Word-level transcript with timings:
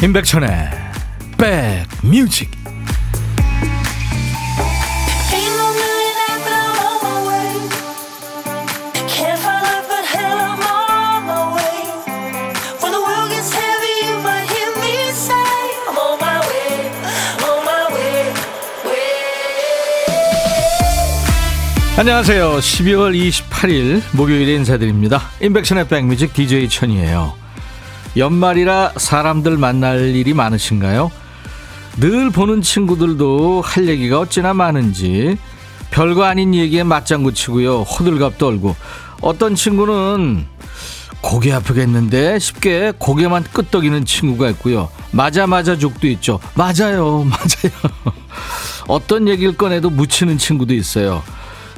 임백천의 0.00 0.70
백뮤직 1.36 2.56
안녕하세요. 21.98 22.58
12월 22.58 23.30
28일 23.30 24.02
목요일에 24.12 24.54
인사드립니다. 24.54 25.20
임백천의 25.42 25.88
백뮤직 25.88 26.32
DJ 26.32 26.68
천이에요. 26.68 27.47
연말이라 28.18 28.94
사람들 28.96 29.56
만날 29.58 30.14
일이 30.14 30.34
많으신가요? 30.34 31.10
늘 31.98 32.30
보는 32.30 32.62
친구들도 32.62 33.62
할 33.64 33.88
얘기가 33.88 34.18
어찌나 34.18 34.54
많은지 34.54 35.38
별거 35.90 36.24
아닌 36.24 36.54
얘기에 36.54 36.82
맞장구 36.82 37.32
치고요. 37.32 37.82
호들갑 37.82 38.36
떨고 38.38 38.74
어떤 39.20 39.54
친구는 39.54 40.46
고개 41.20 41.52
아프겠는데 41.52 42.38
쉽게 42.40 42.92
고개만 42.98 43.44
끄덕이는 43.44 44.04
친구가 44.04 44.50
있고요. 44.50 44.88
맞아 45.12 45.46
맞아 45.46 45.76
족도 45.78 46.06
있죠. 46.08 46.40
맞아요. 46.54 47.24
맞아요. 47.30 47.72
어떤 48.88 49.28
얘기를 49.28 49.56
꺼내도 49.56 49.90
묻히는 49.90 50.38
친구도 50.38 50.74
있어요. 50.74 51.22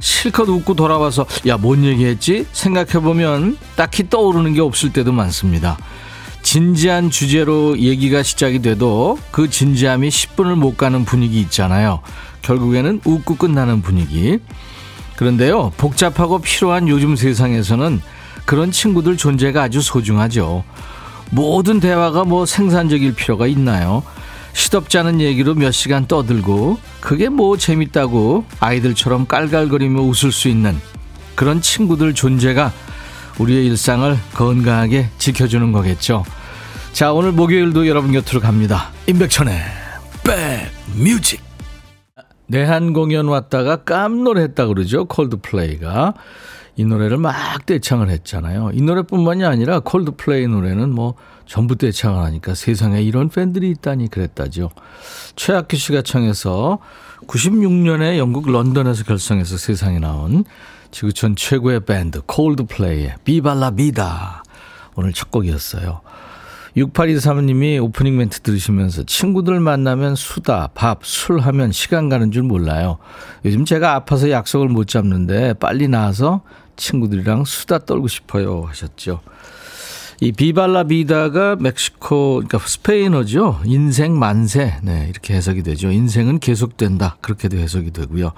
실컷 0.01 0.49
웃고 0.49 0.75
돌아와서 0.75 1.27
야 1.47 1.57
뭔 1.59 1.85
얘기했지 1.85 2.47
생각해보면 2.53 3.59
딱히 3.77 4.09
떠오르는 4.09 4.55
게 4.55 4.61
없을 4.63 4.93
때도 4.93 5.13
많습니다. 5.13 5.77
진지한 6.51 7.11
주제로 7.11 7.79
얘기가 7.79 8.25
시작이 8.25 8.61
돼도 8.61 9.21
그 9.31 9.49
진지함이 9.49 10.09
10분을 10.09 10.57
못 10.57 10.77
가는 10.77 11.05
분위기 11.05 11.41
있잖아요. 11.43 12.01
결국에는 12.43 13.03
웃고 13.05 13.37
끝나는 13.37 13.83
분위기. 13.83 14.41
그런데요, 15.15 15.71
복잡하고 15.77 16.41
필요한 16.41 16.89
요즘 16.89 17.15
세상에서는 17.15 18.03
그런 18.47 18.73
친구들 18.73 19.17
존재가 19.17 19.63
아주 19.63 19.81
소중하죠. 19.81 20.65
모든 21.31 21.79
대화가 21.79 22.25
뭐 22.25 22.47
생산적일 22.47 23.15
필요가 23.15 23.47
있나요? 23.47 24.03
시덥지 24.53 24.99
않은 24.99 25.21
얘기로 25.21 25.55
몇 25.55 25.71
시간 25.71 26.09
떠들고 26.09 26.81
그게 26.99 27.29
뭐 27.29 27.57
재밌다고 27.57 28.45
아이들처럼 28.59 29.29
깔깔거리며 29.29 30.01
웃을 30.01 30.33
수 30.33 30.49
있는 30.49 30.81
그런 31.37 31.61
친구들 31.63 32.13
존재가 32.13 32.73
우리의 33.39 33.67
일상을 33.67 34.19
건강하게 34.35 35.11
지켜주는 35.17 35.71
거겠죠. 35.71 36.25
자, 36.93 37.13
오늘 37.13 37.33
목요일도 37.33 37.87
여러분 37.89 38.13
곁으로 38.13 38.41
갑니다. 38.41 38.91
임백천의 39.07 39.55
백뮤직. 40.25 41.41
내한 42.47 42.93
공연 42.93 43.29
왔다가 43.29 43.85
깜놀했다 43.85 44.67
그러죠. 44.67 45.07
콜드플레이가. 45.07 46.15
이 46.77 46.85
노래를 46.85 47.17
막 47.17 47.35
떼창을 47.67 48.11
했잖아요. 48.11 48.71
이 48.75 48.83
노래뿐만이 48.83 49.45
아니라 49.45 49.81
콜드플레이 49.81 50.47
노래는 50.49 50.91
뭐 50.93 51.15
전부 51.47 51.77
떼창을 51.77 52.23
하니까 52.23 52.55
세상에 52.55 53.03
이런 53.03 53.29
팬들이 53.29 53.71
있다니 53.71 54.09
그랬다죠. 54.09 54.71
최학규 55.37 55.77
씨가 55.77 56.03
청해서 56.03 56.79
96년에 57.27 58.19
영국 58.19 58.51
런던에서 58.51 59.05
결성해서 59.05 59.57
세상에 59.57 59.99
나온 59.99 60.45
지구촌 60.91 61.37
최고의 61.37 61.81
밴드 61.85 62.21
콜드플레이의 62.27 63.17
비발라 63.25 63.73
비다 63.73 64.43
오늘 64.97 65.13
첫 65.13 65.31
곡이었어요. 65.31 66.01
6823님이 66.77 67.83
오프닝 67.83 68.17
멘트 68.17 68.41
들으시면서 68.41 69.05
친구들 69.05 69.61
만나면 69.61 70.15
수다, 70.15 70.69
밥, 70.75 71.05
술 71.05 71.41
하면 71.41 71.73
시간 71.73 72.09
가는 72.09 72.31
줄 72.31 72.43
몰라요. 72.43 72.99
요즘 73.45 73.65
제가 73.65 73.95
아파서 73.95 74.31
약속을 74.31 74.69
못 74.69 74.87
잡는데 74.87 75.55
빨리 75.55 75.89
나와서 75.89 76.43
친구들이랑 76.77 77.45
수다 77.45 77.81
떨고 77.81 78.09
싶어요 78.09 78.65
하셨죠. 78.69 79.21
이 80.23 80.33
비발라 80.33 80.85
비다가 80.85 81.57
멕시코, 81.59 82.43
그러니까 82.47 82.59
스페인어죠. 82.59 83.61
인생 83.65 84.19
만세. 84.19 84.79
네, 84.83 85.07
이렇게 85.09 85.35
해석이 85.35 85.63
되죠. 85.63 85.91
인생은 85.91 86.41
계속된다. 86.41 87.17
그렇게도 87.23 87.57
해석이 87.57 87.91
되고요. 87.93 88.33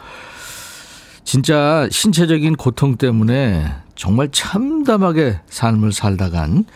진짜 1.25 1.89
신체적인 1.91 2.55
고통 2.55 2.97
때문에 2.97 3.67
정말 3.97 4.29
참담하게 4.31 5.41
삶을 5.49 5.93
살다간 5.93 6.67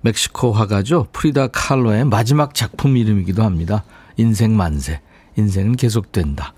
멕시코 0.00 0.52
화가죠. 0.52 1.08
프리다 1.12 1.48
칼로의 1.48 2.04
마지막 2.04 2.54
작품 2.54 2.96
이름이기도 2.96 3.42
합니다. 3.42 3.84
인생 4.16 4.56
만세. 4.56 5.00
인생은 5.36 5.76
계속된다. 5.76 6.54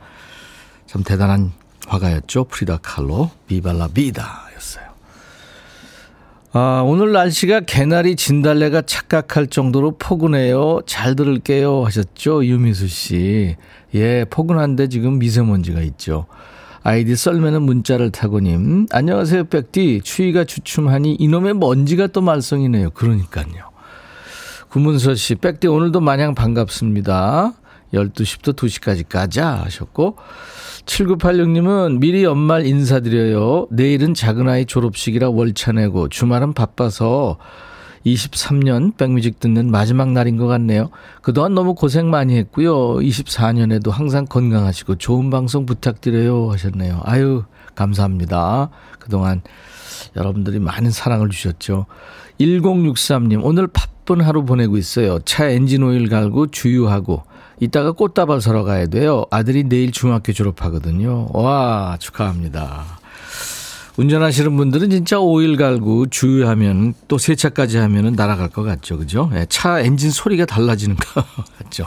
참 0.86 1.02
대단한 1.02 1.52
화가였죠. 1.86 2.44
프리다 2.44 2.78
칼로. 2.82 3.30
비발라 3.46 3.88
비다. 3.88 4.50
아, 6.52 6.82
오늘 6.84 7.12
날씨가 7.12 7.60
개나리 7.60 8.16
진달래가 8.16 8.82
착각할 8.82 9.46
정도로 9.46 9.96
포근해요. 9.98 10.80
잘 10.84 11.14
들을게요. 11.14 11.84
하셨죠. 11.84 12.44
유미수 12.44 12.88
씨. 12.88 13.54
예, 13.94 14.24
포근한데 14.28 14.88
지금 14.88 15.20
미세먼지가 15.20 15.80
있죠. 15.82 16.26
아이디 16.82 17.14
썰매는 17.14 17.62
문자를 17.62 18.10
타고님. 18.10 18.86
안녕하세요, 18.90 19.44
백디. 19.44 20.00
추위가 20.02 20.44
주춤하니 20.44 21.16
이놈의 21.20 21.54
먼지가 21.54 22.06
또 22.06 22.22
말썽이네요. 22.22 22.90
그러니까요. 22.90 23.70
구문서 24.70 25.14
씨, 25.14 25.34
백디 25.34 25.68
오늘도 25.68 26.00
마냥 26.00 26.34
반갑습니다. 26.34 27.52
12시부터 27.92 28.56
2시까지 28.56 29.06
가자 29.06 29.62
하셨고, 29.64 30.16
7986님은 30.86 31.98
미리 31.98 32.24
연말 32.24 32.64
인사드려요. 32.64 33.66
내일은 33.70 34.14
작은아이 34.14 34.64
졸업식이라 34.64 35.28
월차 35.28 35.72
내고 35.72 36.08
주말은 36.08 36.54
바빠서 36.54 37.36
23년 38.06 38.96
백뮤직 38.96 39.40
듣는 39.40 39.70
마지막 39.70 40.10
날인 40.12 40.36
것 40.36 40.46
같네요. 40.46 40.90
그동안 41.22 41.54
너무 41.54 41.74
고생 41.74 42.10
많이 42.10 42.36
했고요. 42.36 42.96
24년에도 42.96 43.90
항상 43.90 44.24
건강하시고 44.26 44.96
좋은 44.96 45.30
방송 45.30 45.66
부탁드려요 45.66 46.50
하셨네요. 46.52 47.00
아유, 47.04 47.44
감사합니다. 47.74 48.70
그동안 48.98 49.42
여러분들이 50.16 50.58
많은 50.58 50.90
사랑을 50.90 51.28
주셨죠. 51.28 51.86
1063님, 52.40 53.40
오늘 53.42 53.66
바쁜 53.66 54.20
하루 54.20 54.44
보내고 54.44 54.78
있어요. 54.78 55.18
차 55.20 55.48
엔진 55.48 55.82
오일 55.82 56.08
갈고 56.08 56.50
주유하고 56.50 57.24
이따가 57.60 57.92
꽃다발 57.92 58.40
사러 58.40 58.64
가야 58.64 58.86
돼요. 58.86 59.26
아들이 59.30 59.64
내일 59.64 59.92
중학교 59.92 60.32
졸업하거든요. 60.32 61.28
와, 61.32 61.96
축하합니다. 62.00 62.99
운전하시는 64.00 64.56
분들은 64.56 64.88
진짜 64.88 65.18
오일 65.18 65.58
갈고 65.58 66.06
주유하면 66.06 66.94
또 67.06 67.18
세차까지 67.18 67.76
하면은 67.76 68.14
날아갈 68.14 68.48
것 68.48 68.62
같죠. 68.62 68.96
그죠? 68.96 69.30
예, 69.34 69.44
차 69.50 69.80
엔진 69.80 70.10
소리가 70.10 70.46
달라지는 70.46 70.96
것 70.96 71.22
같죠. 71.58 71.86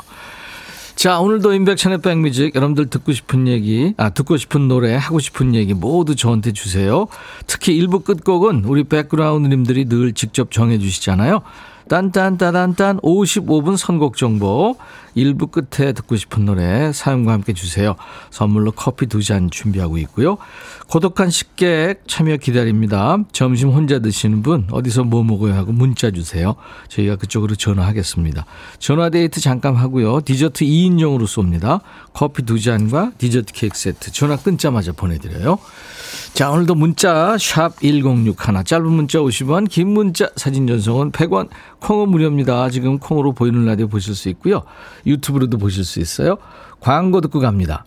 자, 0.96 1.19
오늘도 1.19 1.53
인백천의 1.53 2.02
백뮤직 2.02 2.53
여러분들 2.53 2.91
듣고 2.91 3.13
싶은 3.13 3.47
얘기, 3.47 3.96
아, 3.97 4.12
듣고 4.12 4.38
싶은 4.38 4.68
노래, 4.68 4.94
하고 4.94 5.18
싶은 5.18 5.56
얘기 5.56 5.73
모두 5.73 6.16
저한테 6.16 6.53
주세요. 6.53 7.07
특히 7.47 7.81
1부 7.81 8.03
끝곡은 8.03 8.66
우리 8.66 8.84
백그라운드님들이 8.84 9.85
늘 9.85 10.13
직접 10.13 10.52
정해 10.52 10.78
주시잖아요. 10.78 11.41
딴딴따단딴 11.90 13.00
55분 13.00 13.78
선곡 13.78 14.18
정보 14.18 14.78
1부 15.16 15.52
끝에 15.52 15.94
듣고 15.94 16.16
싶은 16.16 16.46
노래 16.46 16.91
사연과 16.91 17.34
함께 17.34 17.53
주세요. 17.53 17.96
선물로 18.32 18.72
커피 18.72 19.06
두 19.08 19.24
잔 19.24 19.50
준비하고 19.50 19.97
있고요. 20.00 20.38
고독한 20.90 21.30
식객 21.30 22.03
참여 22.08 22.38
기다립니다. 22.38 23.18
점심 23.32 23.70
혼자 23.70 24.00
드시는 24.00 24.41
분 24.41 24.68
어디서 24.72 25.03
뭐 25.06 25.24
먹어야 25.24 25.56
하고 25.56 25.72
문자 25.72 26.12
주세요. 26.12 26.56
저희가 26.90 27.16
그쪽으로 27.16 27.56
전화하겠습니다. 27.56 28.46
전화 28.79 29.09
데이트 29.09 29.40
잠깐 29.40 29.76
하고요. 29.76 30.22
디저트 30.22 30.66
2인용으로 30.66 31.24
쏩니다. 31.26 31.82
커피 32.14 32.44
두 32.44 32.59
잔과 32.59 33.12
디저트 33.18 33.53
케이크 33.53 33.78
세트 33.78 34.12
전화 34.12 34.36
끊자마자 34.36 34.91
보내드려요. 34.91 35.58
자, 36.34 36.50
오늘도 36.52 36.76
문자 36.76 37.38
샵 37.40 37.80
1061, 37.82 38.64
짧은 38.66 38.86
문자 38.92 39.20
50원, 39.20 39.70
긴 39.70 39.90
문자 39.90 40.30
사진 40.36 40.66
전송은 40.68 41.12
100원, 41.12 41.50
콩은 41.80 42.10
무료입니다. 42.10 42.70
지금 42.70 42.98
콩으로 43.00 43.34
보이는 43.34 43.66
라디오 43.66 43.88
보실 43.88 44.16
수 44.16 44.30
있고요. 44.30 44.64
유튜브로도 45.06 45.58
보실 45.58 45.84
수 45.84 46.00
있어요. 46.00 46.38
광고 46.80 47.22
듣고 47.22 47.40
갑니다. 47.40 47.86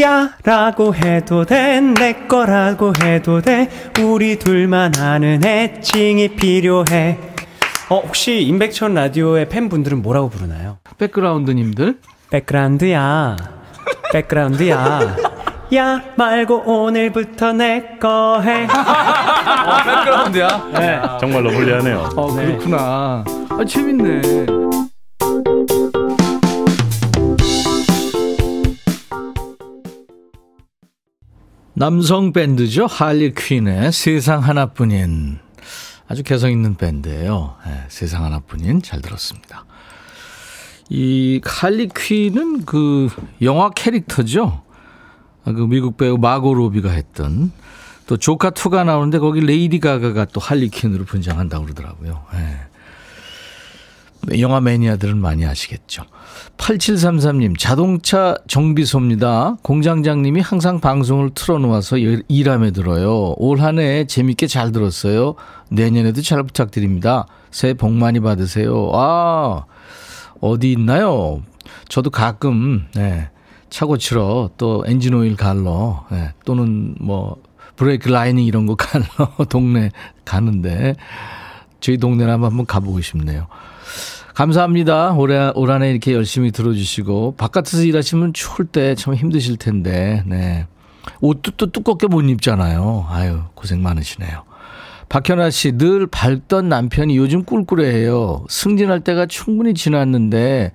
야 0.00 0.36
라고 0.44 0.94
해도 0.94 1.44
돼 1.46 1.80
내 1.80 2.26
거라고 2.28 2.92
해도 3.02 3.40
돼 3.40 3.68
우리 4.00 4.38
둘만 4.38 4.96
아는 4.96 5.42
애칭이 5.44 6.36
필요해 6.36 7.18
어 7.88 8.00
혹시 8.00 8.42
임백천 8.42 8.94
라디오의 8.94 9.48
팬분들은 9.48 10.02
뭐라고 10.02 10.28
부르나요? 10.28 10.78
백그라운드님들 10.98 11.98
백그라운드야 12.30 13.36
백그라운드야 14.12 15.16
야 15.74 16.02
말고 16.16 16.64
오늘부터 16.66 17.52
내 17.54 17.98
거 18.00 18.40
해. 18.42 18.64
어, 18.68 19.76
백그라운드야. 19.84 20.70
네. 20.74 21.00
정말로 21.20 21.50
불리하네요. 21.50 22.10
어, 22.16 22.34
네. 22.34 22.46
그렇구나. 22.46 23.24
아, 23.50 23.64
재밌네. 23.66 24.46
남성 31.74 32.32
밴드죠. 32.32 32.86
할리 32.86 33.32
퀸의 33.34 33.92
세상 33.92 34.40
하나뿐인 34.40 35.38
아주 36.06 36.22
개성 36.22 36.50
있는 36.50 36.76
밴드예요. 36.76 37.56
네, 37.66 37.84
세상 37.88 38.24
하나뿐인 38.24 38.82
잘 38.82 39.00
들었습니다. 39.00 39.64
이 40.90 41.40
할리 41.44 41.88
퀸은 41.88 42.66
그 42.66 43.08
영화 43.40 43.70
캐릭터죠. 43.70 44.62
아, 45.44 45.52
그 45.52 45.60
미국 45.66 45.96
배우 45.96 46.16
마고 46.18 46.54
로비가 46.54 46.90
했던 46.90 47.52
또 48.06 48.16
조카 48.16 48.50
2가 48.50 48.84
나오는데 48.84 49.18
거기 49.18 49.40
레이디 49.40 49.78
가가가 49.80 50.26
또 50.26 50.40
할리 50.40 50.68
퀸으로 50.68 51.04
분장한다고 51.04 51.64
그러더라고요. 51.64 52.24
네. 52.32 52.58
영화 54.38 54.60
매니아들은 54.60 55.18
많이 55.18 55.44
아시겠죠. 55.44 56.04
8733님, 56.56 57.58
자동차 57.58 58.36
정비소입니다. 58.46 59.56
공장장님이 59.62 60.40
항상 60.40 60.78
방송을 60.80 61.30
틀어놓아서 61.34 61.96
일하며 62.28 62.70
들어요. 62.70 63.34
올 63.36 63.60
한 63.60 63.80
해 63.80 64.04
재밌게 64.06 64.46
잘 64.46 64.70
들었어요. 64.70 65.34
내년에도 65.70 66.22
잘 66.22 66.40
부탁드립니다. 66.44 67.26
새해 67.50 67.74
복 67.74 67.92
많이 67.92 68.20
받으세요. 68.20 68.90
아, 68.94 69.64
어디 70.40 70.70
있나요? 70.70 71.42
저도 71.88 72.10
가끔, 72.10 72.86
네, 72.94 73.28
차 73.72 73.86
고 73.86 73.96
치러 73.96 74.50
또 74.58 74.84
엔진 74.86 75.14
오일 75.14 75.34
갈러, 75.34 76.04
네, 76.10 76.32
또는 76.44 76.94
뭐, 77.00 77.36
브레이크 77.74 78.10
라이닝 78.10 78.44
이런 78.44 78.66
거 78.66 78.74
갈러 78.76 79.06
동네 79.48 79.90
가는데, 80.26 80.94
저희 81.80 81.96
동네나 81.96 82.32
한번 82.34 82.66
가보고 82.66 83.00
싶네요. 83.00 83.46
감사합니다. 84.34 85.12
올해, 85.12 85.50
올 85.54 85.70
한해 85.70 85.90
이렇게 85.90 86.12
열심히 86.12 86.52
들어주시고, 86.52 87.36
바깥에서 87.36 87.82
일하시면 87.84 88.34
추울 88.34 88.66
때 88.66 88.94
참 88.94 89.14
힘드실 89.14 89.56
텐데, 89.56 90.22
네. 90.26 90.66
옷도 91.20 91.52
또 91.52 91.66
두껍게 91.72 92.06
못 92.08 92.20
입잖아요. 92.22 93.06
아유, 93.08 93.40
고생 93.54 93.82
많으시네요. 93.82 94.44
박현아 95.08 95.50
씨, 95.50 95.72
늘 95.72 96.06
밝던 96.06 96.68
남편이 96.68 97.16
요즘 97.16 97.44
꿀꿀해요. 97.44 98.44
승진할 98.48 99.00
때가 99.00 99.26
충분히 99.26 99.74
지났는데, 99.74 100.72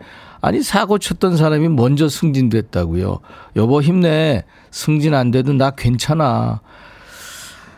아니, 0.48 0.62
사고 0.64 0.98
쳤던 0.98 1.36
사람이 1.36 1.68
먼저 1.68 2.08
승진됐다고요. 2.08 3.20
여보, 3.58 3.82
힘내. 3.82 4.46
승진 4.72 5.14
안 5.14 5.30
돼도 5.30 5.52
나 5.52 5.72
괜찮아. 5.72 6.62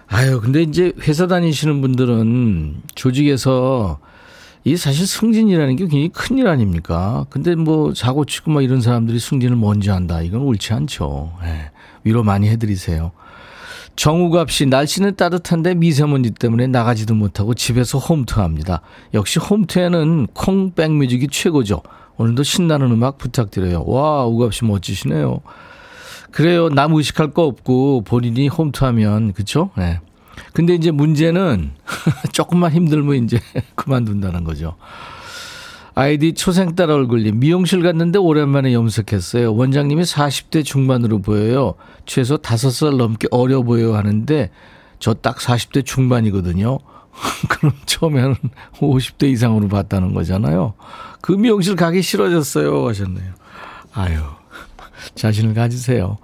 아유, 0.07 0.39
근데 0.39 0.61
이제 0.61 0.93
회사 1.01 1.25
다니시는 1.25 1.81
분들은 1.81 2.81
조직에서 2.93 3.97
이 4.65 4.77
사실 4.77 5.07
승진이라는 5.07 5.77
게 5.77 5.83
굉장히 5.85 6.09
큰 6.09 6.37
일 6.37 6.47
아닙니까? 6.47 7.25
근데 7.31 7.55
뭐 7.55 7.95
사고 7.95 8.23
치고 8.23 8.51
막 8.51 8.61
이런 8.63 8.81
사람들이 8.81 9.17
승진을 9.19 9.55
먼저 9.55 9.91
한다. 9.93 10.21
이건 10.21 10.41
옳지 10.41 10.71
않죠. 10.73 11.31
예. 11.45 11.71
위로 12.03 12.21
많이 12.23 12.49
해드리세요. 12.49 13.11
정우갑 13.95 14.51
씨, 14.51 14.67
날씨는 14.67 15.15
따뜻한데 15.15 15.73
미세먼지 15.73 16.29
때문에 16.31 16.67
나가지도 16.67 17.15
못하고 17.15 17.55
집에서 17.55 17.97
홈트합니다. 17.97 18.81
역시 19.15 19.39
홈트에는 19.39 20.27
콩 20.35 20.71
백뮤직이 20.75 21.29
최고죠. 21.29 21.81
오늘도 22.19 22.43
신나는 22.43 22.91
음악 22.91 23.17
부탁드려요. 23.17 23.85
와, 23.85 24.25
우갑 24.25 24.53
씨 24.53 24.65
멋지시네요. 24.65 25.39
그래요. 26.31 26.67
남 26.69 26.93
의식할 26.93 27.31
거 27.31 27.43
없고 27.45 28.01
본인이 28.01 28.49
홈트하면 28.49 29.31
그쵸? 29.33 29.71
네. 29.77 29.99
근데 30.53 30.75
이제 30.75 30.91
문제는 30.91 31.71
조금만 32.33 32.73
힘들면 32.73 33.23
이제 33.23 33.39
그만둔다는 33.75 34.43
거죠. 34.43 34.75
아이디 35.95 36.33
초생딸 36.33 36.91
얼굴님 36.91 37.39
미용실 37.39 37.81
갔는데 37.81 38.19
오랜만에 38.19 38.73
염색했어요. 38.73 39.53
원장님이 39.55 40.03
40대 40.03 40.63
중반으로 40.63 41.19
보여요. 41.21 41.75
최소 42.05 42.37
5살 42.37 42.97
넘게 42.97 43.29
어려 43.31 43.63
보여 43.63 43.95
하는데 43.95 44.51
저 44.99 45.13
딱 45.13 45.37
40대 45.37 45.85
중반이거든요. 45.85 46.79
그럼 47.49 47.73
처음에는 47.85 48.35
50대 48.77 49.29
이상으로 49.31 49.67
봤다는 49.67 50.13
거잖아요. 50.13 50.73
그 51.21 51.31
미용실 51.33 51.75
가기 51.75 52.01
싫어졌어요 52.01 52.87
하셨네요. 52.87 53.33
아유 53.93 54.19
자신을 55.15 55.53
가지세요. 55.53 56.17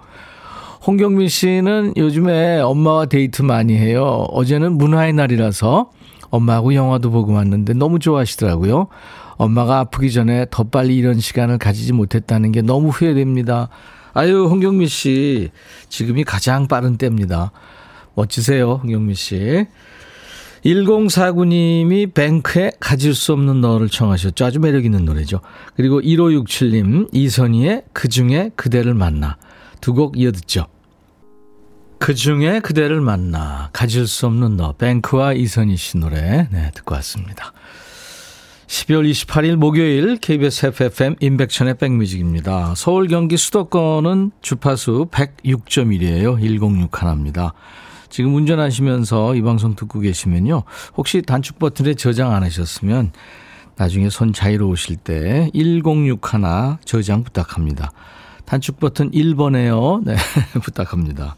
홍경민 0.86 1.28
씨는 1.28 1.94
요즘에 1.96 2.60
엄마와 2.60 3.06
데이트 3.06 3.42
많이 3.42 3.76
해요. 3.76 4.26
어제는 4.30 4.72
문화의 4.72 5.12
날이라서 5.14 5.90
엄마하고 6.30 6.74
영화도 6.74 7.10
보고 7.10 7.32
왔는데 7.32 7.74
너무 7.74 7.98
좋아하시더라고요. 7.98 8.88
엄마가 9.36 9.80
아프기 9.80 10.12
전에 10.12 10.46
더 10.50 10.64
빨리 10.64 10.96
이런 10.96 11.18
시간을 11.18 11.58
가지지 11.58 11.92
못했다는 11.92 12.52
게 12.52 12.62
너무 12.62 12.88
후회됩니다. 12.88 13.68
아유, 14.14 14.46
홍경민 14.46 14.88
씨. 14.88 15.50
지금이 15.88 16.24
가장 16.24 16.68
빠른 16.68 16.96
때입니다. 16.96 17.52
멋지세요, 18.14 18.80
홍경민 18.82 19.14
씨. 19.14 19.66
1049님이 20.66 22.12
뱅크에 22.12 22.72
가질 22.80 23.14
수 23.14 23.32
없는 23.32 23.60
너를 23.60 23.88
청하셨죠. 23.88 24.44
아주 24.44 24.58
매력 24.58 24.84
있는 24.84 25.04
노래죠. 25.04 25.40
그리고 25.76 26.00
1567님, 26.00 27.08
이선희의 27.12 27.84
그 27.92 28.08
중에 28.08 28.50
그대를 28.56 28.94
만나. 28.94 29.36
두 29.80 29.94
곡 29.94 30.18
이어 30.18 30.32
듣죠. 30.32 30.66
그 31.98 32.14
중에 32.14 32.60
그대를 32.60 33.00
만나 33.00 33.70
가질 33.72 34.06
수 34.06 34.26
없는 34.26 34.56
너 34.56 34.72
뱅크와 34.72 35.32
이선희 35.34 35.76
씨 35.76 35.96
노래 35.98 36.48
네, 36.50 36.70
듣고 36.74 36.94
왔습니다. 36.96 37.52
12월 38.66 39.08
28일 39.10 39.56
목요일 39.56 40.16
KBS 40.18 40.66
FFM 40.66 41.14
인백천의 41.20 41.78
백뮤직입니다. 41.78 42.74
서울 42.74 43.06
경기 43.06 43.36
수도권은 43.36 44.32
주파수 44.42 45.06
106.1이에요. 45.12 46.38
106 46.40 47.00
하나입니다. 47.00 47.54
지금 48.08 48.34
운전하시면서 48.34 49.34
이 49.34 49.42
방송 49.42 49.74
듣고 49.74 50.00
계시면요. 50.00 50.62
혹시 50.96 51.22
단축 51.22 51.58
버튼에 51.58 51.94
저장 51.94 52.32
안 52.32 52.42
하셨으면 52.42 53.12
나중에 53.76 54.08
손 54.10 54.32
자유로우실 54.32 54.96
때 54.96 55.50
106 55.54 56.32
하나 56.32 56.78
저장 56.84 57.24
부탁합니다. 57.24 57.90
단축 58.46 58.78
버튼 58.80 59.10
1번에요. 59.10 60.02
네, 60.04 60.16
부탁합니다. 60.62 61.36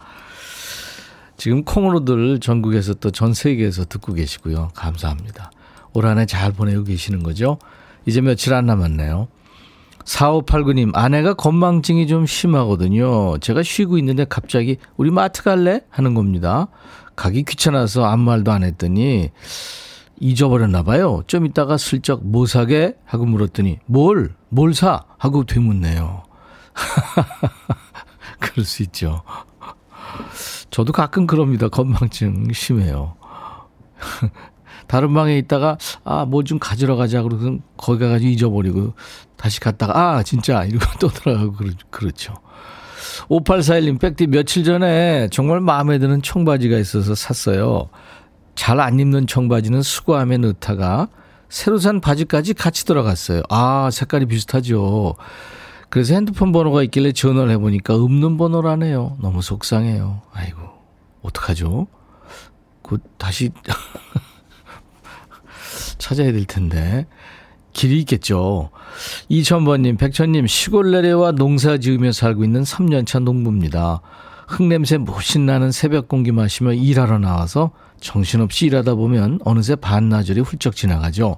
지금 1.37 1.65
콩으로들 1.65 2.41
전국에서 2.41 2.95
또 2.95 3.11
전 3.11 3.33
세계에서 3.33 3.85
듣고 3.87 4.13
계시고요. 4.13 4.71
감사합니다. 4.75 5.51
올 5.95 6.05
한 6.05 6.19
해 6.19 6.27
잘 6.27 6.53
보내고 6.53 6.85
계시는 6.85 7.23
거죠? 7.23 7.59
이제 8.07 8.21
며칠 8.21 8.55
안 8.55 8.67
남았네요. 8.67 9.29
4589님, 10.09 10.91
아내가 10.95 11.35
건망증이 11.35 12.07
좀 12.07 12.25
심하거든요. 12.25 13.39
제가 13.39 13.63
쉬고 13.63 13.99
있는데 13.99 14.25
갑자기 14.25 14.79
우리 14.97 15.11
마트 15.11 15.43
갈래? 15.43 15.83
하는 15.91 16.15
겁니다. 16.15 16.69
가기 17.15 17.45
귀찮아서 17.45 18.05
아무 18.05 18.25
말도 18.25 18.51
안 18.51 18.65
했더니 18.65 19.31
잊어버렸나 20.19 20.83
봐요. 20.83 21.23
좀 21.27 21.45
이따가 21.45 21.77
슬쩍 21.77 22.25
뭐 22.25 22.47
사게? 22.47 22.97
하고 23.05 23.27
물었더니 23.27 23.81
뭘? 23.85 24.35
뭘 24.49 24.73
사? 24.73 25.05
하고 25.19 25.45
되묻네요. 25.45 26.23
그럴 28.41 28.65
수 28.65 28.83
있죠. 28.85 29.23
저도 30.71 30.93
가끔 30.93 31.27
그럽니다. 31.27 31.69
건망증 31.69 32.53
심해요. 32.53 33.15
다른 34.89 35.15
방에 35.15 35.39
있다가 35.39 35.79
아 36.05 36.25
뭐 36.27 36.43
좀 36.45 36.59
가지러 36.59 36.97
가자 36.97 37.23
그러고 37.23 37.59
거기 37.77 38.01
가가지고 38.01 38.31
잊어버리고 38.31 38.95
다시 39.37 39.61
갔다가 39.61 40.17
아 40.17 40.23
진짜 40.23 40.65
이러고 40.65 40.85
또 40.99 41.09
들어가고 41.09 41.53
그러, 41.53 41.71
그렇죠. 41.91 42.35
5841님 43.29 44.01
백디 44.01 44.27
며칠 44.29 44.65
전에 44.65 45.29
정말 45.31 45.61
마음에 45.61 45.99
드는 45.99 46.23
청바지가 46.23 46.79
있어서 46.79 47.15
샀어요. 47.15 47.89
잘 48.55 48.81
안 48.81 48.99
입는 48.99 49.27
청바지는 49.27 49.83
수거함에 49.83 50.39
넣다가 50.39 51.09
새로 51.49 51.79
산 51.79 52.01
바지까지 52.01 52.55
같이 52.55 52.85
들어갔어요. 52.85 53.43
아 53.51 53.89
색깔이 53.93 54.27
비슷하죠. 54.27 55.15
그래서 55.91 56.15
핸드폰 56.15 56.53
번호가 56.53 56.83
있길래 56.83 57.13
전화를 57.13 57.51
해보니까 57.53 57.95
없는 57.95 58.37
번호라네요. 58.37 59.17
너무 59.23 59.41
속상해요. 59.41 60.21
아이고, 60.35 60.61
어떡하죠? 61.23 61.87
곧 62.83 63.03
다시 63.17 63.51
찾아야 65.99 66.33
될 66.33 66.45
텐데. 66.45 67.07
길이 67.73 67.99
있겠죠. 68.01 68.71
이천번님, 69.29 69.99
백천님, 69.99 70.47
시골 70.47 70.91
내려와 70.91 71.33
농사 71.33 71.79
지으며 71.79 72.13
살고 72.13 72.43
있는 72.45 72.63
3년차 72.63 73.23
농부입니다. 73.23 74.01
흙냄새 74.49 74.99
무신 74.99 75.47
나는 75.47 75.71
새벽 75.71 76.09
공기 76.09 76.33
마시며 76.33 76.73
일하러 76.73 77.19
나와서 77.19 77.71
정신없이 78.01 78.67
일하다 78.67 78.95
보면 78.95 79.41
어느새 79.45 79.77
반나절이 79.77 80.41
훌쩍 80.41 80.75
지나가죠. 80.75 81.37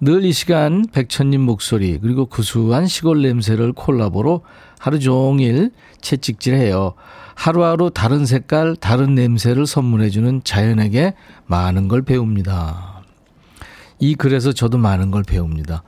늘 0.00 0.24
이 0.24 0.32
시간 0.32 0.84
백천님 0.92 1.40
목소리 1.40 1.98
그리고 1.98 2.26
구수한 2.26 2.86
시골 2.86 3.22
냄새를 3.22 3.72
콜라보로 3.72 4.42
하루 4.78 4.98
종일 5.00 5.70
채찍질해요. 6.02 6.94
하루하루 7.34 7.90
다른 7.90 8.26
색깔, 8.26 8.76
다른 8.76 9.14
냄새를 9.14 9.66
선물해주는 9.66 10.42
자연에게 10.44 11.14
많은 11.46 11.88
걸 11.88 12.02
배웁니다. 12.02 12.95
이 13.98 14.14
글에서 14.14 14.52
저도 14.52 14.78
많은 14.78 15.10
걸 15.10 15.22
배웁니다. 15.22 15.82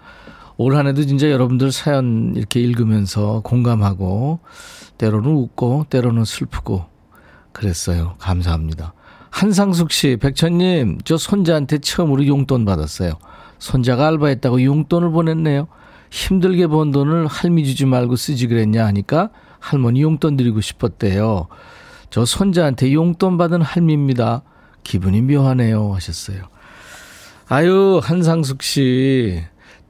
올 0.56 0.76
한 0.76 0.86
해도 0.88 1.04
진짜 1.04 1.30
여러분들 1.30 1.70
사연 1.70 2.34
이렇게 2.34 2.60
읽으면서 2.60 3.40
공감하고 3.44 4.40
때로는 4.98 5.30
웃고 5.30 5.86
때로는 5.88 6.24
슬프고 6.24 6.86
그랬어요. 7.52 8.16
감사합니다. 8.18 8.92
한상숙 9.30 9.92
씨, 9.92 10.16
백천님, 10.16 10.98
저 11.04 11.16
손자한테 11.16 11.78
처음으로 11.78 12.26
용돈 12.26 12.64
받았어요. 12.64 13.12
손자가 13.58 14.08
알바했다고 14.08 14.64
용돈을 14.64 15.10
보냈네요. 15.10 15.68
힘들게 16.10 16.66
번 16.66 16.90
돈을 16.90 17.26
할미 17.26 17.64
주지 17.64 17.84
말고 17.84 18.16
쓰지 18.16 18.46
그랬냐 18.48 18.84
하니까 18.86 19.30
할머니 19.60 20.02
용돈 20.02 20.36
드리고 20.36 20.60
싶었대요. 20.60 21.48
저 22.10 22.24
손자한테 22.24 22.94
용돈 22.94 23.36
받은 23.36 23.60
할미입니다. 23.62 24.42
기분이 24.82 25.20
묘하네요. 25.22 25.94
하셨어요. 25.94 26.44
아유, 27.50 27.98
한상숙 28.02 28.62
씨. 28.62 29.42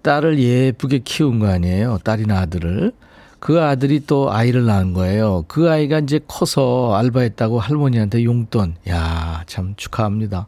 딸을 0.02 0.38
예쁘게 0.38 1.00
키운 1.00 1.40
거 1.40 1.48
아니에요. 1.48 1.98
딸이나 2.04 2.38
아들을. 2.38 2.92
그 3.40 3.60
아들이 3.60 4.00
또 4.06 4.32
아이를 4.32 4.64
낳은 4.64 4.92
거예요. 4.92 5.44
그 5.48 5.68
아이가 5.68 5.98
이제 5.98 6.20
커서 6.28 6.94
알바했다고 6.94 7.58
할머니한테 7.58 8.22
용돈. 8.22 8.76
야, 8.88 9.42
참 9.46 9.74
축하합니다. 9.76 10.46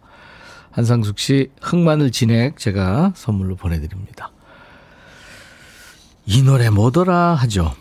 한상숙 0.70 1.18
씨 1.18 1.50
흑마늘 1.60 2.12
진액 2.12 2.58
제가 2.58 3.12
선물로 3.16 3.56
보내드립니다. 3.56 4.30
이 6.26 6.42
노래 6.42 6.70
뭐더라 6.70 7.34
하죠. 7.34 7.74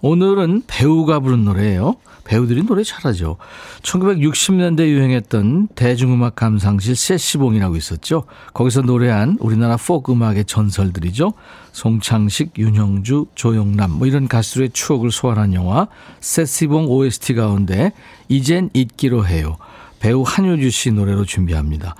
오늘은 0.00 0.64
배우가 0.66 1.20
부른 1.20 1.44
노래예요. 1.44 1.94
배우들이 2.24 2.64
노래 2.64 2.82
잘하죠. 2.84 3.36
1960년대 3.82 4.86
유행했던 4.88 5.68
대중음악 5.74 6.36
감상실 6.36 6.96
세시봉이라고 6.96 7.76
있었죠. 7.76 8.24
거기서 8.54 8.82
노래한 8.82 9.38
우리나라 9.40 9.76
포크 9.76 10.12
음악의 10.12 10.44
전설들이죠. 10.44 11.32
송창식, 11.72 12.58
윤형주, 12.58 13.26
조영남 13.34 13.92
뭐 13.92 14.06
이런 14.06 14.28
가수들의 14.28 14.70
추억을 14.70 15.10
소환한 15.10 15.54
영화 15.54 15.88
세시봉 16.20 16.86
OST 16.86 17.34
가운데 17.34 17.92
이젠 18.28 18.70
잊기로 18.72 19.26
해요. 19.26 19.56
배우 20.00 20.22
한효주 20.22 20.70
씨 20.70 20.90
노래로 20.90 21.24
준비합니다. 21.24 21.94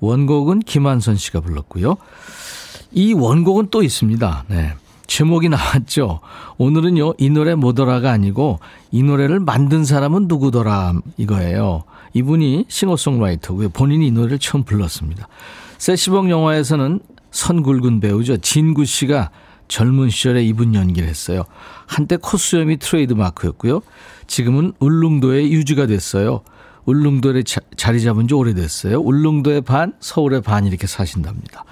원곡은 0.00 0.60
김한선 0.60 1.16
씨가 1.16 1.40
불렀고요. 1.40 1.96
이 2.92 3.12
원곡은 3.12 3.68
또 3.70 3.82
있습니다. 3.82 4.44
네. 4.48 4.74
제목이 5.12 5.50
나왔죠. 5.50 6.20
오늘은요, 6.56 7.14
이 7.18 7.28
노래 7.28 7.54
뭐더라가 7.54 8.12
아니고 8.12 8.60
이 8.90 9.02
노래를 9.02 9.40
만든 9.40 9.84
사람은 9.84 10.26
누구더라 10.26 10.94
이거예요. 11.18 11.84
이분이 12.14 12.64
싱어송라이터고요. 12.68 13.68
본인이 13.68 14.06
이 14.06 14.10
노래를 14.10 14.38
처음 14.38 14.64
불렀습니다. 14.64 15.28
세시봉 15.76 16.30
영화에서는 16.30 17.00
선굵은 17.30 18.00
배우죠. 18.00 18.38
진구 18.38 18.86
씨가 18.86 19.30
젊은 19.68 20.08
시절에 20.08 20.42
이분 20.44 20.74
연기를 20.74 21.10
했어요. 21.10 21.44
한때 21.86 22.16
코수염이 22.16 22.78
트레이드 22.78 23.12
마크였고요. 23.12 23.82
지금은 24.26 24.72
울릉도에 24.78 25.50
유지가 25.50 25.84
됐어요. 25.84 26.40
울릉도에 26.86 27.42
자, 27.42 27.60
자리 27.76 28.00
잡은 28.00 28.28
지 28.28 28.34
오래됐어요. 28.34 28.98
울릉도의 29.00 29.60
반, 29.60 29.92
서울의 30.00 30.40
반 30.40 30.66
이렇게 30.66 30.86
사신답니다. 30.86 31.66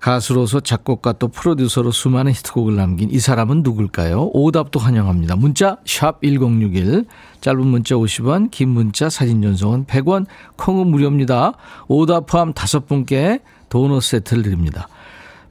가수로서 0.00 0.60
작곡가 0.60 1.12
또 1.12 1.28
프로듀서로 1.28 1.92
수많은 1.92 2.32
히트곡을 2.32 2.74
남긴 2.74 3.10
이 3.10 3.18
사람은 3.18 3.62
누굴까요? 3.62 4.30
오답도 4.32 4.80
환영합니다. 4.80 5.36
문자 5.36 5.76
1061, 5.84 7.04
짧은 7.40 7.66
문자 7.66 7.94
50원, 7.94 8.50
긴 8.50 8.70
문자 8.70 9.10
사진 9.10 9.42
전송은 9.42 9.84
100원, 9.84 10.26
콩은 10.56 10.86
무료입니다. 10.88 11.52
오답 11.86 12.26
포함 12.26 12.52
5분께 12.54 13.40
도넛 13.68 14.02
세트를 14.02 14.42
드립니다. 14.42 14.88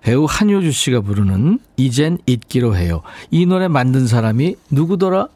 배우 0.01 0.25
한효주 0.27 0.71
씨가 0.71 1.01
부르는 1.01 1.59
이젠 1.77 2.17
잊기로 2.25 2.75
해요. 2.75 3.01
이 3.31 3.45
노래 3.45 3.67
만든 3.67 4.07
사람이 4.07 4.55
누구더라? 4.71 5.27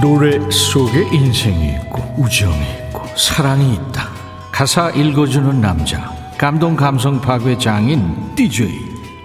노래 0.00 0.38
속에 0.50 1.08
인생이 1.12 1.72
있고 1.74 2.02
우정이 2.16 2.56
있고 2.88 3.06
사랑이 3.16 3.74
있다. 3.74 4.08
가사 4.50 4.90
읽어주는 4.90 5.60
남자 5.60 6.10
감동 6.38 6.74
감성 6.74 7.20
파괴 7.20 7.58
장인 7.58 8.34
DJ 8.34 8.70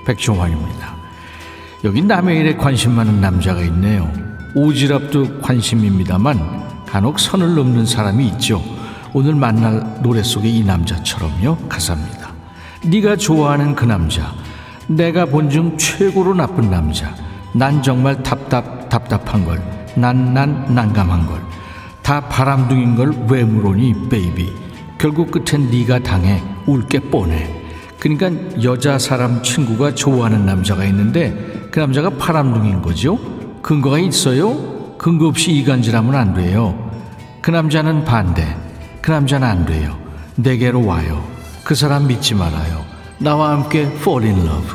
백종환입니다. 0.05 0.95
여기 1.85 2.01
남의 2.01 2.39
일에 2.39 2.55
관심 2.57 2.91
많은 2.91 3.21
남자가 3.21 3.61
있네요. 3.61 4.11
오지랖도 4.55 5.41
관심입니다만 5.41 6.85
간혹 6.85 7.19
선을 7.19 7.55
넘는 7.55 7.85
사람이 7.85 8.27
있죠. 8.29 8.61
오늘 9.13 9.33
만날 9.35 10.01
노래 10.01 10.21
속의 10.21 10.53
이 10.57 10.63
남자처럼요. 10.63 11.57
가사입니다. 11.69 12.33
네가 12.83 13.15
좋아하는 13.15 13.75
그 13.75 13.85
남자 13.85 14.33
내가 14.87 15.25
본 15.25 15.49
중 15.49 15.77
최고로 15.77 16.33
나쁜 16.33 16.69
남자 16.69 17.15
난 17.53 17.81
정말 17.81 18.21
답답 18.21 18.89
답답한 18.89 19.45
걸 19.45 19.74
난, 19.95 20.33
난 20.33 20.65
난감한 20.73 21.25
걸. 21.27 21.41
다 22.01 22.21
바람둥인 22.21 22.95
걸 22.95 23.13
왜 23.29 23.43
물으니, 23.43 24.09
baby. 24.09 24.53
결국 24.97 25.31
끝엔 25.31 25.69
네가 25.71 25.99
당해 25.99 26.41
울 26.67 26.87
게 26.87 26.99
뻔해. 26.99 27.63
그러니까 27.99 28.29
여자 28.63 28.99
사람 28.99 29.41
친구가 29.41 29.95
좋아하는 29.95 30.45
남자가 30.45 30.85
있는데 30.85 31.67
그 31.71 31.79
남자가 31.79 32.09
바람둥인 32.11 32.81
거죠. 32.81 33.17
근거가 33.61 33.97
있어요? 33.99 34.95
근거 34.97 35.27
없이 35.27 35.51
이간질하면 35.53 36.13
안 36.15 36.33
돼요. 36.33 36.91
그 37.41 37.49
남자는 37.51 38.05
반대. 38.05 38.55
그 39.01 39.11
남자는 39.11 39.47
안 39.47 39.65
돼요. 39.65 39.97
내게로 40.35 40.85
와요. 40.85 41.23
그 41.63 41.73
사람 41.73 42.07
믿지 42.07 42.35
말아요. 42.35 42.85
나와 43.17 43.51
함께 43.51 43.81
fall 43.81 44.23
in 44.25 44.37
love. 44.45 44.67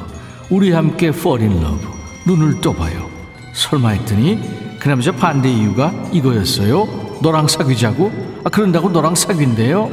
우리 0.51 0.73
함께 0.73 1.09
fall 1.09 1.41
in 1.49 1.63
love. 1.63 1.87
눈을 2.27 2.61
떠봐요. 2.61 3.09
설마 3.53 3.91
했더니 3.91 4.41
그 4.81 4.89
남자 4.89 5.13
반대 5.13 5.53
이유가 5.53 5.93
이거였어요. 6.11 7.19
너랑 7.23 7.49
사귀자고? 7.49 8.11
아, 8.45 8.49
그런다고 8.49 8.89
너랑 8.89 9.15
사귄대요? 9.15 9.91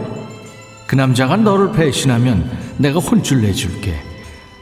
그 0.88 0.96
남자가 0.96 1.36
너를 1.36 1.74
배신하면 1.74 2.50
내가 2.77 3.00
혼쭐 3.00 3.41
내줄게. 3.41 3.96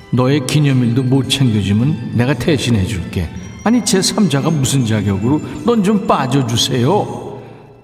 너의 0.10 0.48
기념일도 0.48 1.04
못 1.04 1.30
챙겨주면 1.30 2.14
내가 2.16 2.34
대신해 2.34 2.86
줄게. 2.86 3.30
아니, 3.64 3.82
제3자가 3.82 4.52
무슨 4.52 4.84
자격으로 4.86 5.42
넌 5.64 5.84
좀 5.84 6.08
빠져주세요. 6.08 7.42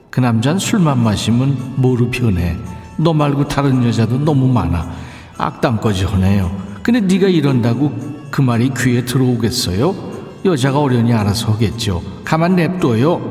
그 0.09 0.19
남자는 0.19 0.57
술만 0.57 1.01
마시면 1.03 1.75
뭐로 1.75 2.09
변해. 2.09 2.57
너 2.97 3.13
말고 3.13 3.47
다른 3.49 3.85
여자도 3.85 4.17
너무 4.25 4.47
많아. 4.47 4.91
악담까지 5.37 6.05
하네요. 6.05 6.51
근데 6.81 7.01
네가 7.01 7.27
이런다고 7.27 7.91
그 8.31 8.41
말이 8.41 8.71
귀에 8.75 9.05
들어오겠어요? 9.05 10.10
여자가 10.43 10.79
어련히 10.79 11.13
알아서 11.13 11.51
하겠죠. 11.53 12.01
가만 12.23 12.55
냅둬요. 12.55 13.21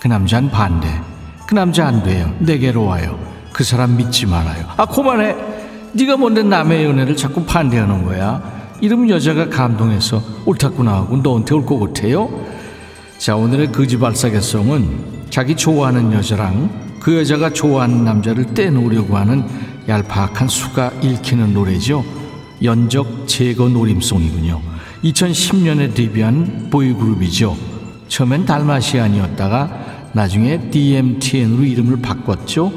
그 0.00 0.08
남자는 0.08 0.50
반대. 0.50 0.88
그 1.46 1.54
남자 1.54 1.86
안 1.86 2.02
돼요. 2.02 2.32
내게로 2.40 2.84
와요. 2.84 3.18
그 3.52 3.62
사람 3.62 3.96
믿지 3.96 4.26
말아요. 4.26 4.64
아 4.76 4.84
그만해. 4.86 5.36
네가 5.92 6.16
뭔데 6.16 6.42
남의 6.42 6.84
연애를 6.84 7.16
자꾸 7.16 7.44
반대하는 7.44 8.04
거야. 8.04 8.42
이러면 8.80 9.08
여자가 9.10 9.48
감동해서 9.48 10.20
옳다구나 10.44 10.92
하고 10.94 11.16
너한테 11.18 11.54
올 11.54 11.64
것 11.64 11.78
같아요. 11.78 12.28
자 13.18 13.36
오늘의 13.36 13.70
거지발사계송은 13.72 15.14
자기 15.30 15.54
좋아하는 15.54 16.12
여자랑 16.12 16.98
그 17.00 17.16
여자가 17.18 17.50
좋아하는 17.52 18.04
남자를 18.04 18.44
떼놓으려고 18.54 19.16
하는 19.16 19.44
얄팍한 19.88 20.48
수가 20.48 20.90
읽히는 21.00 21.54
노래죠. 21.54 22.04
연적 22.62 23.28
제거 23.28 23.68
노림송이군요. 23.68 24.60
2010년에 25.04 25.94
데뷔한 25.94 26.70
보이그룹이죠. 26.70 27.56
처음엔 28.08 28.46
달마시안이었다가 28.46 30.10
나중에 30.14 30.70
DMTN으로 30.70 31.64
이름을 31.64 32.00
바꿨죠. 32.00 32.72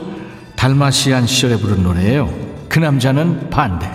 달마시안 0.56 1.26
시절에 1.26 1.58
부른 1.58 1.84
노래예요. 1.84 2.34
그 2.68 2.80
남자는 2.80 3.50
반대. 3.50 3.90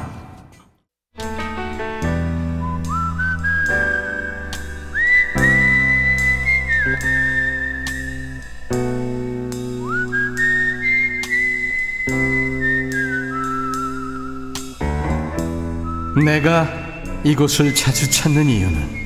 내가 16.25 16.82
이곳을 17.25 17.75
자주 17.75 18.11
찾는 18.11 18.47
이유는 18.47 19.03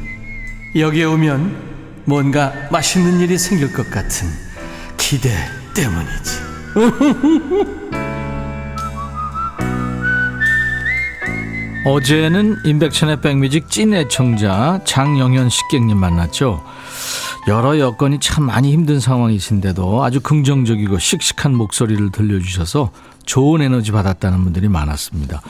여기에 0.74 1.04
오면 1.04 2.02
뭔가 2.06 2.52
맛있는 2.70 3.20
일이 3.20 3.36
생길 3.36 3.72
것 3.72 3.90
같은 3.90 4.28
기대 4.96 5.30
때문이지. 5.74 6.46
어제는 11.84 12.56
임백천의 12.64 13.20
백뮤직 13.20 13.70
찐 13.70 13.94
애청자 13.94 14.80
장영현 14.84 15.50
식객님 15.50 15.96
만났죠. 15.96 16.64
여러 17.46 17.78
여건이 17.78 18.18
참 18.18 18.46
많이 18.46 18.72
힘든 18.72 18.98
상황이신데도 18.98 20.02
아주 20.02 20.20
긍정적이고 20.20 20.98
씩씩한 20.98 21.54
목소리를 21.54 22.10
들려주셔서 22.10 22.90
좋은 23.24 23.62
에너지 23.62 23.92
받았다는 23.92 24.42
분들이 24.42 24.68
많았습니다. 24.68 25.42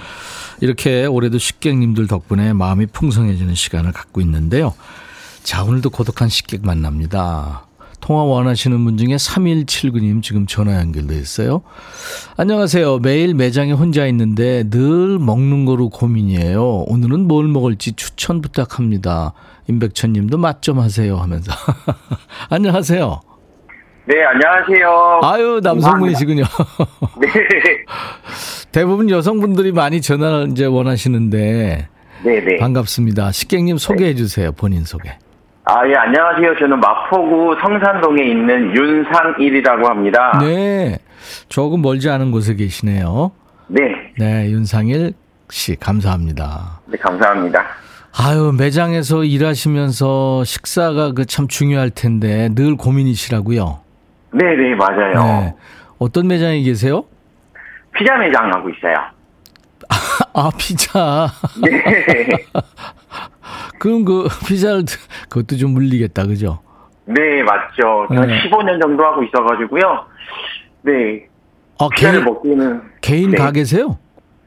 이렇게 0.61 1.07
올해도 1.07 1.39
식객님들 1.39 2.07
덕분에 2.07 2.53
마음이 2.53 2.87
풍성해지는 2.87 3.55
시간을 3.55 3.93
갖고 3.93 4.21
있는데요. 4.21 4.75
자, 5.43 5.63
오늘도 5.65 5.91
고독한 5.91 6.29
식객 6.29 6.65
만납니다. 6.65 7.67
통화 8.01 8.23
원하시는 8.23 8.85
분 8.85 8.97
중에 8.97 9.17
3179님 9.17 10.23
지금 10.23 10.47
전화 10.47 10.77
연결돼 10.77 11.19
있어요. 11.19 11.63
안녕하세요. 12.37 12.99
매일 13.01 13.35
매장에 13.35 13.73
혼자 13.73 14.07
있는데 14.07 14.69
늘 14.71 15.19
먹는 15.19 15.65
거로 15.65 15.89
고민이에요. 15.89 16.85
오늘은 16.87 17.27
뭘 17.27 17.49
먹을지 17.49 17.93
추천 17.93 18.41
부탁합니다. 18.43 19.33
임백천 19.69 20.13
님도 20.13 20.39
맛 20.39 20.63
좀 20.63 20.79
하세요 20.79 21.17
하면서. 21.17 21.53
안녕하세요. 22.49 23.36
네, 24.09 24.23
안녕하세요. 24.25 25.21
아유, 25.25 25.61
남성분이시군요. 25.63 26.45
네. 27.21 27.29
대부분 28.71 29.11
여성분들이 29.11 29.73
많이 29.73 30.01
전화를 30.01 30.49
이제 30.51 30.65
원하시는데 30.67 31.89
네네. 32.23 32.57
반갑습니다. 32.59 33.33
식객님 33.33 33.79
소개해 33.79 34.15
주세요. 34.15 34.53
본인 34.53 34.85
소개. 34.85 35.11
아, 35.65 35.87
예, 35.89 35.95
안녕하세요. 35.97 36.55
저는 36.61 36.79
마포구 36.79 37.57
성산동에 37.61 38.23
있는 38.23 38.77
윤상일이라고 38.77 39.89
합니다. 39.89 40.39
네. 40.41 40.99
조금 41.49 41.83
멀지 41.83 42.09
않은 42.09 42.31
곳에 42.31 42.55
계시네요. 42.55 43.33
네. 43.67 43.81
네, 44.19 44.49
윤상일 44.51 45.15
씨 45.51 45.75
감사합니다. 45.75 46.81
네, 46.87 46.97
감사합니다. 46.99 47.65
아유, 48.19 48.53
매장에서 48.57 49.25
일하시면서 49.25 50.45
식사가 50.45 51.13
그 51.13 51.27
참 51.27 51.49
중요할 51.49 51.91
텐데 51.91 52.49
늘 52.55 52.77
고민이시라고요. 52.77 53.81
네네, 54.37 54.75
맞아요. 54.75 55.15
네. 55.15 55.55
어떤 55.99 56.29
매장에 56.29 56.61
계세요? 56.63 57.05
피자 57.95 58.17
매장 58.17 58.51
하고 58.53 58.69
있어요. 58.69 58.95
아, 60.35 60.51
피자. 60.59 61.29
네. 61.65 62.45
그럼 63.79 64.05
그 64.05 64.29
피자를 64.47 64.85
그것도 65.29 65.57
좀 65.57 65.73
물리겠다. 65.73 66.27
그죠? 66.27 66.61
네, 67.07 67.43
맞죠. 67.43 68.07
한 68.09 68.27
네. 68.29 68.43
15년 68.43 68.81
정도 68.81 69.05
하고 69.05 69.23
있어가지고요. 69.23 70.05
네. 70.83 71.27
아, 71.79 71.89
피자를 71.95 72.21
개인 72.21 72.25
먹기는. 72.25 72.83
개인 73.01 73.31
네. 73.31 73.39
가게세요? 73.39 73.99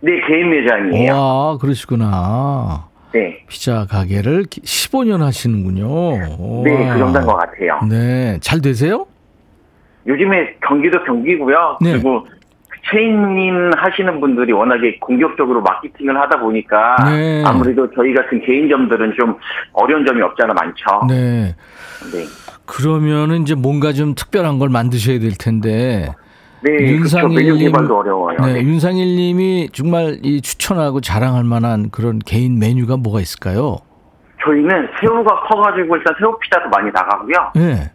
네, 0.02 0.12
개인 0.28 0.50
매장이에요. 0.50 1.14
와, 1.14 1.58
그러시구나. 1.58 2.88
네. 3.12 3.44
피자 3.48 3.86
가게를 3.90 4.44
15년 4.46 5.20
하시는군요. 5.20 6.64
네, 6.64 6.86
와. 6.88 6.94
그 6.94 7.00
정도인 7.00 7.26
것 7.26 7.36
같아요. 7.38 7.80
네, 7.90 8.38
잘 8.42 8.62
되세요? 8.62 9.08
요즘에 10.08 10.56
경기도 10.66 11.04
경기고요. 11.04 11.78
네. 11.82 11.94
그리고 11.94 12.26
체인인 12.92 13.72
하시는 13.76 14.20
분들이 14.20 14.52
워낙에 14.52 14.98
공격적으로 15.00 15.62
마케팅을 15.62 16.20
하다 16.20 16.40
보니까 16.40 16.96
네. 17.06 17.44
아무래도 17.46 17.90
저희 17.94 18.14
같은 18.14 18.42
개인점들은 18.42 19.14
좀 19.20 19.36
어려운 19.74 20.06
점이 20.06 20.22
없잖아 20.22 20.54
많죠. 20.54 21.06
네. 21.08 21.56
네. 22.12 22.26
그러면은 22.66 23.42
이제 23.42 23.56
뭔가 23.56 23.92
좀 23.94 24.16
특별한 24.16 24.60
걸 24.60 24.70
만드셔야 24.70 25.20
될 25.20 25.32
텐데. 25.38 26.10
네, 26.62 26.72
그렇죠. 26.72 26.94
윤상일님, 26.94 27.58
개발도 27.58 27.98
어려워요. 28.00 28.38
네, 28.40 28.54
네. 28.54 28.62
윤상일님이 28.62 29.70
정말 29.72 30.20
이 30.24 30.42
추천하고 30.42 31.00
자랑할 31.00 31.44
만한 31.44 31.90
그런 31.90 32.20
개인 32.20 32.60
메뉴가 32.60 32.98
뭐가 32.98 33.22
있을까요? 33.22 33.78
저희는 34.44 34.90
새우가 35.00 35.42
커가지고 35.42 35.96
일단 35.98 36.14
새우 36.20 36.38
피자도 36.40 36.70
많이 36.70 36.92
나가고요. 36.92 37.52
네. 37.56 37.92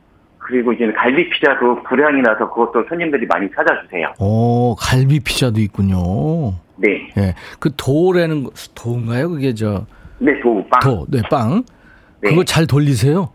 그리고 0.47 0.73
이제 0.73 0.85
갈비 0.93 1.31
피자도 1.31 1.83
불향이 1.85 2.21
나서 2.21 2.49
그것도 2.51 2.85
손님들이 2.89 3.27
많이 3.27 3.49
찾아주세요. 3.55 4.13
오, 4.19 4.75
갈비 4.79 5.21
피자도 5.21 5.59
있군요. 5.61 6.53
네, 6.77 7.09
예. 7.17 7.35
그 7.59 7.71
도라는 7.77 8.45
거, 8.45 8.51
도인가요? 8.75 9.31
그게 9.31 9.55
저, 9.55 9.87
네, 10.19 10.39
도우빵. 10.43 10.81
도, 10.81 11.07
네, 11.09 11.23
빵. 11.31 11.65
네. 12.21 12.31
그거 12.31 12.45
잘 12.45 12.67
돌리세요? 12.67 13.31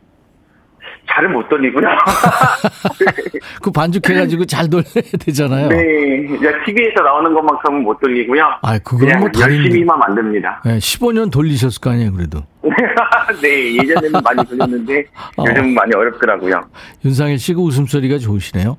잘은 1.11 1.33
못 1.33 1.47
돌리고요. 1.49 1.87
그 3.61 3.71
반죽해가지고 3.71 4.45
잘 4.45 4.69
돌려야 4.69 4.85
되잖아요. 5.19 5.69
네, 5.69 6.27
이제 6.35 6.53
TV에서 6.65 7.01
나오는 7.01 7.33
것만큼은 7.33 7.83
못 7.83 7.99
돌리고요. 7.99 8.43
아, 8.61 8.77
그건 8.79 9.19
뭐 9.19 9.29
다른. 9.29 9.57
열심히만 9.57 9.97
만듭니다. 9.99 10.61
네, 10.65 10.77
15년 10.77 11.31
돌리셨을 11.31 11.81
거 11.81 11.89
아니에요, 11.91 12.13
그래도. 12.13 12.43
네, 13.41 13.75
예전에는 13.77 14.21
많이 14.23 14.45
돌렸는데 14.45 15.05
어. 15.37 15.43
요즘 15.47 15.73
많이 15.73 15.93
어렵더라고요. 15.95 16.61
윤상일 17.03 17.39
씨가 17.39 17.59
웃음소리가 17.59 18.19
좋으시네요. 18.19 18.77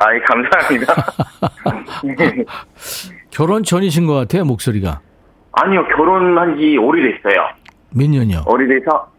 아이, 0.00 0.18
감사합니다. 0.20 0.94
네. 2.04 2.44
결혼 3.30 3.62
전이신 3.62 4.06
것 4.06 4.14
같아요, 4.14 4.44
목소리가. 4.44 5.00
아니요, 5.52 5.86
결혼한 5.96 6.58
지 6.58 6.76
오래됐어요. 6.78 7.48
몇 7.92 8.08
년이요? 8.08 8.44
오래돼서 8.46 9.10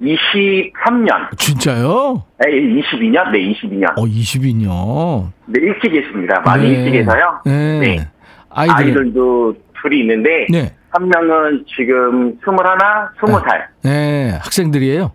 23년. 0.00 1.36
진짜요? 1.36 2.22
에이, 2.46 2.80
22년? 2.82 3.30
네, 3.32 3.52
22년. 3.52 3.98
어, 3.98 4.04
22년. 4.04 5.32
네, 5.46 5.60
일찍 5.60 5.94
했습니다. 5.94 6.40
많이 6.40 6.70
네. 6.70 6.78
일찍 6.78 6.94
해서요. 7.00 7.40
네. 7.44 7.78
네. 7.80 8.08
아이들. 8.50 8.74
아이들 8.76 9.12
도 9.12 9.54
둘이 9.82 10.00
있는데, 10.00 10.46
네. 10.50 10.74
한 10.90 11.08
명은 11.08 11.64
지금 11.76 12.38
21, 12.38 12.56
20살. 13.20 13.66
네, 13.82 14.30
학생들이에요? 14.42 15.12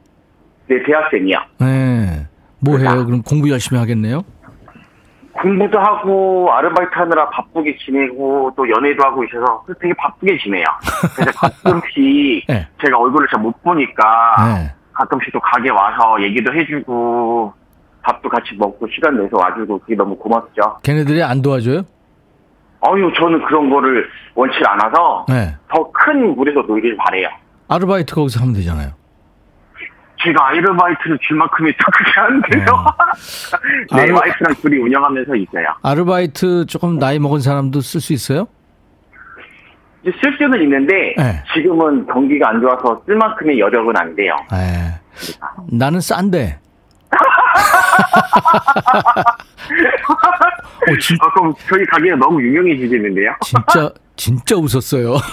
네, 0.67 0.84
대학생이요. 0.86 1.38
네. 1.60 2.28
뭐 2.60 2.78
해요? 2.78 2.89
그러니까. 2.89 3.06
그럼 3.06 3.22
공부 3.24 3.50
열심히 3.50 3.80
하겠네요? 3.80 4.24
공부도 5.43 5.77
하고, 5.77 6.49
아르바이트 6.53 6.89
하느라 6.93 7.29
바쁘게 7.29 7.77
지내고, 7.86 8.51
또 8.56 8.67
연애도 8.69 9.03
하고 9.03 9.25
있어서 9.25 9.63
되게 9.82 9.93
바쁘게 9.95 10.38
지내요. 10.38 10.63
그래서 11.15 11.32
가끔씩 11.38 12.47
네. 12.47 12.65
제가 12.84 12.97
얼굴을 12.97 13.27
잘 13.29 13.41
못 13.41 13.51
보니까, 13.62 14.03
네. 14.47 14.71
가끔씩 14.93 15.34
또 15.34 15.39
가게 15.41 15.69
와서 15.69 16.21
얘기도 16.23 16.53
해주고, 16.53 17.53
밥도 18.03 18.29
같이 18.29 18.56
먹고, 18.58 18.88
시간 18.88 19.21
내서 19.21 19.36
와주고, 19.38 19.79
그게 19.79 19.95
너무 19.95 20.15
고맙죠. 20.15 20.77
걔네들이 20.84 21.21
안 21.21 21.41
도와줘요? 21.41 21.82
어유 22.86 23.12
저는 23.17 23.43
그런 23.45 23.69
거를 23.69 24.08
원치 24.36 24.56
않아서, 24.65 25.25
네. 25.27 25.53
더큰 25.69 26.36
물에서 26.38 26.62
놀길 26.62 26.95
바래요. 26.97 27.27
아르바이트 27.67 28.15
거기서 28.15 28.39
하면 28.41 28.53
되잖아요. 28.53 28.91
제가 30.23 30.47
아르바이트를 30.49 31.17
줄 31.21 31.38
만큼의 31.38 31.73
또 31.73 31.86
그게 31.91 32.12
안 32.19 32.41
돼요. 32.49 32.65
네, 33.93 34.01
아르- 34.03 34.13
와이프랑 34.13 34.55
둘이 34.62 34.77
운영하면서 34.77 35.36
있어요. 35.36 35.67
아르바이트 35.81 36.65
조금 36.67 36.99
나이 36.99 37.17
먹은 37.19 37.39
사람도 37.39 37.81
쓸 37.81 37.99
수 38.01 38.13
있어요? 38.13 38.47
쓸 40.03 40.38
수는 40.38 40.62
있는데, 40.63 41.15
네. 41.17 41.43
지금은 41.53 42.05
경기가 42.07 42.49
안 42.49 42.59
좋아서 42.62 43.01
쓸 43.05 43.15
만큼의 43.15 43.57
여력은 43.59 43.95
안 43.97 44.13
돼요. 44.15 44.36
에. 44.53 44.99
나는 45.71 46.01
싼데. 46.01 46.59
어, 50.09 50.97
진, 50.99 51.17
아, 51.21 51.31
그럼 51.33 51.53
저희 51.69 51.85
가게가 51.85 52.15
너무 52.17 52.41
유명해지겠는데요? 52.41 53.31
진짜, 53.43 53.89
진짜 54.15 54.55
웃었어요. 54.55 55.15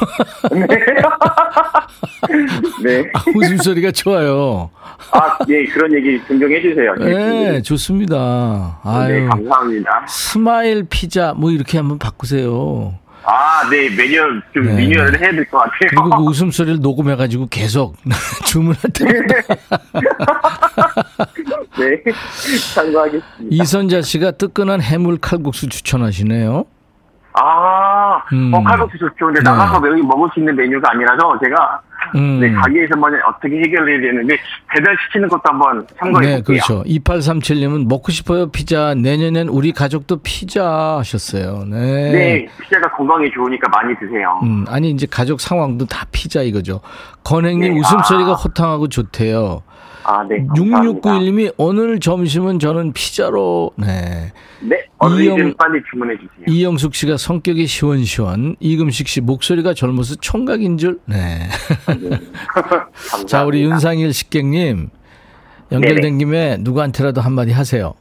네. 2.83 3.11
아, 3.15 3.23
웃음소리가 3.35 3.91
좋아요. 3.93 4.71
아, 5.13 5.37
예, 5.49 5.65
그런 5.67 5.93
얘기 5.95 6.21
종종 6.27 6.51
해주세요. 6.53 6.95
네, 6.97 7.63
좋습니다. 7.63 8.79
네, 8.85 8.91
아유. 8.91 9.29
감사합니다. 9.29 10.07
스마일 10.09 10.87
피자, 10.89 11.35
뭐 11.37 11.51
이렇게 11.51 11.79
한번 11.79 11.99
바꾸세요. 11.99 12.95
아, 13.23 13.69
네, 13.71 13.91
메뉴 13.91 14.19
좀 14.55 14.65
네, 14.65 14.77
리뉴얼을 14.77 15.21
해야 15.21 15.31
될 15.33 15.45
것 15.51 15.59
같아요. 15.59 15.91
그리고 15.91 16.09
그 16.11 16.23
웃음소리를 16.23 16.81
녹음해가지고 16.81 17.49
계속 17.51 17.97
주문할 18.47 18.81
때마다. 18.95 19.35
네, 21.79 22.03
참고하겠습니다. 22.75 23.23
이선자 23.51 24.03
씨가 24.03 24.33
뜨끈한 24.33 24.83
해물 24.83 25.19
칼국수 25.19 25.69
추천하시네요. 25.69 26.65
아, 27.33 28.23
음. 28.33 28.53
어, 28.53 28.63
칼국수 28.65 28.99
좋죠. 28.99 29.27
근데 29.27 29.41
네. 29.41 29.45
나가서 29.45 29.81
여기 29.89 30.03
먹을 30.03 30.29
수 30.35 30.41
있는 30.41 30.57
메뉴가 30.57 30.91
아니라서 30.91 31.39
제가 31.43 31.81
음. 32.17 32.41
네, 32.41 32.51
가게에서만 32.51 33.13
어떻게 33.27 33.57
해결해야 33.59 34.01
되는데 34.01 34.37
배달시키는 34.69 35.29
것도 35.29 35.43
한번 35.45 35.87
참고해 35.99 36.27
네, 36.27 36.43
볼게요. 36.43 36.61
그렇죠. 36.67 36.83
2837님은 36.85 37.89
먹고 37.89 38.11
싶어요 38.11 38.51
피자. 38.51 38.95
내년엔 38.95 39.49
우리 39.49 39.71
가족도 39.71 40.17
피자 40.23 40.97
하셨어요. 40.99 41.65
네. 41.69 42.13
네, 42.13 42.49
피자가 42.63 42.91
건강에 42.97 43.31
좋으니까 43.31 43.69
많이 43.69 43.95
드세요. 43.99 44.41
음, 44.43 44.65
아니 44.69 44.91
이제 44.91 45.07
가족 45.09 45.41
상황도 45.41 45.87
다 45.87 46.07
피자 46.11 46.43
이거죠. 46.43 46.81
건행님 47.23 47.75
네, 47.75 47.81
웃음소리가 47.81 48.31
아. 48.33 48.35
호탕하고 48.35 48.89
좋대요. 48.89 49.63
아, 50.11 50.25
네. 50.29 50.45
감사합니다. 50.47 51.09
6691님이 51.11 51.55
오늘 51.57 52.01
점심은 52.01 52.59
저는 52.59 52.93
피자로 52.93 53.71
네. 53.77 54.33
네, 54.61 54.85
이영- 55.01 55.57
빨리 55.57 55.81
주문해 55.91 56.15
주세요. 56.17 56.45
이영숙 56.49 56.95
씨가 56.97 57.17
성격이 57.17 57.67
시원시원. 57.67 58.57
이금식 58.59 59.07
씨 59.07 59.21
목소리가 59.21 59.73
젊어서 59.75 60.17
총각인 60.17 60.79
줄. 60.79 60.99
네. 61.07 61.49
감사합니다. 61.87 62.19
자, 63.27 63.45
우리 63.45 63.63
윤상일 63.63 64.13
식객님. 64.13 64.89
연결된 65.73 66.03
네네. 66.03 66.19
김에 66.19 66.57
누구한테라도 66.61 67.21
한마디 67.21 67.53
하세요. 67.53 67.95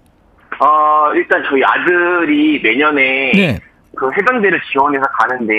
어, 0.59 1.13
일단 1.13 1.43
저희 1.47 1.61
아들이 1.63 2.59
내년에 2.63 3.31
네. 3.35 3.59
그 3.95 4.09
해병대를 4.11 4.59
지원해서 4.71 5.03
가는데 5.19 5.53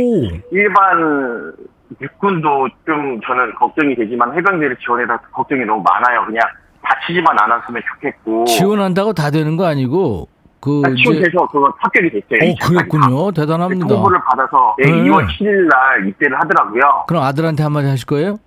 오. 0.00 0.28
일반 0.52 1.52
육군도 2.00 2.68
좀 2.84 3.20
저는 3.26 3.54
걱정이 3.54 3.94
되지만 3.94 4.34
해병대를 4.36 4.76
지원해서 4.76 5.16
걱정이 5.32 5.64
너무 5.64 5.82
많아요. 5.82 6.24
그냥 6.26 6.42
다치지만 6.82 7.36
않았으면 7.38 7.82
좋겠고. 7.94 8.44
지원한다고 8.46 9.12
다 9.12 9.30
되는 9.30 9.56
거 9.56 9.66
아니고 9.66 10.28
그 10.60 10.82
아, 10.84 10.88
이제 10.90 11.02
지원돼서 11.02 11.46
그거 11.48 11.72
합격이 11.78 12.10
됐어요. 12.10 12.50
어 12.50 12.54
그랬군요. 12.66 13.32
대단합니다. 13.32 13.86
공부를 13.86 14.18
받아서 14.24 14.76
예, 14.84 14.90
네. 14.90 14.92
2월 15.04 15.26
7일 15.28 15.68
날 15.68 16.08
입대를 16.08 16.36
하더라고요. 16.38 17.04
그럼 17.06 17.22
아들한테 17.22 17.62
한마디 17.62 17.88
하실 17.88 18.06
거예요? 18.06 18.38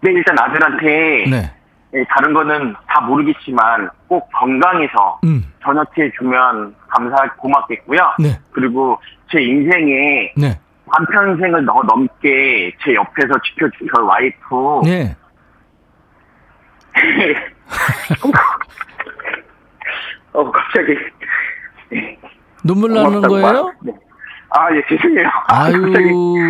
네, 0.00 0.10
일단 0.12 0.36
아들한테 0.38 0.86
네. 1.30 1.52
예, 1.94 2.04
다른 2.08 2.32
거는 2.32 2.74
다 2.88 3.00
모르겠지만 3.02 3.88
꼭 4.08 4.28
건강해서 4.32 5.20
음. 5.24 5.44
전역해 5.62 6.10
주면 6.18 6.74
감사 6.88 7.16
고맙겠고요. 7.36 8.00
네. 8.18 8.38
그리고 8.50 8.98
제 9.30 9.40
인생에 9.40 10.32
네. 10.36 10.58
한평생을 10.92 11.64
더 11.66 11.82
넘게 11.82 12.74
제 12.84 12.94
옆에서 12.94 13.32
지켜준 13.44 13.88
저희 13.94 14.04
와이프 14.06 14.80
네. 14.84 15.16
어 20.34 20.50
갑자기 20.50 20.94
네, 21.90 22.18
눈물 22.64 22.92
나는 22.92 23.20
거예요? 23.22 23.64
말- 23.64 23.74
네. 23.82 23.92
아, 24.54 24.68
예, 24.74 24.82
죄송해요. 24.86 25.28
아유, 25.48 25.80
갑자기, 25.80 26.08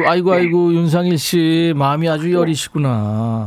아이고, 0.08 0.32
아이고, 0.32 0.74
윤상일 0.74 1.18
씨, 1.18 1.72
마음이 1.76 2.08
아주 2.08 2.32
여리시구나. 2.32 3.46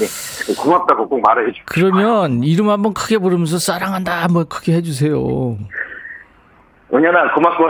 네, 0.00 0.54
고맙다고 0.60 1.08
꼭 1.08 1.20
말해 1.20 1.46
주세요. 1.52 1.62
그러면 1.66 2.42
이름 2.42 2.68
한번 2.68 2.94
크게 2.94 3.18
부르면서 3.18 3.58
사랑한다 3.60 4.24
한번 4.24 4.48
크게 4.48 4.72
해주세요. 4.72 5.16
은현아, 6.92 7.32
고맙고. 7.34 7.64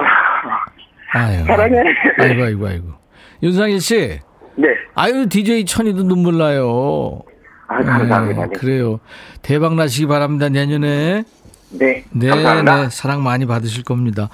아유. 1.16 1.44
사랑해. 1.46 1.82
아이고, 2.18 2.42
아이고, 2.44 2.66
아이고. 2.66 2.88
윤상일 3.42 3.80
씨, 3.80 4.20
네. 4.56 4.68
아유, 4.94 5.28
DJ 5.28 5.64
천이도 5.66 6.02
눈물 6.04 6.38
나요. 6.38 7.22
아, 7.68 7.82
감사합니다. 7.82 8.46
네, 8.46 8.48
네. 8.52 8.58
그래요. 8.58 9.00
대박 9.42 9.74
나시기 9.74 10.06
바랍니다, 10.06 10.48
내년에. 10.48 11.24
네. 11.70 12.04
네, 12.12 12.28
감사합니다. 12.28 12.82
네, 12.82 12.88
사랑 12.90 13.22
많이 13.22 13.44
받으실 13.44 13.82
겁니다. 13.82 14.28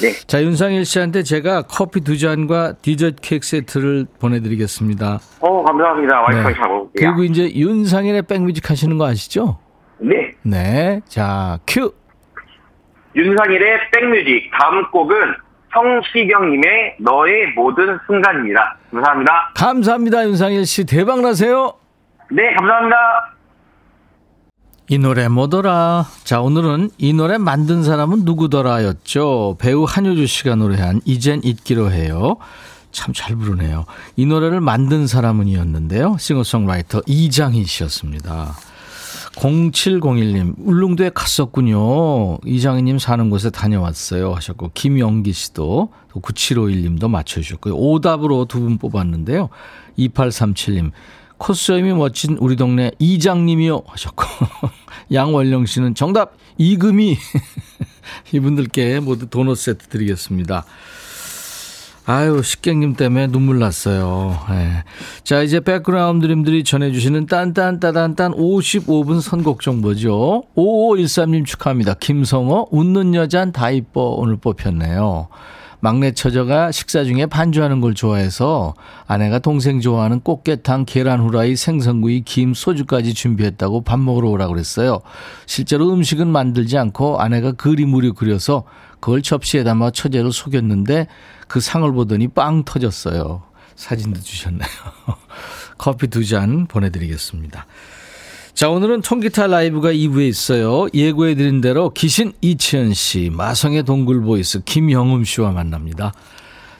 네. 0.00 0.12
자, 0.26 0.42
윤상일 0.42 0.84
씨한테 0.84 1.22
제가 1.24 1.62
커피 1.62 2.00
두 2.00 2.16
잔과 2.16 2.74
디저트 2.80 3.16
케이크 3.20 3.46
세트를 3.46 4.06
보내드리겠습니다. 4.20 5.18
어, 5.40 5.64
감사합니다. 5.64 6.20
와이프랑 6.20 6.54
잘 6.54 6.68
먹을게요. 6.68 6.90
그리고 6.92 7.24
이제 7.24 7.52
윤상일의 7.52 8.22
백뮤직 8.22 8.70
하시는 8.70 8.96
거 8.96 9.06
아시죠? 9.06 9.58
네. 9.98 10.34
네. 10.42 11.00
자, 11.08 11.58
큐. 11.66 11.92
윤상일의 13.16 13.78
백뮤직. 13.92 14.50
다음 14.58 14.88
곡은 14.92 15.16
성시경님의 15.72 16.96
너의 17.00 17.52
모든 17.54 17.98
순간입니다. 18.06 18.76
감사합니다. 18.90 19.52
감사합니다, 19.54 20.24
윤상일 20.24 20.66
씨. 20.66 20.84
대박 20.84 21.20
나세요. 21.20 21.74
네, 22.30 22.42
감사합니다. 22.54 22.96
이 24.90 24.98
노래 24.98 25.28
뭐더라? 25.28 26.04
자, 26.24 26.40
오늘은 26.40 26.90
이 26.96 27.12
노래 27.12 27.36
만든 27.36 27.82
사람은 27.82 28.20
누구더라 28.24 28.84
였죠. 28.84 29.56
배우 29.60 29.84
한효주 29.84 30.26
씨가 30.26 30.54
노래한 30.54 31.02
이젠 31.04 31.40
잊기로 31.44 31.90
해요. 31.90 32.36
참 32.90 33.12
잘 33.12 33.36
부르네요. 33.36 33.84
이 34.16 34.24
노래를 34.24 34.62
만든 34.62 35.06
사람은 35.06 35.46
이었는데요. 35.46 36.16
싱어송라이터 36.18 37.02
이장희 37.06 37.64
씨였습니다. 37.64 38.54
0701님, 39.38 40.54
울릉도에 40.58 41.10
갔었군요. 41.14 42.38
이장희님 42.44 42.98
사는 42.98 43.30
곳에 43.30 43.50
다녀왔어요. 43.50 44.34
하셨고, 44.34 44.72
김영기 44.74 45.32
씨도, 45.32 45.90
9751님도 46.12 47.08
맞춰주셨고요. 47.08 47.74
오답으로 47.76 48.46
두 48.46 48.58
분 48.60 48.78
뽑았는데요. 48.78 49.48
2837님, 49.98 50.90
코스염이 51.38 51.92
멋진 51.94 52.36
우리 52.40 52.56
동네 52.56 52.90
이장님이요. 52.98 53.82
하셨고, 53.86 54.24
양원령 55.12 55.66
씨는 55.66 55.94
정답, 55.94 56.32
이금희. 56.58 57.16
이분들께 58.32 58.98
모두 59.00 59.28
도넛 59.28 59.56
세트 59.56 59.86
드리겠습니다. 59.86 60.64
아유, 62.10 62.42
식객님 62.42 62.94
때문에 62.94 63.26
눈물 63.26 63.58
났어요. 63.58 64.34
예. 64.48 64.82
자, 65.24 65.42
이제 65.42 65.60
백그라운드님들이 65.60 66.64
전해주시는 66.64 67.26
딴딴따단딴 67.26 68.32
55분 68.32 69.20
선곡 69.20 69.60
정보죠. 69.60 70.44
5513님 70.56 71.44
축하합니다. 71.44 71.92
김성호, 72.00 72.68
웃는 72.70 73.14
여잔 73.14 73.52
다 73.52 73.70
이뻐 73.70 74.14
오늘 74.16 74.36
뽑혔네요. 74.36 75.28
막내 75.80 76.12
처자가 76.12 76.72
식사 76.72 77.04
중에 77.04 77.26
반주하는 77.26 77.80
걸 77.80 77.94
좋아해서 77.94 78.74
아내가 79.06 79.38
동생 79.38 79.80
좋아하는 79.80 80.20
꽃게탕, 80.20 80.84
계란 80.86 81.20
후라이, 81.20 81.54
생선구이, 81.56 82.22
김, 82.22 82.52
소주까지 82.54 83.14
준비했다고 83.14 83.82
밥 83.82 84.00
먹으러 84.00 84.28
오라고 84.28 84.54
그랬어요. 84.54 85.00
실제로 85.46 85.92
음식은 85.92 86.26
만들지 86.26 86.76
않고 86.78 87.20
아내가 87.20 87.52
그리무리 87.52 88.10
그려서 88.10 88.64
그걸 89.00 89.22
접시에 89.22 89.62
담아 89.62 89.90
처제를 89.92 90.32
속였는데 90.32 91.06
그 91.46 91.60
상을 91.60 91.90
보더니 91.92 92.28
빵 92.28 92.64
터졌어요. 92.64 93.42
사진도 93.76 94.20
주셨네요. 94.20 94.68
커피 95.78 96.08
두 96.08 96.24
잔 96.24 96.66
보내드리겠습니다. 96.66 97.66
자, 98.58 98.68
오늘은 98.70 99.02
통기타 99.02 99.46
라이브가 99.46 99.92
2부에 99.92 100.28
있어요. 100.28 100.88
예고해드린 100.92 101.60
대로 101.60 101.90
기신 101.90 102.32
이치현 102.40 102.92
씨, 102.92 103.30
마성의 103.32 103.84
동굴 103.84 104.20
보이스 104.20 104.64
김영음 104.64 105.22
씨와 105.22 105.52
만납니다. 105.52 106.12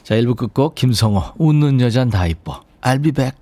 자, 0.03 0.17
1부 0.17 0.37
끝곡 0.37 0.75
김성호, 0.75 1.23
웃는 1.39 1.81
여잔 1.81 2.11
다 2.11 2.27
이뻐. 2.27 2.65
I'll 2.81 3.01
be 3.01 3.13
back. 3.13 3.39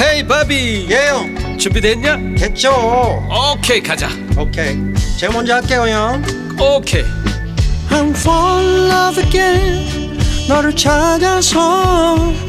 Hey 0.00 0.24
바비 0.24 0.86
예영 0.88 1.58
준비됐냐? 1.58 2.36
됐죠 2.36 2.70
오케이 3.56 3.82
가자 3.82 4.08
오케이 4.38 4.76
제가 5.18 5.32
먼저 5.32 5.54
할게요 5.54 5.88
형 5.88 6.22
오케이 6.60 7.02
I'm 7.90 8.10
fall 8.10 8.64
in 8.64 8.88
love 8.88 9.24
again 9.24 10.16
너를 10.48 10.76
찾아서 10.76 12.48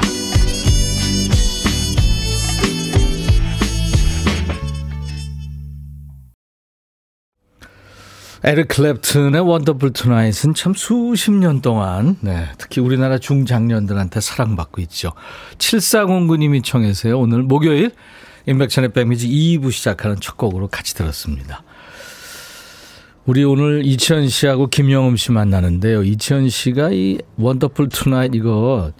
에릭 8.43 8.69
클랩튼의 8.69 9.47
Wonderful 9.47 9.93
Tonight은 9.93 10.55
참 10.55 10.73
수십 10.73 11.31
년 11.31 11.61
동안 11.61 12.17
네, 12.21 12.47
특히 12.57 12.81
우리나라 12.81 13.19
중장년들한테 13.19 14.19
사랑받고 14.19 14.81
있죠. 14.81 15.11
7409님이 15.59 16.63
청해서요. 16.63 17.19
오늘 17.19 17.43
목요일 17.43 17.91
임백천의 18.47 18.93
백뮤직 18.93 19.27
2부 19.29 19.71
시작하는 19.71 20.19
첫 20.19 20.37
곡으로 20.37 20.67
같이 20.67 20.95
들었습니다. 20.95 21.63
우리 23.25 23.43
오늘 23.43 23.85
이치현 23.85 24.27
씨하고 24.29 24.67
김영음 24.67 25.17
씨 25.17 25.31
만나는데요. 25.31 26.01
이치현 26.01 26.49
씨가 26.49 26.89
이 26.91 27.19
Wonderful 27.37 27.89
Tonight 27.89 28.33
이거 28.33 28.91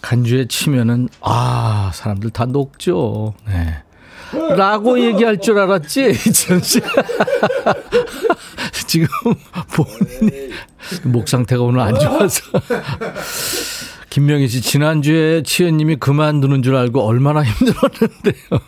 간주에 0.00 0.46
치면은 0.46 1.08
아 1.20 1.90
사람들 1.92 2.30
다 2.30 2.46
녹죠. 2.46 3.34
네. 3.48 3.82
라고 4.56 5.00
얘기할 5.00 5.40
줄 5.40 5.58
알았지 5.58 6.10
이치현 6.10 6.60
씨. 6.62 6.80
지금 8.86 9.06
본인이 9.74 10.50
목 11.04 11.28
상태가 11.28 11.62
오늘 11.62 11.80
안 11.80 11.98
좋아서. 11.98 12.42
김명희 14.10 14.48
씨 14.48 14.60
지난주에 14.60 15.42
치현님이 15.42 15.96
그만두는 15.96 16.62
줄 16.62 16.76
알고 16.76 17.02
얼마나 17.02 17.42
힘들었는데요. 17.42 18.60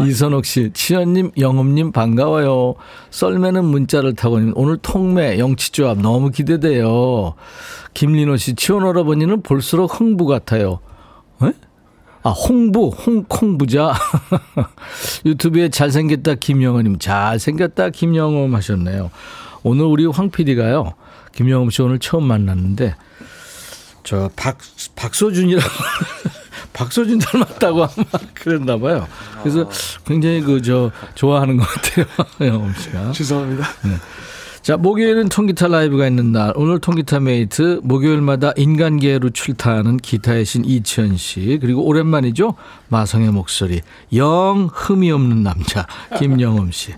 이선옥 0.00 0.44
씨, 0.44 0.70
치현님, 0.74 1.30
영음님 1.38 1.92
반가워요. 1.92 2.74
썰매는 3.10 3.64
문자를 3.64 4.14
타고 4.14 4.38
오늘 4.54 4.76
통매 4.78 5.38
영치조합 5.38 5.98
너무 6.00 6.30
기대돼요. 6.30 7.34
김린호 7.94 8.36
씨, 8.36 8.54
치원 8.54 8.84
할아버니는 8.84 9.42
볼수록 9.42 9.98
흥부 9.98 10.26
같아요. 10.26 10.80
에? 11.42 11.52
아, 12.26 12.30
홍부, 12.30 12.88
홍콩 12.88 13.56
부자. 13.56 13.94
유튜브에 15.24 15.68
잘생겼다 15.68 16.34
김영은님, 16.34 16.98
잘생겼다 16.98 17.90
김영음 17.90 18.52
하셨네요. 18.56 19.12
오늘 19.62 19.84
우리 19.84 20.06
황 20.06 20.30
PD가요. 20.30 20.94
김영음 21.36 21.70
씨 21.70 21.82
오늘 21.82 22.00
처음 22.00 22.24
만났는데 22.24 22.96
저 24.02 24.28
박 24.34 24.58
박소준이라고 24.96 25.68
박서준 26.72 27.18
닮았다고 27.20 27.84
아마 27.84 28.04
그랬나 28.34 28.76
봐요. 28.76 29.06
그래서 29.42 29.68
굉장히 30.04 30.40
그 30.40 30.60
저 30.62 30.90
좋아하는 31.14 31.56
것 31.58 31.64
같아요. 31.68 32.06
영음 32.52 32.74
씨가. 32.74 33.12
죄송합니다. 33.12 33.68
자, 34.66 34.76
목요일은 34.76 35.28
통기타 35.28 35.68
라이브가 35.68 36.08
있는 36.08 36.32
날. 36.32 36.52
오늘 36.56 36.80
통기타 36.80 37.20
메이트 37.20 37.82
목요일마다 37.84 38.50
인간계로 38.56 39.30
출타하는 39.30 39.98
기타의 39.98 40.44
신 40.44 40.64
이치현 40.64 41.16
씨. 41.18 41.58
그리고 41.60 41.86
오랜만이죠. 41.86 42.56
마성의 42.88 43.30
목소리. 43.30 43.82
영 44.16 44.68
흠이 44.72 45.12
없는 45.12 45.44
남자 45.44 45.86
김영음 46.18 46.72
씨. 46.72 46.92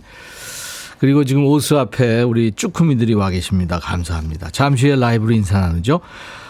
그리고 0.98 1.24
지금 1.24 1.44
부스 1.44 1.74
앞에 1.74 2.22
우리 2.22 2.52
쭈꾸미들이 2.52 3.12
와 3.12 3.28
계십니다. 3.28 3.78
감사합니다. 3.78 4.48
잠시 4.48 4.86
후에 4.86 4.96
라이브로 4.96 5.32
인사 5.32 5.60
나누죠. 5.60 6.00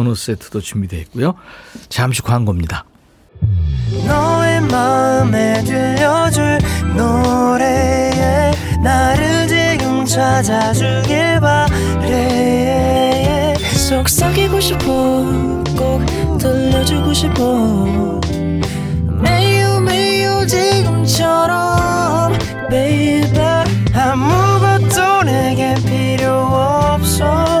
도넛 0.00 0.16
세트도 0.16 0.60
준비되어 0.60 1.00
있고요. 1.00 1.34
잠시 1.90 2.22
광고입니다. 2.22 2.84
너의 4.06 4.62
마음에 4.62 5.62
들려줄 5.64 6.58
노래에 6.96 8.50
나를 8.82 9.46
지금 9.48 10.06
찾아주길 10.06 11.40
바래 11.40 12.74
속삭이고 13.58 14.60
싶어 14.60 14.84
꼭 15.76 16.06
들려주고 16.38 17.12
싶어 17.12 18.20
매우 19.20 19.80
매우 19.80 20.46
지금처럼 20.46 22.32
baby 22.70 23.38
아무것도 23.94 25.24
내게 25.24 25.74
필요 25.84 26.32
없어 26.32 27.60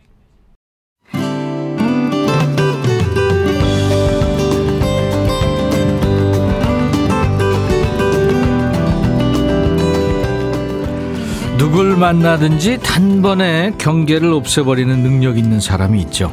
누굴 11.71 11.95
만나든지 11.95 12.79
단번에 12.83 13.71
경계를 13.77 14.33
없애버리는 14.33 15.03
능력 15.03 15.37
있는 15.37 15.61
사람이 15.61 16.01
있죠. 16.01 16.29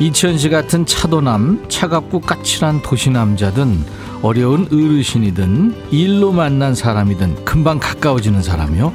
이치현 0.00 0.38
씨 0.38 0.48
같은 0.48 0.84
차도남, 0.84 1.66
차갑고 1.68 2.22
까칠한 2.22 2.82
도시남자든 2.82 3.84
어려운 4.22 4.66
어르신이든 4.66 5.92
일로 5.92 6.32
만난 6.32 6.74
사람이든 6.74 7.44
금방 7.44 7.78
가까워지는 7.78 8.42
사람이요. 8.42 8.92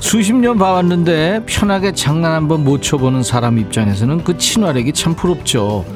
수십 0.00 0.34
년 0.34 0.58
봐왔는데 0.58 1.44
편하게 1.46 1.94
장난 1.94 2.32
한번 2.32 2.62
못 2.62 2.82
쳐보는 2.82 3.22
사람 3.22 3.56
입장에서는 3.56 4.22
그 4.22 4.36
친화력이 4.36 4.92
참 4.92 5.14
부럽죠. 5.14 5.86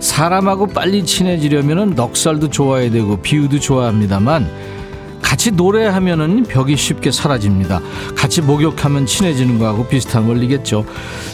사람하고 0.00 0.66
빨리 0.66 1.06
친해지려면 1.06 1.90
넉살도 1.90 2.50
좋아야 2.50 2.90
되고 2.90 3.16
비유도 3.16 3.60
좋아합니다만 3.60 4.75
같이 5.22 5.50
노래하면은 5.50 6.44
벽이 6.44 6.76
쉽게 6.76 7.10
사라집니다. 7.10 7.80
같이 8.16 8.40
목욕하면 8.42 9.06
친해지는 9.06 9.58
거하고 9.58 9.86
비슷한 9.86 10.26
원리겠죠. 10.26 10.84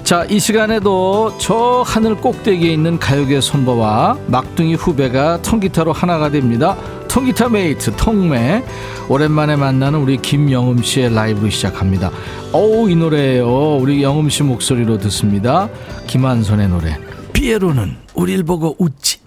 자, 0.03 0.25
이 0.29 0.39
시간에도 0.39 1.35
저 1.39 1.83
하늘 1.87 2.17
꼭대기에 2.17 2.73
있는 2.73 2.99
가요계 2.99 3.41
선배와 3.41 4.19
막둥이 4.27 4.75
후배가 4.75 5.43
통기타로 5.43 5.93
하나가 5.93 6.31
됩니다. 6.31 6.77
통기타 7.09 7.51
메이트 7.51 7.97
통매 7.97 8.65
오랜만에 9.09 9.57
만나는 9.57 9.99
우리 9.99 10.17
김영음 10.17 10.83
씨의 10.83 11.15
라이브 11.15 11.51
시작합니다. 11.51 12.11
어우 12.53 12.89
이 12.89 12.97
노래예요. 12.97 13.77
우리 13.77 14.03
영음 14.03 14.31
씨 14.31 14.43
목소리로 14.43 14.97
듣습니다. 14.99 15.69
김완선의 16.07 16.69
노래. 16.69 16.99
피에로는 17.35 17.97
우릴 18.15 18.43
보고 18.45 18.75
웃지. 18.79 19.19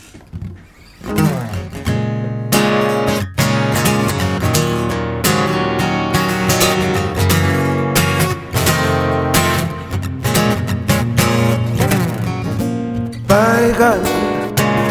빨간 13.75 14.01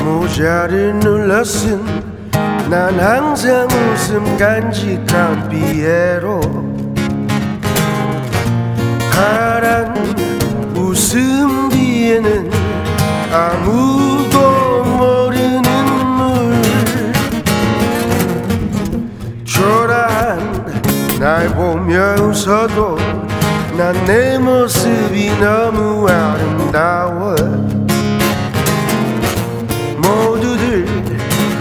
모자를 0.05 0.99
눌러쓴 0.99 1.83
난 2.69 3.01
항상 3.01 3.67
웃음 3.67 4.37
간직한 4.37 5.49
피에로. 5.49 6.41
파란 9.11 9.95
웃음 10.77 11.71
뒤에는 11.71 12.51
아무도 13.33 14.85
모르는 14.85 15.87
물. 16.17 16.63
초라한 19.45 21.19
날 21.19 21.49
보며 21.49 22.17
웃어도 22.21 22.99
난 23.79 23.95
내 24.05 24.39
모습이 24.39 25.31
너무 25.41 26.07
아름다워 26.07 27.35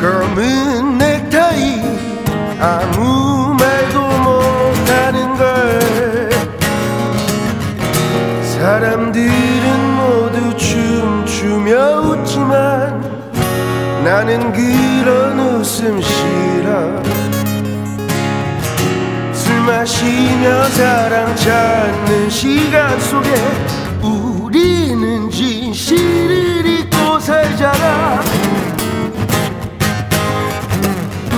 검은 0.03 0.97
넥타이 0.97 1.81
아무 2.59 3.55
말도 3.57 4.01
못하는 4.01 5.33
걸. 5.37 6.29
사람들은 8.41 9.95
모두 9.95 10.57
춤추며 10.57 12.01
웃지만 12.01 13.01
나는 14.03 14.51
그런 14.51 15.39
웃음 15.39 16.01
싫어. 16.01 17.01
술 19.31 19.57
마시며 19.61 20.65
사랑 20.65 21.33
찾는 21.33 22.29
시간 22.29 22.99
속에 22.99 23.29
우리는 24.01 25.29
진실을 25.29 26.65
잊고 26.65 27.17
살잖아 27.21 28.22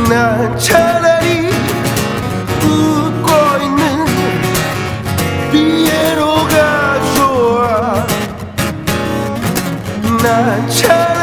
난 0.09 0.57
차라리 0.59 1.49
웃고 2.61 3.63
있는 3.63 4.05
피에로가 5.51 7.01
좋아. 7.15 8.05
난 10.21 10.69
차라리 10.69 11.14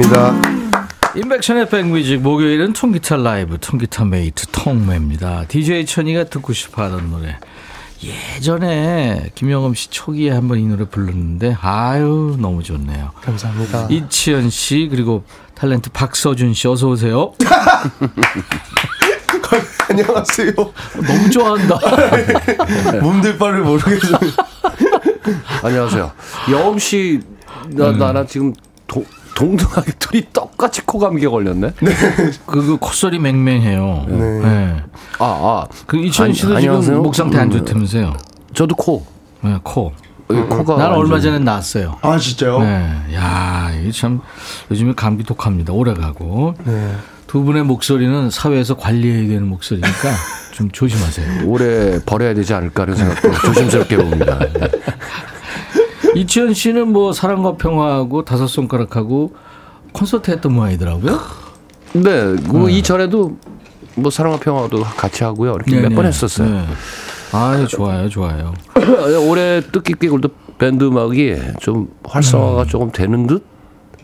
감사합니다. 0.00 0.40
임백천의 1.14 1.68
백뮤직 1.68 2.20
목요일은 2.22 2.72
통기타 2.72 3.16
라이브 3.16 3.58
통기타 3.58 4.06
메이트 4.06 4.46
통매입니다. 4.46 5.44
DJ 5.48 5.84
천이가 5.84 6.24
듣고 6.24 6.52
싶어하던 6.54 7.10
노래. 7.10 7.36
예전에 8.02 9.30
김영음 9.34 9.74
씨 9.74 9.90
초기에 9.90 10.30
한번 10.30 10.58
이 10.58 10.66
노래 10.66 10.86
불렀는데 10.86 11.58
아유 11.60 12.36
너무 12.40 12.62
좋네요. 12.62 13.10
감사합니다. 13.20 13.88
이치현 13.90 14.48
씨 14.48 14.88
그리고 14.90 15.24
탤런트 15.54 15.92
박서준 15.92 16.54
씨 16.54 16.66
어서 16.66 16.88
오세요. 16.88 17.34
안녕하세요. 19.90 20.52
너무 20.54 21.30
좋아한다. 21.30 21.78
몸둘 23.02 23.36
바를 23.36 23.60
모르겠어요. 23.60 24.18
안녕하세요. 25.62 26.12
영엄 26.52 26.78
씨, 26.78 27.20
나, 27.70 27.90
나랑 27.92 28.26
지금 28.26 28.54
동, 28.86 29.04
동등하게 29.34 29.92
둘이 29.98 30.26
똑같이 30.32 30.82
코 30.84 30.98
감기에 30.98 31.28
걸렸네? 31.28 31.72
그, 31.78 32.34
그 32.46 32.76
콧소리 32.78 33.18
맹맹해요. 33.18 34.06
네. 34.08 34.82
아, 35.18 35.24
아. 35.24 35.66
그 35.86 35.96
아니, 35.98 36.10
씨도 36.10 36.56
안녕하세요. 36.56 36.80
지금 36.82 37.02
목 37.02 37.14
상태 37.14 37.38
안 37.38 37.50
음, 37.50 37.58
좋다면서요. 37.58 38.14
저도 38.54 38.74
코. 38.74 39.04
네, 39.42 39.58
코. 39.62 39.92
여기 40.30 40.42
코가. 40.42 40.76
나는 40.76 40.96
얼마 40.96 41.18
전에 41.18 41.38
났어요. 41.40 41.96
아 42.02 42.16
진짜요? 42.18 42.60
네. 42.60 43.14
야, 43.14 43.72
이게 43.80 43.90
참 43.90 44.20
요즘에 44.70 44.92
감기 44.94 45.24
독합니다. 45.24 45.72
오래 45.72 45.92
가고. 45.94 46.54
네. 46.64 46.94
두 47.26 47.42
분의 47.42 47.64
목소리는 47.64 48.28
사회에서 48.30 48.76
관리해야 48.76 49.28
되는 49.28 49.46
목소리니까 49.48 49.90
좀 50.52 50.70
조심하세요. 50.70 51.46
올해 51.46 51.98
버려야 52.04 52.34
되지 52.34 52.54
않을까 52.54 52.82
하는 52.82 52.96
생각도 52.96 53.32
조심스럽게 53.46 53.96
봅니다. 53.96 54.38
네. 56.14 56.20
이치현 56.20 56.54
씨는 56.54 56.92
뭐 56.92 57.12
사랑과 57.12 57.56
평화하고 57.56 58.24
다섯 58.24 58.46
손가락하고 58.46 59.34
콘서트 59.92 60.30
했던 60.30 60.52
모양이더라고요. 60.54 61.20
네, 61.94 62.36
그 62.50 62.70
이전에도 62.70 63.36
뭐 63.96 64.10
사랑과 64.10 64.38
평화도 64.38 64.82
같이 64.82 65.24
하고요. 65.24 65.54
이렇게 65.56 65.74
몇 65.76 65.82
네네. 65.82 65.94
번 65.94 66.06
했었어요. 66.06 66.48
네. 66.48 66.64
아, 67.32 67.64
좋아요, 67.68 68.08
좋아요. 68.08 68.54
올해 69.28 69.60
뜻깊게 69.60 70.08
그래도 70.08 70.28
밴드 70.58 70.84
음악이 70.84 71.36
좀 71.60 71.88
활성화가 72.04 72.64
조금 72.66 72.90
되는 72.92 73.26
듯 73.26 73.44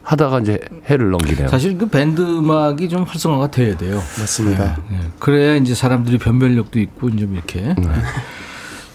하다가 0.03 0.41
이제 0.41 0.61
해를 0.89 1.11
넘기네요. 1.11 1.49
사실 1.49 1.77
그 1.77 1.89
밴드 1.89 2.23
음악이 2.23 2.89
좀 2.89 3.03
활성화가 3.03 3.51
돼야 3.51 3.77
돼요. 3.77 3.97
맞습니다. 4.19 4.77
네. 4.89 4.99
그래야 5.19 5.57
이제 5.57 5.75
사람들이 5.75 6.19
변별력도 6.19 6.79
있고 6.79 7.11
좀 7.17 7.35
이렇게. 7.35 7.75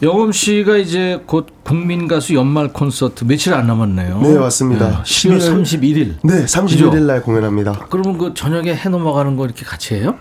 영엄 0.03 0.31
씨가 0.31 0.77
이제 0.77 1.21
곧 1.27 1.47
국민 1.63 2.07
가수 2.07 2.33
연말 2.33 2.73
콘서트 2.73 3.23
며칠 3.25 3.53
안 3.53 3.67
남았네요. 3.67 4.21
네, 4.21 4.37
맞습니다. 4.39 5.03
10월 5.03 5.37
11월 5.37 5.63
31일. 5.63 6.15
네, 6.23 6.45
31일 6.45 7.01
날 7.03 7.21
공연합니다. 7.21 7.85
그러면 7.89 8.17
그 8.17 8.33
저녁에 8.33 8.73
해 8.73 8.89
넘어가는 8.89 9.35
거 9.35 9.45
이렇게 9.45 9.63
같이 9.63 9.93
해요? 9.95 10.15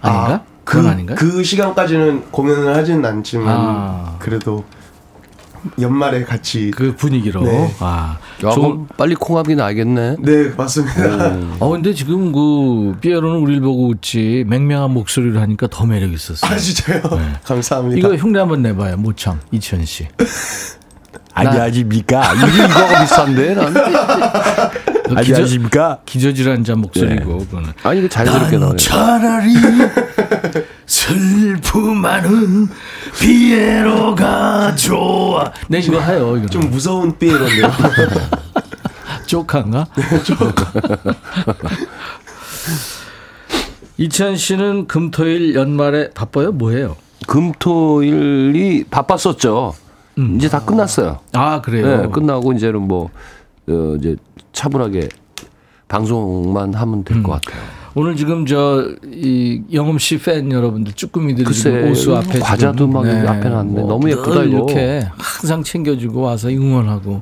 아닌가? 0.00 0.44
그, 0.62 0.76
그건 0.76 0.92
아닌가? 0.92 1.14
그 1.16 1.42
시간까지는 1.42 2.30
공연을 2.30 2.76
하진 2.76 3.04
않지만 3.04 3.48
아. 3.48 4.16
그래도 4.20 4.64
연말에 5.80 6.24
같이 6.24 6.70
그 6.70 6.94
분위기로. 6.96 7.42
네. 7.42 7.74
아. 7.80 8.18
야, 8.44 8.50
그럼 8.50 8.86
빨리 8.96 9.14
콩합이 9.14 9.54
나겠네. 9.56 10.16
네, 10.20 10.48
맞습니다. 10.56 11.36
어 11.58 11.68
근데 11.70 11.92
지금 11.92 12.32
그 12.32 12.94
삐에로는 13.00 13.40
우리를 13.40 13.60
보고 13.62 13.88
웃지 13.88 14.44
맹맹한 14.46 14.90
목소리를 14.92 15.40
하니까 15.40 15.66
더 15.70 15.86
매력 15.86 16.12
있었어요. 16.12 16.52
아, 16.52 16.56
진짜요? 16.56 17.02
감사합니다. 17.44 17.94
네. 17.94 17.98
이거 18.00 18.14
흉내 18.22 18.38
한번 18.38 18.62
내봐요. 18.62 18.96
모창 18.96 19.40
이천 19.50 19.84
씨. 19.84 20.06
안녕하십니까. 21.34 22.34
이게 22.34 22.64
이거가 22.64 23.00
비싼데, 23.00 23.54
난. 23.54 23.74
안녕하십니까. 25.16 26.00
기저질환자 26.04 26.74
목소리고 26.74 27.38
그거는. 27.38 27.72
아니, 27.84 28.00
이거 28.00 28.08
자연스럽게 28.08 28.58
나오네. 28.58 28.76
차라리 28.76 29.54
슬픔 30.88 31.98
많은 31.98 32.68
피에로가 33.20 34.74
좋아. 34.74 35.52
네 35.68 35.78
이거 35.78 36.00
해요. 36.00 36.36
이거 36.36 36.46
좀 36.48 36.68
무서운 36.70 37.16
삐에로인데요. 37.16 37.70
쪽한가? 39.26 39.86
이찬 43.98 44.36
씨는 44.36 44.86
금토일 44.86 45.54
연말에 45.54 46.10
바빠요? 46.10 46.52
뭐해요? 46.52 46.96
금토일이 47.26 48.84
바빴었죠. 48.90 49.74
이제 50.36 50.48
다 50.48 50.64
끝났어요. 50.64 51.18
아 51.32 51.60
그래요. 51.60 52.02
네, 52.02 52.08
끝나고 52.08 52.52
이제는 52.54 52.80
뭐, 52.82 53.10
어, 53.68 53.94
이제 53.98 54.16
차분하게 54.52 55.08
방송만 55.86 56.74
하면 56.74 57.04
될것 57.04 57.40
같아요. 57.42 57.77
오늘 57.98 58.16
지금 58.16 58.46
저 58.46 58.96
이 59.12 59.62
영음 59.72 59.98
씨 59.98 60.18
팬 60.18 60.50
여러분들 60.52 60.92
쭈꾸미들이 60.92 61.44
글쎄, 61.44 61.82
오수 61.90 62.16
앞에 62.16 62.38
과자도 62.38 62.86
지금, 62.86 62.92
막 62.92 63.08
여기 63.08 63.26
앞에 63.26 63.48
놨는데 63.48 63.82
너무 63.82 64.08
예쁘다, 64.10 64.30
늘 64.40 64.48
이거. 64.48 64.56
이렇게 64.56 65.06
항상 65.18 65.62
챙겨주고 65.64 66.20
와서 66.20 66.48
응원하고 66.48 67.20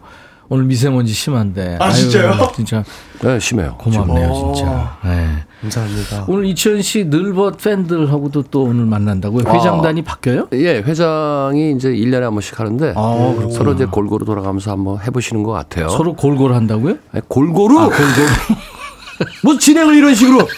오늘 0.49 0.65
미세먼지 0.65 1.13
심한데 1.13 1.79
아, 1.81 1.87
아유, 1.87 1.95
진짜요? 1.95 2.53
진짜 2.55 2.85
네, 3.23 3.41
심해요. 3.41 3.75
고맙네요. 3.79 4.53
진짜. 4.55 4.97
네. 5.05 5.27
감사합니다. 5.63 6.25
오늘 6.29 6.45
이치현 6.47 6.83
씨 6.83 7.05
늘벗 7.07 7.57
팬들하고도 7.59 8.43
또 8.51 8.65
오늘 8.65 8.85
만난다고요? 8.85 9.45
회장단이 9.49 10.03
바뀌어요? 10.03 10.49
예, 10.53 10.77
회장이 10.83 11.73
이제 11.73 11.89
1년에 11.91 12.21
한 12.21 12.33
번씩 12.33 12.61
하는데 12.61 12.93
아, 12.95 13.33
그렇구나. 13.35 13.51
서로 13.51 13.73
이제 13.73 13.87
골고루 13.87 14.25
돌아가면서 14.27 14.71
한번 14.71 15.01
해보시는 15.01 15.43
것 15.43 15.53
같아요. 15.53 15.89
서로 15.89 16.15
골골 16.15 16.53
한다고요? 16.55 16.97
아니, 17.13 17.23
골고루? 17.27 17.79
아, 17.81 17.87
골 17.87 17.97
골. 19.19 19.27
뭐 19.43 19.59
진행을 19.59 19.95
이런 19.95 20.15
식으로? 20.15 20.47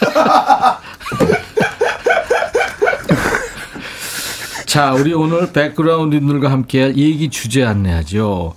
자, 4.65 4.93
우리 4.93 5.13
오늘 5.13 5.51
백그라운드들과 5.51 6.51
함께할 6.51 6.95
얘기 6.95 7.29
주제 7.29 7.63
안내하죠. 7.63 8.53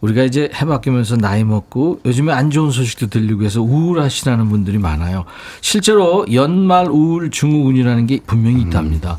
우리가 0.00 0.24
이제 0.24 0.50
해 0.52 0.66
바뀌면서 0.66 1.16
나이 1.16 1.44
먹고 1.44 2.00
요즘에 2.04 2.32
안 2.32 2.50
좋은 2.50 2.70
소식도 2.70 3.06
들리고 3.06 3.44
해서 3.44 3.62
우울하시다는 3.62 4.48
분들이 4.50 4.78
많아요. 4.78 5.24
실제로 5.60 6.26
연말 6.32 6.88
우울 6.88 7.30
증후군이라는 7.30 8.06
게 8.06 8.20
분명히 8.26 8.62
있답니다. 8.62 9.18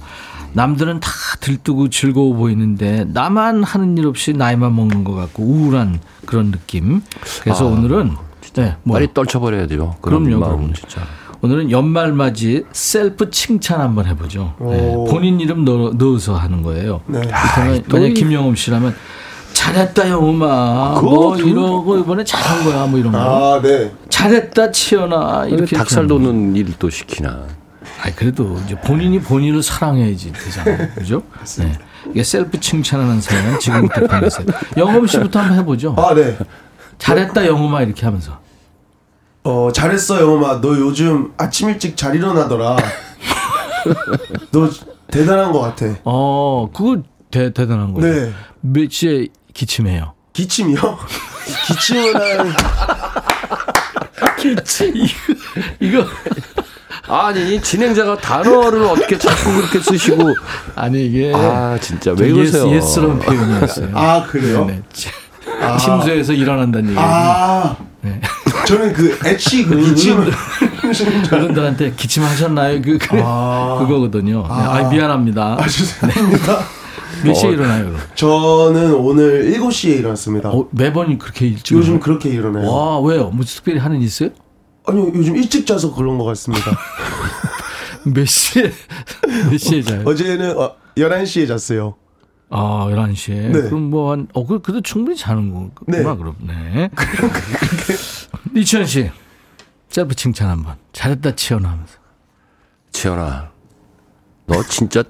남들은 0.54 1.00
다 1.00 1.10
들뜨고 1.40 1.90
즐거워 1.90 2.34
보이는데 2.36 3.06
나만 3.08 3.64
하는 3.64 3.98
일 3.98 4.06
없이 4.06 4.34
나이만 4.34 4.76
먹는 4.76 5.04
것 5.04 5.14
같고 5.14 5.44
우울한 5.44 6.00
그런 6.26 6.52
느낌. 6.52 7.02
그래서 7.42 7.66
오늘은 7.66 8.16
네, 8.56 8.76
뭐 8.84 8.96
빨리 8.96 9.14
떨쳐버려야죠. 9.14 9.98
그런 10.02 10.24
그럼요, 10.24 10.40
마음 10.40 10.56
그럼요. 10.58 10.74
진짜. 10.74 11.02
오늘은 11.42 11.70
연말 11.72 12.12
맞이 12.14 12.64
셀프 12.72 13.30
칭찬 13.30 13.80
한번 13.82 14.06
해보죠. 14.08 14.56
네, 14.60 14.94
오. 14.96 15.06
본인 15.06 15.40
이름 15.40 15.64
넣어, 15.66 15.92
넣어서 15.94 16.36
하는 16.36 16.64
거예요. 16.64 17.02
네. 17.08 17.20
이를테면 17.20 17.84
만약 17.88 18.08
김영엄 18.14 18.56
씨라면 18.56 18.96
잘했다 19.54 20.10
영엄아 20.10 21.02
뭐 21.02 21.38
이러고 21.38 22.00
이번에 22.00 22.24
잘한 22.24 22.64
거야 22.66 22.86
뭐 22.88 23.00
이런 23.00 23.12
거 23.12 23.56
아, 23.56 23.62
네. 23.62 23.92
잘했다 24.10 24.72
치연아 24.72 25.46
이렇게 25.48 25.76
닭살 25.78 26.08
돋는 26.08 26.56
일을 26.56 26.74
또 26.80 26.90
시키나. 26.90 27.30
거. 27.30 27.48
아니 28.02 28.16
그래도 28.16 28.60
이제 28.66 28.76
본인이 28.82 29.20
본인을 29.20 29.64
사랑해야지 29.64 30.34
되잖아요 30.34 30.90
그죠 30.96 31.22
네. 31.60 31.72
이게 32.12 32.24
셀프 32.24 32.60
칭찬하는 32.60 33.22
사연 33.22 33.60
지금부터 33.60 34.02
보내세요. 34.08 34.46
영음 34.78 35.08
씨부터 35.08 35.40
한번 35.40 35.58
해보죠. 35.60 35.96
아, 35.98 36.14
네. 36.14 36.38
잘했다 36.98 37.46
영음아 37.46 37.82
이렇게 37.84 38.06
하면서. 38.06 38.40
어, 39.46 39.72
잘했어, 39.72 40.20
영엄아. 40.20 40.60
너 40.60 40.70
요즘 40.70 41.32
아침 41.38 41.70
일찍 41.70 41.96
잘 41.96 42.16
일어나더라. 42.16 42.78
너 44.52 44.70
대단한 45.12 45.52
것 45.52 45.62
같아. 45.62 45.86
어, 46.04 46.68
그거 46.74 47.04
대, 47.30 47.54
대단한 47.54 47.94
거죠. 47.94 48.08
네. 48.08 48.34
몇 48.62 48.90
시에 48.92 49.28
기침해요? 49.54 50.14
기침이요? 50.34 50.98
기침은 51.68 52.16
한, 52.16 52.56
이거 55.80 56.06
아니 57.08 57.62
진행자가 57.62 58.18
단어를 58.18 58.84
어떻게 58.84 59.18
자꾸 59.18 59.54
그렇게 59.56 59.80
쓰시고 59.80 60.34
아니 60.76 61.06
이게 61.06 61.32
아 61.34 61.78
진짜 61.80 62.12
왜좀 62.12 62.36
그러세요? 62.38 62.68
예스, 62.68 62.76
예스러운 62.76 63.20
표현이었어요. 63.20 63.90
아, 63.94 64.24
그래요? 64.26 64.66
네. 64.66 64.82
치- 65.80 65.86
침소에서 65.86 66.34
일어난다는 66.34 66.90
얘기. 66.90 67.00
아, 67.00 67.76
네. 68.02 68.20
저는 68.68 68.94
그 68.94 69.18
애취 69.26 69.66
그 69.66 69.80
기침을. 69.80 70.32
어른들한테 71.32 71.94
기침하셨나요? 71.96 72.82
그, 72.82 72.98
그 72.98 73.20
아. 73.24 73.78
그거거든요. 73.80 74.42
네. 74.44 74.48
아, 74.50 74.90
미안합니다. 74.90 75.58
아, 75.60 75.68
죄송합니다. 75.68 76.60
몇 77.24 77.34
시에 77.34 77.52
일어나요? 77.52 77.86
그럼? 77.86 78.00
저는 78.16 78.94
오늘 78.96 79.52
7시에 79.52 80.00
일어났습니다. 80.00 80.50
어, 80.50 80.68
매번 80.72 81.18
그렇게 81.18 81.48
일찍 81.48 81.76
요즘 81.76 81.94
일어나요? 81.96 82.00
그렇게 82.02 82.30
일어나요. 82.30 82.70
와 82.72 83.00
왜요? 83.00 83.30
뭐 83.30 83.44
특별히 83.46 83.80
하는 83.80 83.98
일 84.02 84.04
있어요? 84.08 84.30
아니요, 84.86 85.12
요즘 85.16 85.36
일찍 85.36 85.66
자서 85.66 85.94
그런 85.96 86.18
것 86.18 86.26
같습니다. 86.26 86.72
몇 88.04 88.28
시에 88.28 88.72
몇 89.50 89.58
시에 89.58 89.82
자요? 89.82 90.04
어제는 90.06 90.58
어, 90.60 90.74
11시에 90.98 91.48
잤어요. 91.48 91.96
아 92.50 92.88
11시에. 92.90 93.34
네. 93.52 93.62
그럼 93.70 93.90
뭐 93.90 94.12
한 94.12 94.28
어, 94.34 94.46
그 94.46 94.60
그래도 94.62 94.82
충분히 94.82 95.18
자는 95.18 95.52
거구나 95.52 95.98
네. 95.98 96.04
그럼. 96.18 96.36
네. 96.42 96.90
이치현 98.56 98.86
씨. 98.86 99.10
셀프 99.90 100.14
칭찬 100.16 100.50
한 100.50 100.64
번. 100.64 100.76
잘했다 100.94 101.36
치현아 101.36 101.70
하면서. 101.70 101.94
지현아, 102.92 103.50
너 104.46 104.64
진짜 104.64 105.04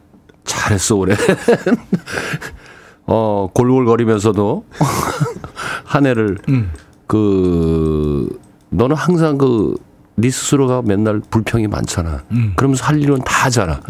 잘했어 0.44 0.96
올해. 0.96 1.16
어 3.08 3.50
골골거리면서도 3.54 4.66
한 5.86 6.06
해를 6.08 6.38
음. 6.50 6.72
그 7.08 8.40
너는 8.70 8.96
항상 8.96 9.38
그 9.38 9.76
네 10.18 10.30
스스로가 10.30 10.82
맨날 10.82 11.20
불평이 11.20 11.68
많잖아. 11.68 12.24
음. 12.32 12.54
그러면서 12.56 12.86
할 12.86 13.02
일은 13.02 13.20
다 13.26 13.46
하잖아. 13.48 13.82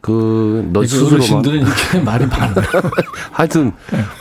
그너 0.00 0.80
그 0.80 0.86
스스로만 0.86 1.14
어르신들은 1.14 1.58
이렇게 1.60 1.98
말이 2.04 2.26
많아요. 2.26 2.54
하여튼 3.32 3.72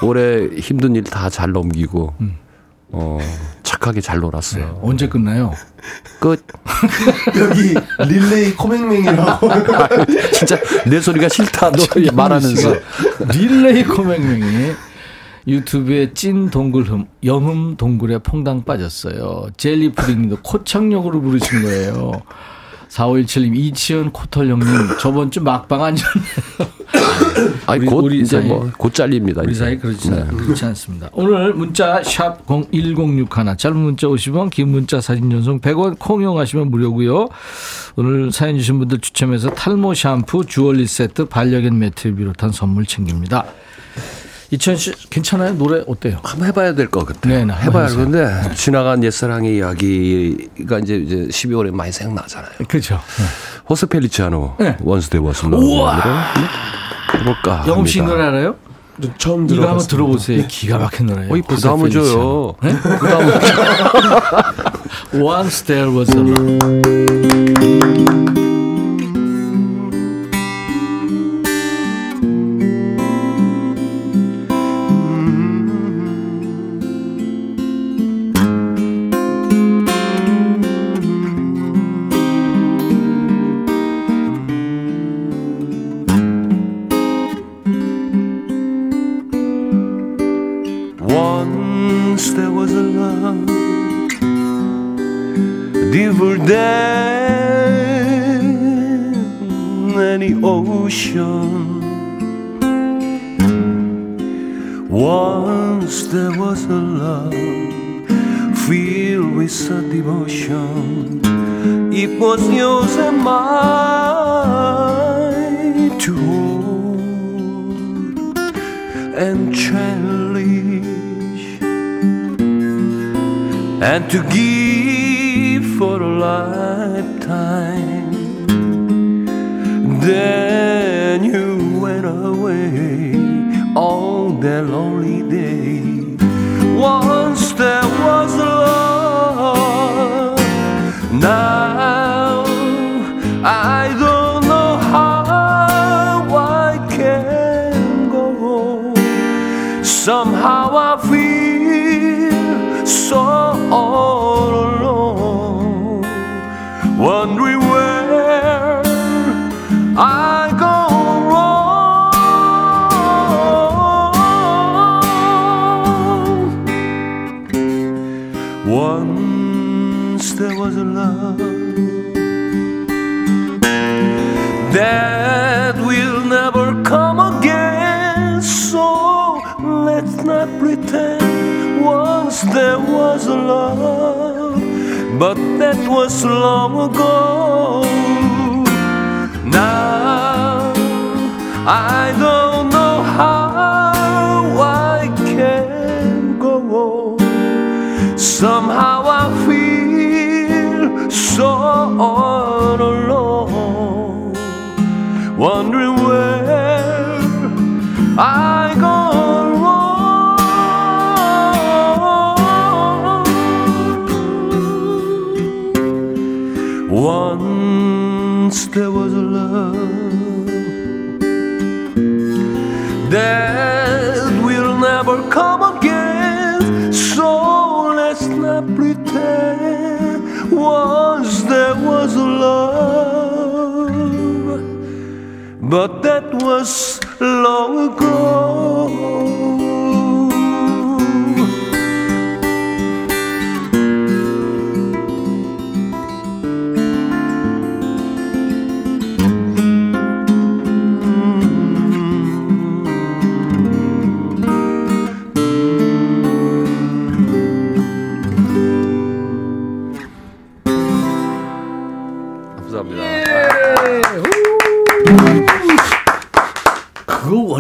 올해 0.02 0.48
힘든 0.58 0.96
일 0.96 1.04
다 1.04 1.30
잘 1.30 1.52
넘기고 1.52 2.14
어 2.92 3.20
착하게 3.64 4.02
잘 4.02 4.20
놀았어요. 4.20 4.80
언제 4.82 5.08
끝나요? 5.08 5.54
끝. 6.20 6.44
여기 7.40 7.76
릴레이 8.10 8.56
코맹맹이라고. 8.56 9.48
진짜 10.34 10.58
내 10.88 11.00
소리가 11.00 11.30
싫다. 11.30 11.72
너 11.72 11.78
말하면서. 12.14 12.76
릴레이 13.32 13.84
코맹맹이 13.86 14.72
유튜브에 15.48 16.14
찐 16.14 16.50
동글흠 16.50 17.06
영흠 17.24 17.78
동굴에 17.78 18.18
퐁당 18.20 18.66
빠졌어요. 18.66 19.48
젤리 19.56 19.94
푸딩님도 19.94 20.40
코창력으로 20.44 21.22
부르신 21.22 21.62
거예요. 21.64 22.12
4517님 22.90 23.56
이치현 23.56 24.12
코털 24.12 24.50
형님 24.50 24.68
저번 25.00 25.30
주 25.32 25.42
막방? 25.42 25.84
아니 25.84 26.02
우리- 27.78 27.86
곧 27.88 28.04
우리 28.06 28.20
이제 28.22 28.38
사이- 28.42 28.48
뭐 28.48 28.72
곧 28.78 28.94
잘립니다. 28.94 29.42
우리 29.44 29.52
이제. 29.52 29.60
사이 29.64 29.78
그렇지, 29.78 30.10
네. 30.10 30.26
그렇지 30.26 30.66
않습니다. 30.66 31.10
오늘 31.14 31.54
문자 31.54 32.02
샵 32.04 32.46
1061, 32.48 33.56
짧은 33.58 33.78
문자 33.78 34.08
50원, 34.08 34.50
긴 34.50 34.70
문자 34.70 35.00
사진 35.00 35.30
전송 35.30 35.60
100원, 35.62 35.98
콩 36.00 36.22
이용하시면 36.22 36.72
무료고요. 36.72 37.30
오늘 37.96 38.32
사연 38.32 38.58
주신 38.58 38.80
분들 38.80 39.00
추첨해서 39.00 39.52
탈모 39.52 39.94
샴푸, 39.94 40.44
주얼리 40.46 40.88
세트, 40.88 41.26
반려견 41.26 41.78
매트를 41.78 42.16
비롯한 42.16 42.52
선물 42.52 42.86
챙깁니다. 42.86 43.46
이천 44.52 44.76
씨 44.78 44.92
괜찮아요? 45.12 45.54
노래 45.58 45.84
어때요? 45.88 46.18
한번 46.24 46.48
해봐야 46.48 46.74
될 46.74 46.90
것 46.90 47.06
같아요. 47.06 47.34
네, 47.34 47.46
네, 47.46 47.54
해봐야. 47.54 47.86
하는데 47.86 48.52
지나간 48.56 49.04
옛사랑의 49.04 49.58
이야기가 49.58 50.80
이제 50.80 50.96
이제 50.96 51.16
12월에 51.30 51.70
많이 51.72 51.92
생각나잖아요. 51.92 52.52
그렇죠. 52.68 53.00
호세 53.70 53.86
펠리치아노 53.86 54.56
네. 54.60 54.76
Once 54.82 55.10
There 55.10 55.20
Was 55.20 55.46
Love 55.46 55.64
해볼까? 57.14 57.64
영업 57.68 57.88
씨. 57.88 58.02
노래 58.02 58.24
알아요? 58.24 58.56
처음 59.18 59.48
이거 59.50 59.68
한번. 59.68 59.86
들어보세요. 59.88 60.44
기가 60.48 60.78
막힌 60.80 61.06
노래예요. 61.06 61.32
어이 61.34 61.42
부담을 61.44 61.90
줘요. 61.92 62.56
네? 62.64 62.76
부담을 62.82 63.40
줘. 63.40 63.54
Once 65.24 65.64
there 65.66 65.92
was 65.96 66.10
a 66.16 66.24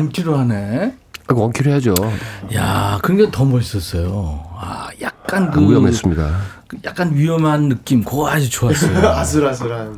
원키로 0.10 0.38
하네. 0.38 0.94
원키로 1.32 1.72
해야죠. 1.72 1.94
야, 2.56 3.00
그게 3.04 3.30
더 3.32 3.46
멋있었어요. 3.46 4.44
아, 4.58 4.90
약간 5.02 5.52
그 5.52 5.62
위험했습니다. 5.62 6.38
그 6.68 6.78
약간 6.86 7.14
위험한 7.16 7.70
느낌, 7.70 8.04
그거 8.04 8.28
아주 8.30 8.50
좋았어요. 8.50 9.08
아슬아슬한. 9.10 9.96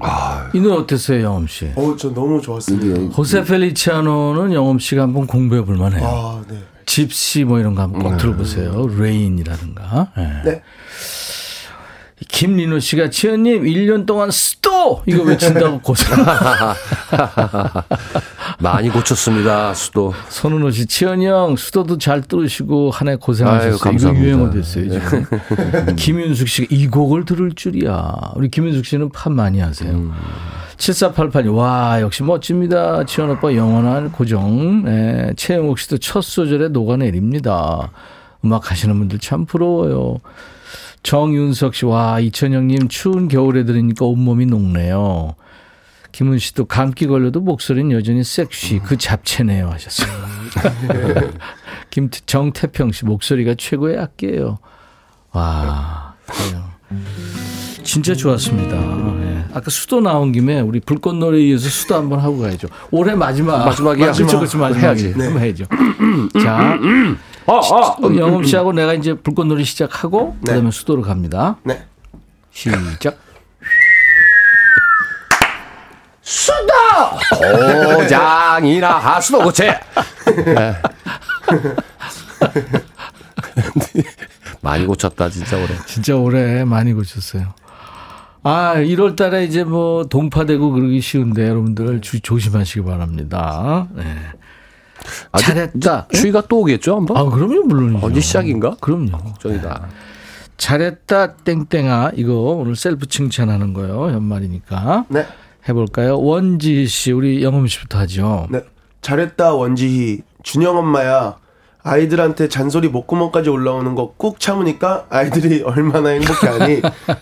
이 0.53 0.59
노래 0.59 0.76
어땠어요, 0.76 1.24
영엄 1.24 1.47
씨? 1.47 1.72
어, 1.76 1.95
저 1.97 2.14
너무 2.14 2.41
좋았습니다. 2.41 3.16
호세 3.16 3.43
펠리치아노는 3.45 4.53
영엄 4.53 4.80
씨가 4.80 5.03
한번 5.03 5.26
공부해 5.28 5.64
볼 5.64 5.78
만해요. 5.78 6.05
아, 6.05 6.41
네. 6.49 6.57
집시 6.86 7.45
뭐 7.45 7.59
이런 7.59 7.74
거 7.76 7.84
한번 7.84 8.03
꼭 8.03 8.18
들어보세요. 8.18 8.88
Rain이라든가. 8.97 10.12
예. 10.18 10.41
네. 10.43 10.62
김민호 12.28 12.80
씨가 12.80 13.09
지연님 13.09 13.64
1년 13.64 14.05
동안 14.05 14.30
스토 14.30 15.01
이거 15.05 15.24
외친다고 15.24 15.80
고생. 15.80 16.07
많이 18.62 18.89
고쳤습니다. 18.89 19.74
수도. 19.74 20.14
손은호 20.30 20.70
씨, 20.72 20.86
치현이 20.86 21.26
형 21.26 21.55
수도도 21.55 21.97
잘 21.97 22.22
들으시고 22.22 22.91
한 22.91 23.07
해 23.07 23.16
고생하셨어요. 23.16 23.72
아유, 23.74 23.78
감사합니다. 23.80 24.26
유행어 24.26 24.49
됐어요 24.51 24.89
지금. 24.89 25.26
김윤숙 25.97 26.47
씨가 26.47 26.68
이 26.70 26.88
곡을 26.88 27.26
들을 27.26 27.51
줄이야. 27.53 28.14
우리 28.36 28.49
김윤숙 28.49 28.86
씨는 28.86 29.09
팝 29.09 29.32
많이 29.32 29.59
하세요. 29.59 30.12
7488님, 30.78 31.55
와, 31.55 32.01
역시 32.01 32.24
멋집니다. 32.24 33.05
치현 33.05 33.30
오빠 33.32 33.53
영원한 33.55 34.12
고정. 34.12 34.84
예, 34.88 35.34
최영욱 35.36 35.80
씨도 35.80 35.97
첫 35.99 36.22
소절에 36.24 36.70
녹아내립니다. 36.70 37.91
음악 38.45 38.72
하시는 38.72 38.97
분들 38.97 39.20
참 39.20 39.45
부러워요. 39.45 40.18
정윤석 41.03 41.74
씨, 41.76 41.86
와, 41.86 42.20
이천영님 42.20 42.88
추운 42.88 43.28
겨울에 43.28 43.64
들으니까 43.66 44.05
온몸이 44.05 44.45
녹네요. 44.45 45.36
김은 46.12 46.39
씨도 46.39 46.66
감기 46.66 47.07
걸려도 47.07 47.39
목소리는 47.41 47.91
여전히 47.91 48.24
섹시 48.24 48.80
그 48.80 48.97
잡채네요 48.97 49.70
하셨어요. 49.70 50.09
김 51.89 52.09
정태평 52.09 52.91
씨 52.91 53.05
목소리가 53.05 53.55
최고의 53.57 53.97
악기예요. 53.97 54.59
와, 55.32 56.16
그래요. 56.26 56.64
진짜 57.84 58.14
좋았습니다. 58.14 58.76
예. 58.76 59.45
아까 59.53 59.70
수도 59.70 60.01
나온 60.01 60.32
김에 60.32 60.59
우리 60.62 60.80
불꽃놀이에 60.80 61.49
이어서 61.49 61.68
수도 61.70 61.95
한번 61.95 62.20
하고 62.20 62.39
가야죠. 62.39 62.68
올해 62.91 63.16
마지막 63.16 63.66
마지막이야? 63.66 64.12
그렇죠, 64.12 64.38
그렇죠. 64.38 64.57
마지막 64.57 64.82
해야지. 64.82 65.12
한번 65.12 65.39
해야죠. 65.41 65.66
자, 66.41 66.78
어, 67.45 67.62
영음 68.16 68.43
씨하고 68.43 68.72
내가 68.74 68.93
이제 68.93 69.14
불꽃놀이 69.14 69.66
시작하고 69.66 70.38
그다음에 70.43 70.72
수도로 70.72 71.01
갑니다. 71.01 71.57
네. 71.64 71.84
시작. 72.51 73.18
고장이나 77.98 78.98
하수도 78.98 79.40
고체. 79.40 79.80
네. 80.46 80.76
많이 84.62 84.86
고쳤다 84.86 85.30
진짜 85.30 85.58
올해. 85.58 85.68
진짜 85.86 86.16
올해 86.16 86.64
많이 86.64 86.94
고쳤어요. 86.94 87.54
아, 88.44 88.74
1월 88.76 89.16
달에 89.16 89.44
이제 89.44 89.64
뭐 89.64 90.06
동파되고 90.06 90.72
그러기 90.72 91.02
쉬운데 91.02 91.48
여러분들 91.48 92.02
주, 92.02 92.20
조심하시기 92.20 92.84
바랍니다. 92.84 93.88
네. 93.94 94.04
아직 95.32 95.48
잘했다. 95.48 96.08
추위가 96.14 96.42
또 96.48 96.62
오겠죠 96.62 96.96
한번? 96.96 97.18
아, 97.18 97.24
그럼요, 97.26 97.66
물론이죠. 97.66 98.06
언제 98.06 98.20
시작인가? 98.20 98.76
그럼요. 98.80 99.18
걱정이다. 99.18 99.88
잘했다, 100.58 101.36
땡땡아. 101.38 102.12
이거 102.16 102.34
오늘 102.34 102.76
셀프 102.76 103.08
칭찬하는 103.08 103.74
거예요. 103.74 104.12
연말이니까. 104.12 105.06
네. 105.10 105.26
해볼까요? 105.68 106.20
원지 106.20 106.88
씨, 106.88 107.12
우리 107.12 107.43
영음 107.43 107.68
씨부터 107.68 107.99
하죠. 107.99 108.47
네. 108.49 108.62
잘했다, 109.01 109.53
원지희. 109.53 110.22
준영 110.43 110.78
엄마야. 110.78 111.38
아이들한테 111.84 112.47
잔소리 112.47 112.89
목구멍까지 112.89 113.49
올라오는 113.49 113.95
거 113.95 114.14
꾹 114.16 114.39
참으니까 114.39 115.07
아이들이 115.09 115.64
얼마나 115.66 116.09
행복해하니 116.09 116.82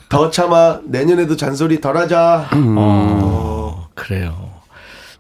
더 0.10 0.30
참아 0.30 0.82
내년에도 0.84 1.38
잔소리 1.38 1.80
덜 1.80 1.96
하자 1.96 2.50
어, 2.78 3.88
그래요. 3.96 4.50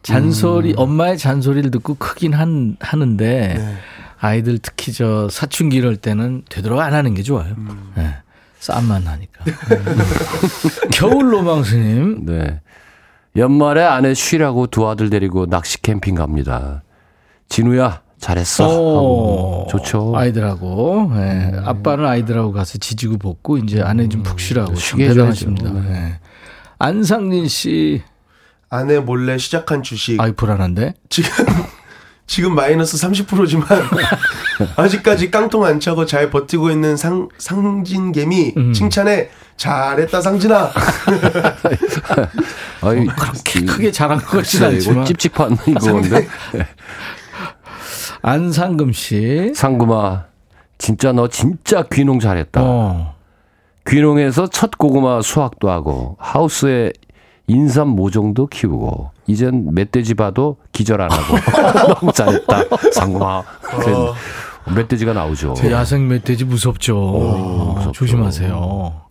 잔소리, 0.01 0.73
엄마의 0.75 1.17
잔소리를 1.17 1.71
듣고 1.71 1.93
크긴 1.95 2.33
한, 2.33 2.75
하는데, 2.81 3.77
아이들 4.19 4.57
특히 4.61 4.91
저 4.91 5.29
사춘기 5.29 5.77
이럴 5.77 5.95
때는 5.95 6.43
되도록 6.49 6.79
안 6.81 6.93
하는 6.93 7.13
게 7.13 7.21
좋아요. 7.23 7.55
네. 7.95 8.15
싸움만 8.59 9.07
하니까. 9.07 9.45
겨울 10.91 11.31
로망스님. 11.31 12.25
네. 12.25 12.59
연말에 13.35 13.83
아내 13.83 14.13
쉬라고 14.13 14.67
두 14.67 14.87
아들 14.87 15.09
데리고 15.09 15.45
낚시 15.45 15.81
캠핑 15.81 16.15
갑니다. 16.15 16.83
진우야 17.47 18.01
잘했어. 18.19 18.63
하고 18.65 19.67
좋죠. 19.69 20.13
아이들하고. 20.15 21.11
예. 21.15 21.53
아빠는 21.63 22.05
아이들하고 22.05 22.51
가서 22.51 22.77
지지고 22.77 23.17
볶고, 23.17 23.57
이제 23.57 23.81
아내 23.81 24.09
좀 24.09 24.23
푹 24.23 24.39
쉬라고. 24.39 24.67
참 24.73 24.75
쉬게. 24.75 25.07
대단하십니다. 25.09 25.71
예. 25.89 26.19
안상진 26.79 27.47
씨. 27.47 28.01
아내 28.69 28.99
몰래 28.99 29.37
시작한 29.37 29.81
주식 29.83 30.19
아이, 30.21 30.31
불안한데? 30.33 30.93
지금 31.09 31.31
지금 32.29 32.53
마이너스 32.53 32.95
30%지만 32.95 33.65
아직까지 34.77 35.31
깡통 35.31 35.65
안 35.65 35.79
차고 35.79 36.05
잘 36.05 36.29
버티고 36.29 36.69
있는 36.69 36.95
상 36.95 37.27
상진개미 37.39 38.53
음. 38.55 38.71
칭찬해 38.71 39.29
잘했다 39.57 40.21
상진아 40.21 40.69
아이, 42.81 43.05
그렇게 43.07 43.61
크게 43.65 43.91
잘한 43.91 44.19
것 44.19 44.27
같진 44.27 44.59
글쎄, 44.59 44.75
않지만. 44.75 44.97
이거 44.97 45.05
찝찝한 45.05 45.57
이거인데. 45.67 46.27
안상금 48.21 48.93
씨. 48.93 49.51
상구마, 49.55 50.25
진짜 50.77 51.11
너 51.11 51.27
진짜 51.29 51.83
귀농 51.91 52.19
잘했다. 52.19 52.61
어. 52.63 53.15
귀농에서 53.87 54.45
첫 54.47 54.77
고구마 54.77 55.23
수확도 55.23 55.71
하고 55.71 56.15
하우스에 56.19 56.93
인삼 57.47 57.87
모종도 57.89 58.45
키우고 58.47 59.09
이젠 59.29 59.67
멧돼지 59.73 60.15
봐도 60.15 60.57
기절 60.71 61.01
안 61.01 61.11
하고 61.11 61.35
너무 62.01 62.11
잘했다. 62.11 62.63
상구마. 62.93 63.43
그래, 63.61 63.95
멧돼지가 64.75 65.13
나오죠. 65.13 65.53
제 65.55 65.71
야생 65.71 66.07
멧돼지 66.07 66.45
무섭죠. 66.45 66.97
어, 66.97 67.73
무섭죠. 67.75 67.91
조심하세요. 67.91 69.01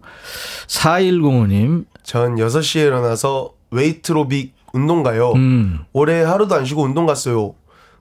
4105님, 0.66 1.84
전 2.02 2.36
6시에 2.36 2.86
일어나서 2.86 3.52
웨이트로빅 3.70 4.54
운동 4.74 5.02
가요 5.02 5.32
음, 5.32 5.80
올해 5.92 6.22
하루도 6.22 6.54
안 6.54 6.64
쉬고 6.66 6.82
운동 6.82 7.06
갔어요 7.06 7.54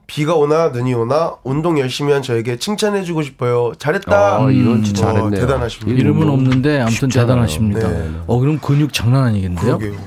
비가 0.05 0.35
오나 0.35 0.69
눈이 0.69 0.93
오나 0.93 1.35
운동 1.43 1.79
열심히 1.79 2.11
한 2.13 2.21
저에게 2.21 2.57
칭찬해주고 2.57 3.21
싶어요 3.23 3.71
잘했다 3.77 4.37
아, 4.45 4.51
이건 4.51 4.83
진짜 4.83 5.09
어, 5.09 5.13
잘했네요. 5.13 5.41
대단하십니다 5.41 5.97
이름은 5.99 6.29
없는데 6.29 6.79
아무튼 6.81 6.93
쉽지 7.09 7.19
않아요. 7.19 7.27
대단하십니다. 7.27 7.87
네. 7.87 8.11
어, 8.27 8.39
그럼 8.39 8.59
근육 8.59 8.91
장난 8.93 9.23
아니겠는데요? 9.25 9.77
그러게요 9.77 9.99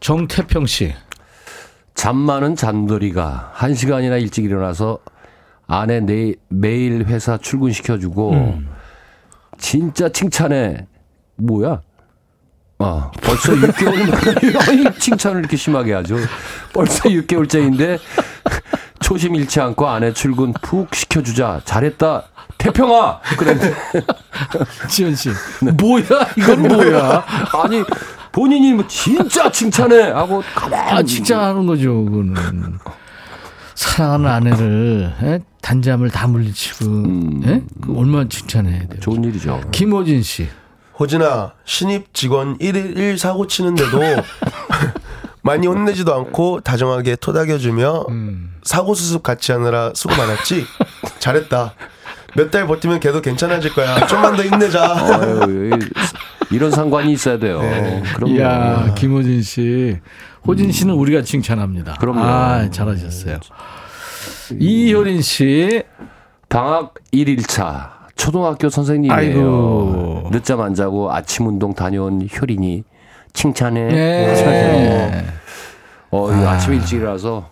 정태평 0.00 0.66
씨, 0.66 0.94
잠 1.94 2.16
많은 2.16 2.56
잠돌이가 2.56 3.50
한 3.54 3.74
시간이나 3.74 4.16
일찍 4.16 4.44
일어나서 4.44 4.98
아내 5.66 6.00
내, 6.00 6.34
매일 6.48 7.04
회사 7.06 7.36
출근시켜주고 7.38 8.60
진짜 9.58 10.08
칭찬해. 10.08 10.86
뭐야? 11.36 11.80
아, 12.78 13.10
벌써 13.20 13.52
6개월, 13.52 14.68
아니, 14.68 14.84
칭찬을 14.98 15.40
이렇게 15.40 15.56
심하게 15.56 15.92
하죠. 15.94 16.16
벌써 16.72 17.08
6개월째인데 17.10 17.98
초심 19.00 19.34
잃지 19.34 19.60
않고 19.60 19.86
아내 19.86 20.12
출근 20.14 20.52
푹 20.54 20.94
시켜주자. 20.94 21.60
잘했다. 21.64 22.24
태평아. 22.56 23.20
그래. 23.38 23.56
지현 24.88 25.14
씨. 25.14 25.30
뭐야? 25.78 26.04
이건 26.36 26.62
뭐야? 26.68 27.24
아니 27.62 27.82
본인이 28.32 28.72
뭐 28.72 28.86
진짜 28.86 29.50
칭찬해 29.50 30.10
하고 30.10 30.42
가만히 30.54 30.90
아, 30.92 31.02
칭찬하는 31.02 31.66
거죠, 31.66 32.04
그거는. 32.04 32.34
사랑하는 33.74 34.26
아내를 34.30 35.12
에? 35.22 35.38
단잠을 35.62 36.10
다 36.10 36.26
물리치고 36.26 36.84
에? 37.46 37.62
그 37.80 37.96
얼마나 37.98 38.28
칭찬해야 38.28 38.78
돼요. 38.88 39.00
좋은 39.00 39.24
일이죠. 39.24 39.60
김호진 39.72 40.22
씨. 40.22 40.48
호진아 40.98 41.52
신입 41.64 42.12
직원 42.12 42.58
1일 42.58 42.96
1 42.96 43.18
사고 43.18 43.46
치는데도 43.46 43.98
많이 45.42 45.66
혼내지도 45.66 46.14
않고 46.14 46.60
다정하게 46.60 47.16
토닥여주며 47.16 48.04
사고 48.62 48.94
수습 48.94 49.22
같이 49.22 49.50
하느라 49.52 49.92
수고 49.94 50.14
많았지 50.14 50.66
잘했다 51.18 51.72
몇 52.36 52.50
달 52.50 52.66
버티면 52.66 53.00
걔도 53.00 53.22
괜찮아질 53.22 53.72
거야 53.72 54.06
좀만 54.06 54.36
더 54.36 54.42
힘내자 54.44 54.82
아유, 55.22 55.70
이- 56.50 56.54
이런 56.54 56.70
상관이 56.70 57.12
있어야 57.12 57.38
돼요. 57.38 57.60
그럼요. 58.16 58.34
이야, 58.34 58.94
김호진 58.96 59.42
씨. 59.42 59.98
호진 60.46 60.72
씨는 60.72 60.94
우리가 60.94 61.22
칭찬합니다. 61.22 61.94
그럼요. 62.00 62.20
아, 62.20 62.70
잘하셨어요. 62.70 63.38
이효린 64.58 65.22
씨. 65.22 65.82
방학 66.48 66.94
1일차 67.12 67.90
초등학교 68.16 68.68
선생님이에요. 68.68 69.14
아이고. 69.16 70.28
늦잠 70.32 70.60
안 70.60 70.74
자고 70.74 71.12
아침 71.12 71.46
운동 71.46 71.72
다녀온 71.74 72.28
효린이 72.40 72.82
칭찬해. 73.32 73.86
네. 73.88 75.26
어, 76.10 76.30
이 76.32 76.34
아침 76.46 76.74
일찍이라서 76.74 77.48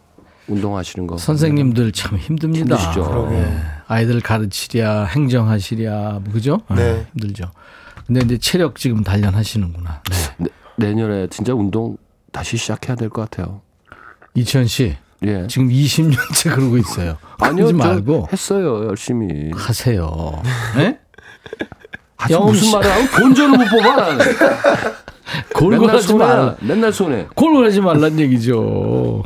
운동하시는 0.48 1.06
거. 1.06 1.16
선생님들 1.16 1.92
참 1.92 2.18
힘듭니다. 2.18 2.76
힘드시죠. 2.76 3.28
네. 3.30 3.56
아이들 3.86 4.20
가르치랴, 4.20 5.04
행정하시랴, 5.04 6.20
뭐 6.24 6.32
그죠? 6.32 6.60
네. 6.74 7.06
힘들죠. 7.12 7.50
근데 8.08 8.20
이제 8.24 8.38
체력 8.38 8.76
지금 8.76 9.04
단련하시는구나. 9.04 10.02
네. 10.10 10.46
내- 10.76 10.86
내년에 10.88 11.26
진짜 11.28 11.52
운동 11.54 11.96
다시 12.32 12.56
시작해야 12.56 12.96
될 12.96 13.10
것 13.10 13.22
같아요. 13.30 13.60
이천 14.34 14.66
씨. 14.66 14.96
예. 15.26 15.46
지금 15.48 15.68
20년째 15.68 16.50
그러고 16.56 16.78
있어요. 16.78 17.18
아니요, 17.38 17.70
말고 17.72 18.28
했어요 18.32 18.86
열심히. 18.88 19.50
하세요. 19.54 20.42
네? 20.76 20.98
영음 22.30 22.48
무슨 22.52 22.66
씨. 22.68 22.74
말을 22.74 22.90
하고 22.90 23.04
본전을 23.20 23.58
못 23.58 23.64
뽑아 23.70 23.96
나는. 23.96 24.24
골고 25.54 25.82
맨날 25.82 25.96
하지 25.96 26.06
손해. 26.08 26.24
마. 26.26 26.56
맨날 26.60 26.92
손해. 26.92 27.26
골고 27.34 27.62
하지 27.64 27.80
말란 27.82 28.18
얘기죠. 28.18 29.22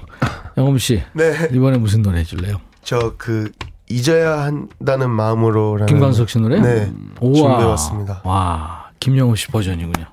영엄 0.57 0.77
씨. 0.79 1.01
네. 1.13 1.49
이번에 1.53 1.79
무슨 1.79 2.03
노래 2.03 2.19
해줄래요? 2.21 2.61
저 2.83 3.15
그 3.17 3.53
잊어야 3.97 4.43
한다는 4.43 5.11
마음으로라는 5.11 5.87
김광석 5.87 6.29
씨 6.31 6.39
노래? 6.39 6.61
네 6.61 6.93
우와. 7.21 7.35
준비해왔습니다 7.35 8.21
와, 8.25 8.85
김영호 9.01 9.35
씨 9.35 9.49
버전이군요. 9.49 10.07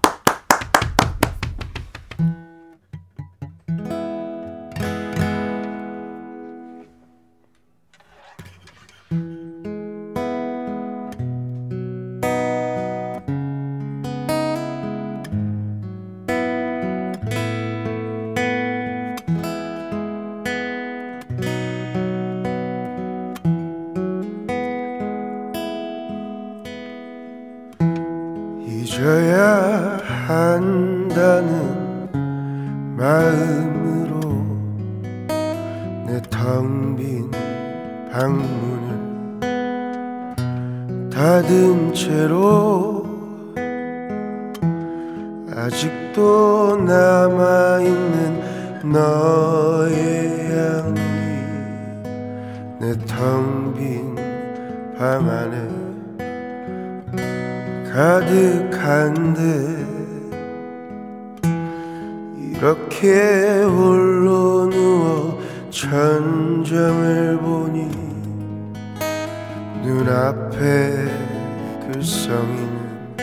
글썽이는 71.91 73.17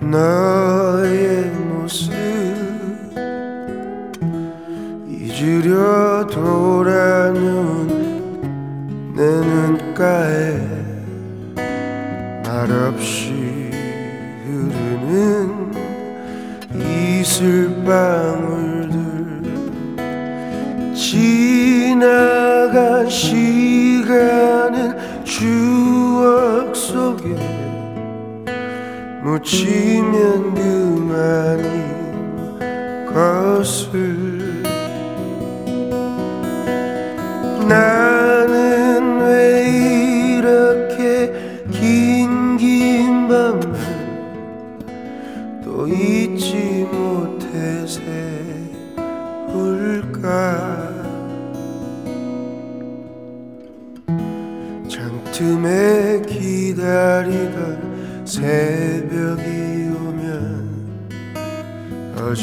너의 0.00 1.50
모습 1.50 2.12
잊으려 5.06 6.26
돌아 6.26 7.17
묻히면 29.48 30.54
그만인 30.54 31.77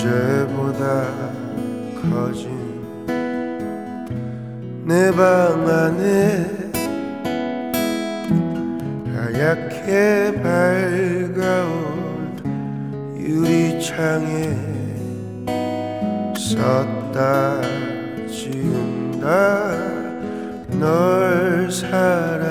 어제보다 0.06 1.08
커진 2.02 2.54
내 4.86 5.12
방 5.12 5.68
안에 5.68 6.46
하얗게 9.16 10.42
밝아온 10.44 11.96
유리창에 13.18 14.56
썼다. 16.38 17.62
지운다 18.30 19.28
널 20.80 21.72
사랑 21.72 22.45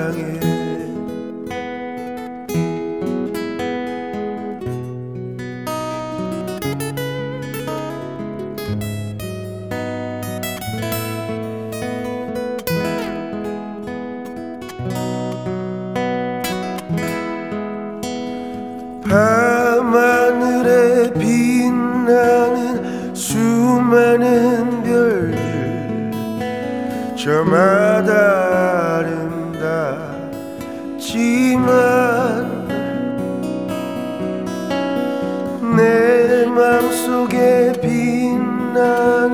맘속에 36.55 37.73
빛나는 37.81 39.29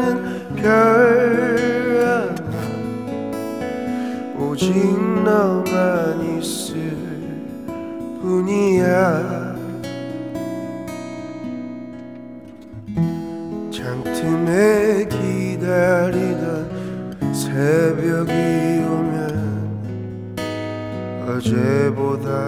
별 0.56 0.66
하나. 2.04 2.36
오직 4.40 4.74
너만 5.24 6.40
있을 6.40 6.98
뿐이야. 8.22 9.52
장틈에 13.72 15.06
기다리던 15.08 16.50
새벽이 17.34 18.32
오면 18.84 19.22
어제보다 21.28 22.48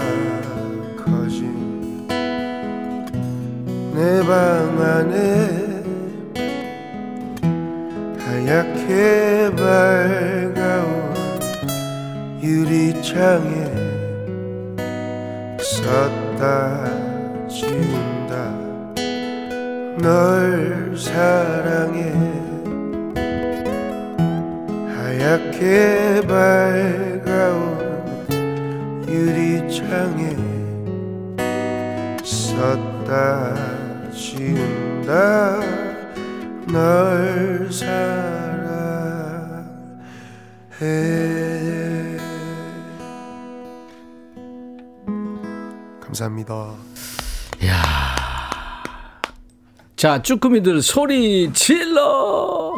내 4.03 4.19
방 4.23 4.81
안에 4.81 5.15
하얗게 8.19 9.51
밝아온 9.55 11.13
유리창에 12.41 13.55
썼다 15.57 16.83
지운다. 17.47 18.33
널 20.01 20.93
사랑해. 20.97 22.11
하얗게 24.97 26.21
밝아온 26.27 27.55
유리창에 29.07 30.35
썼다 32.21 33.62
널 36.67 37.69
사랑해 37.71 37.93
감사합니다. 46.01 46.73
자, 50.03 50.21
쭈꾸미들 50.21 50.81
소리 50.81 51.53
질러! 51.53 52.73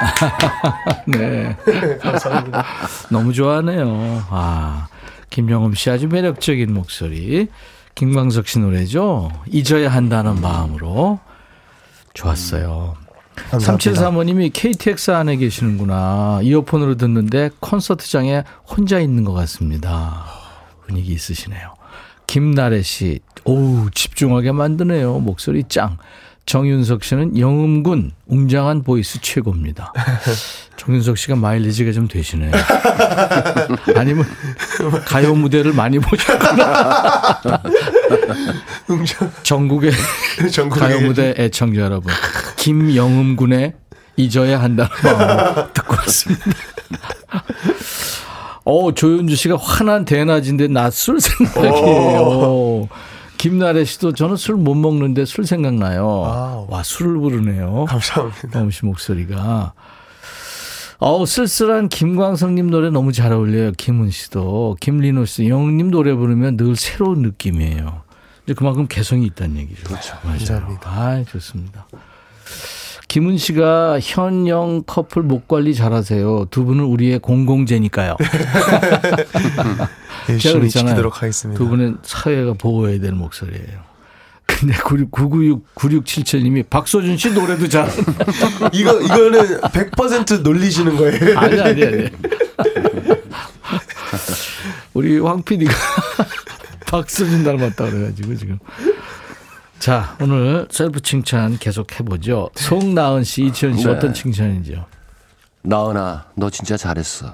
네. 1.06 1.54
감사합니다. 2.00 2.64
너무 3.10 3.34
좋아하네요. 3.34 4.24
아, 4.30 4.88
김영음 5.28 5.74
씨 5.74 5.90
아주 5.90 6.08
매력적인 6.08 6.72
목소리. 6.72 7.48
김광석 7.94 8.48
씨 8.48 8.60
노래죠. 8.60 9.30
잊어야 9.48 9.90
한다는 9.90 10.40
마음으로. 10.40 11.20
좋았어요. 12.14 12.96
감사합니다. 13.50 13.92
3735님이 14.10 14.50
KTX 14.52 15.12
안에 15.12 15.36
계시는구나. 15.36 16.40
이어폰으로 16.42 16.96
듣는데 16.96 17.50
콘서트장에 17.60 18.44
혼자 18.66 19.00
있는 19.00 19.24
것 19.24 19.32
같습니다. 19.32 20.26
분위기 20.86 21.12
있으시네요. 21.12 21.74
김나래 22.26 22.82
씨, 22.82 23.20
오우, 23.44 23.90
집중하게 23.92 24.52
만드네요. 24.52 25.18
목소리 25.20 25.64
짱. 25.68 25.96
정윤석 26.46 27.04
씨는 27.04 27.38
영음군, 27.38 28.10
웅장한 28.26 28.82
보이스 28.82 29.20
최고입니다. 29.20 29.92
정윤석 30.76 31.16
씨가 31.16 31.36
마일리지가 31.36 31.92
좀 31.92 32.08
되시네요. 32.08 32.50
아니면 33.94 34.24
가요 35.04 35.34
무대를 35.34 35.72
많이 35.72 35.98
보셨구나. 35.98 37.40
전국의 39.44 39.92
전국에 40.48 40.80
가요 40.80 41.00
무대 41.00 41.34
애청자 41.36 41.82
여러분, 41.82 42.12
김영음 42.56 43.36
군의 43.36 43.74
잊어야 44.16 44.60
한다는 44.62 44.90
마음 45.02 45.72
듣고 45.72 45.94
왔습니다. 45.96 46.44
어, 48.64 48.92
조윤주 48.92 49.34
씨가 49.36 49.56
환한 49.56 50.04
대낮인데 50.04 50.68
낮술 50.68 51.20
생각이에요. 51.20 52.88
김나래 53.38 53.84
씨도 53.84 54.12
저는 54.12 54.36
술 54.36 54.56
못 54.56 54.74
먹는데 54.74 55.24
술 55.24 55.46
생각나요. 55.46 56.06
와우. 56.06 56.66
와, 56.68 56.82
술을 56.82 57.18
부르네요. 57.18 57.86
감사합니다. 57.88 58.58
영음 58.58 58.70
씨 58.70 58.84
목소리가. 58.84 59.72
어우, 60.98 61.24
쓸쓸한 61.24 61.88
김광석님 61.88 62.70
노래 62.70 62.90
너무 62.90 63.12
잘 63.12 63.32
어울려요. 63.32 63.72
김은 63.72 64.10
씨도. 64.10 64.76
김리노 64.80 65.24
씨, 65.24 65.48
영님 65.48 65.90
노래 65.90 66.12
부르면 66.12 66.58
늘 66.58 66.76
새로운 66.76 67.22
느낌이에요. 67.22 68.02
그만큼 68.54 68.86
개성이 68.88 69.26
있다는 69.26 69.56
얘기죠. 69.58 69.84
그렇죠. 69.84 70.14
맞아요. 70.22 70.38
감사합니다. 70.38 70.90
아, 70.90 71.24
좋습니다. 71.30 71.86
김은 73.08 73.38
씨가 73.38 73.98
현영 74.00 74.84
커플 74.86 75.22
목 75.22 75.48
관리 75.48 75.74
잘하세요. 75.74 76.46
두 76.50 76.64
분은 76.64 76.84
우리의 76.84 77.18
공공재니까요. 77.18 78.16
열심히. 80.30 80.70
지키도록 80.70 81.20
하겠습니다. 81.20 81.58
두 81.58 81.68
분은 81.68 81.98
사회가 82.04 82.52
보호해야 82.52 83.00
될 83.00 83.10
목소리예요. 83.12 83.90
근데 84.46 84.74
996, 84.78 85.74
9677님이 85.74 86.68
박소준 86.68 87.16
씨 87.16 87.32
노래도 87.32 87.68
잘. 87.68 87.88
이거 88.72 89.00
이거는 89.00 89.60
100% 89.60 90.42
놀리시는 90.42 90.96
거예요. 90.96 91.38
아니, 91.38 91.60
아니, 91.60 91.84
아니. 91.84 92.08
우리 94.94 95.18
황 95.18 95.42
PD가 95.42 95.72
박수진 96.90 97.44
닮았다 97.44 97.88
그래가지고 97.90 98.34
지금. 98.36 98.58
자, 99.78 100.16
오늘 100.20 100.66
셀프 100.70 101.00
칭찬 101.00 101.56
계속 101.58 101.98
해보죠. 101.98 102.50
송나은 102.54 103.22
씨, 103.24 103.44
이치현 103.46 103.76
씨 103.78 103.84
네. 103.86 103.92
어떤 103.92 104.12
칭찬이죠? 104.12 104.84
나은아, 105.62 106.26
너 106.34 106.50
진짜 106.50 106.76
잘했어. 106.76 107.32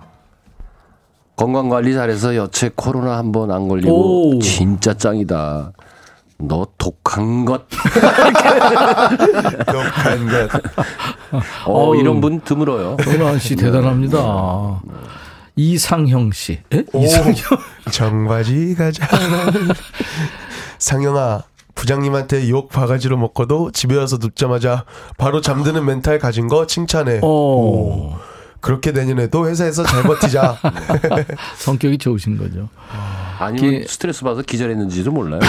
건강 1.36 1.68
관리 1.68 1.94
잘해서 1.94 2.36
여체 2.36 2.70
코로나 2.74 3.16
한 3.18 3.32
번 3.32 3.50
안 3.50 3.66
걸리고 3.68 4.36
오. 4.36 4.38
진짜 4.40 4.94
짱이다. 4.94 5.72
너 6.38 6.66
독한 6.78 7.44
것. 7.46 7.66
독한 9.66 10.28
것. 10.28 10.50
어. 11.66 11.94
이런 11.94 12.20
분 12.20 12.40
드물어요. 12.40 12.96
송나은 13.02 13.38
씨 13.38 13.56
대단합니다. 13.56 14.80
이상형 15.56 16.32
씨. 16.32 16.60
에? 16.72 16.84
이상형? 16.94 17.34
정바지가 17.90 18.92
자라. 18.92 19.18
상영아, 20.78 21.42
부장님한테 21.74 22.48
욕 22.50 22.68
바가지로 22.68 23.16
먹고도 23.16 23.72
집에 23.72 23.96
와서 23.96 24.18
눕자마자 24.20 24.84
바로 25.16 25.40
잠드는 25.40 25.84
멘탈 25.84 26.18
가진 26.18 26.46
거 26.48 26.66
칭찬해. 26.66 27.20
어, 27.22 28.18
그렇게 28.60 28.92
내년에도 28.92 29.48
회사에서 29.48 29.82
잘 29.84 30.02
버티자. 30.02 30.58
성격이 31.56 31.98
좋으신 31.98 32.36
거죠. 32.36 32.68
아니면 33.38 33.80
기- 33.82 33.88
스트레스 33.88 34.22
받아서 34.22 34.42
기절했는지도 34.42 35.10
몰라요. 35.10 35.40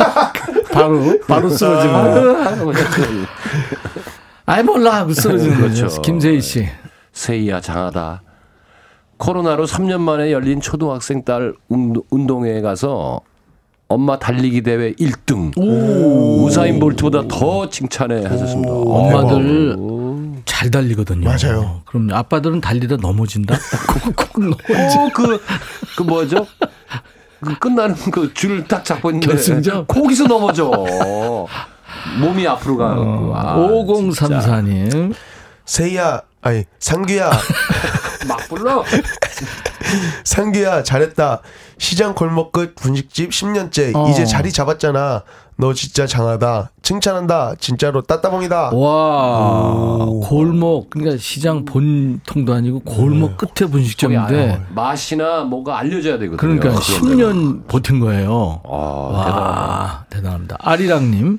바로, 0.72 1.18
바로 1.26 1.50
쓰러지는 1.50 1.92
거. 2.64 2.76
아이, 4.46 4.62
몰라. 4.62 4.96
하고 4.96 5.12
쓰러지는 5.12 5.60
거죠. 5.60 5.82
그렇죠. 5.86 6.00
김세희 6.02 6.40
씨. 6.40 6.66
세이야 7.12 7.60
장하다. 7.60 8.22
코로나로 9.26 9.66
3년 9.66 10.00
만에 10.00 10.32
열린 10.32 10.60
초등학생 10.60 11.22
딸 11.22 11.54
운동- 11.68 12.02
운동회에 12.10 12.60
가서 12.60 13.20
엄마 13.86 14.18
달리기 14.18 14.62
대회 14.62 14.92
1등. 14.94 15.52
우사인 15.56 16.80
볼트보다 16.80 17.28
더 17.28 17.68
칭찬해 17.70 18.24
하셨습니다. 18.24 18.72
엄마들 18.72 19.76
오, 19.78 20.18
잘 20.44 20.72
달리거든요. 20.72 21.28
맞아요. 21.28 21.82
그럼 21.84 22.08
아빠들은 22.12 22.60
달리다 22.60 22.96
넘어진다? 22.96 23.54
콕콕 24.16 24.40
넘어지. 24.40 24.98
오, 24.98 25.08
그, 25.14 25.40
그 25.96 26.02
뭐죠? 26.02 26.44
그 27.40 27.56
끝나는 27.60 27.94
그 28.10 28.34
줄을 28.34 28.64
딱 28.66 28.84
잡고 28.84 29.10
있는데 29.10 29.28
결승전? 29.28 29.86
거기서 29.86 30.24
넘어져. 30.24 30.68
몸이 32.18 32.44
앞으로 32.48 32.76
가고. 32.76 33.32
아, 33.36 33.54
진짜. 34.10 34.40
5034님. 34.40 35.14
세이야, 35.64 36.22
아니 36.40 36.64
상규야, 36.80 37.30
막 38.26 38.38
불러. 38.48 38.84
상규야 40.24 40.82
잘했다. 40.82 41.40
시장 41.78 42.14
골목 42.14 42.52
끝 42.52 42.74
분식집 42.76 43.30
10년째 43.30 43.94
어. 43.96 44.08
이제 44.08 44.24
자리 44.24 44.52
잡았잖아. 44.52 45.24
너 45.56 45.74
진짜 45.74 46.06
장하다. 46.06 46.70
칭찬한다. 46.82 47.54
진짜로 47.60 48.02
따따봉이다. 48.02 48.70
와, 48.74 50.06
골목, 50.24 50.90
그러니까 50.90 51.16
시장 51.18 51.64
본통도 51.64 52.52
아니고 52.52 52.80
골목 52.80 53.36
끝에 53.36 53.50
거기 53.60 53.72
분식점인데, 53.72 54.52
아, 54.52 54.60
맛이나 54.74 55.44
뭐가 55.44 55.78
알려져야 55.78 56.18
되거든요. 56.18 56.36
그러니까 56.36 56.70
그런 56.70 56.80
10년 56.80 57.68
버틴 57.68 58.00
거예요. 58.00 58.60
아. 58.64 58.68
와, 58.70 60.04
대단합니다. 60.10 60.56
아리랑님. 60.58 61.38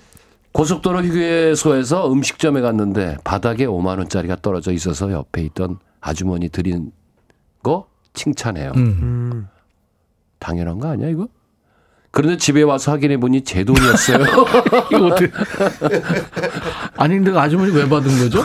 고속도로 0.54 1.04
휴게소에서 1.04 2.12
음식점에 2.12 2.62
갔는데 2.62 3.18
바닥에 3.24 3.66
5만 3.66 3.98
원짜리가 3.98 4.38
떨어져 4.42 4.72
있어서 4.72 5.12
옆에 5.12 5.42
있던 5.42 5.80
아주머니 6.00 6.50
드린 6.50 6.92
거 7.64 7.88
칭찬해요. 8.14 8.72
음. 8.76 9.48
당연한 10.40 10.80
거 10.80 10.90
아니야 10.90 11.10
이거? 11.10 11.28
그런데 12.12 12.38
집에 12.38 12.62
와서 12.62 12.92
확인해 12.92 13.18
보니 13.18 13.44
제 13.44 13.64
돈이었어요. 13.64 14.18
이거 14.94 15.06
어떻게. 15.08 15.32
아니, 16.96 17.16
근데 17.16 17.32
그 17.32 17.40
아주머니 17.40 17.72
왜 17.76 17.90
받은 17.90 18.20
거죠? 18.20 18.44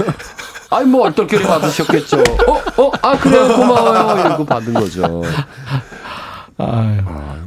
아니 0.70 0.88
뭐 0.88 1.02
얼떨결에 1.04 1.44
받으셨겠죠. 1.44 2.18
어, 2.18 2.82
어, 2.82 2.92
아 3.02 3.18
그래 3.18 3.38
고마워요 3.54 4.20
이러고 4.20 4.44
받은 4.46 4.72
거죠. 4.72 5.22
아유, 6.56 7.00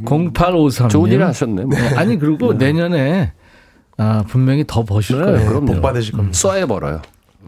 0853. 0.05 0.89
좋은 0.89 1.11
일 1.11 1.23
하셨네. 1.23 1.63
뭐. 1.65 1.77
아니 1.95 2.17
그리고 2.19 2.53
내년에 2.53 3.33
아, 3.97 4.23
분명히 4.27 4.63
더 4.65 4.83
버실 4.83 5.19
네, 5.19 5.25
거예요. 5.25 5.47
그럼요. 5.47 5.65
복 5.65 5.81
받으실 5.81 6.15
겁니다. 6.15 6.37
쏴야 6.37 6.67
벌어요. 6.67 7.01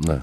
네. 0.07 0.19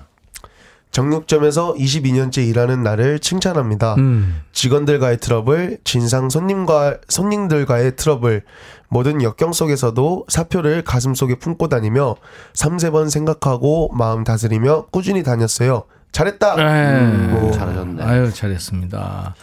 정육점에서 0.93 1.75
22년째 1.75 2.47
일하는 2.47 2.83
나를 2.83 3.21
칭찬합니다. 3.21 3.95
음. 3.95 4.43
직원들과의 4.53 5.19
트러블, 5.19 5.79
진상 5.85 6.29
손님과 6.29 6.99
손님들과의 7.09 7.95
트러블, 7.95 8.43
모든 8.89 9.23
역경 9.23 9.53
속에서도 9.53 10.27
사표를 10.29 10.83
가슴 10.83 11.15
속에 11.15 11.37
품고 11.39 11.69
다니며 11.69 12.17
3, 12.55 12.77
4번 12.79 13.09
생각하고 13.09 13.91
마음 13.95 14.25
다스리며 14.25 14.87
꾸준히 14.91 15.23
다녔어요. 15.23 15.85
잘했다. 16.11 16.57
네. 16.57 17.35
오. 17.35 17.53
잘하셨네. 17.53 18.03
아유 18.03 18.33
잘했습니다. 18.33 19.35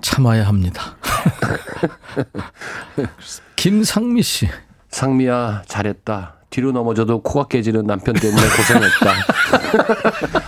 참아야 0.00 0.48
합니다. 0.48 0.96
김상미 3.56 4.22
씨. 4.22 4.48
상미야 4.90 5.62
잘했다. 5.66 6.34
뒤로 6.50 6.72
넘어져도 6.72 7.22
코가 7.22 7.48
깨지는 7.48 7.86
남편 7.86 8.14
때문에 8.14 8.42
고생했다. 8.42 9.12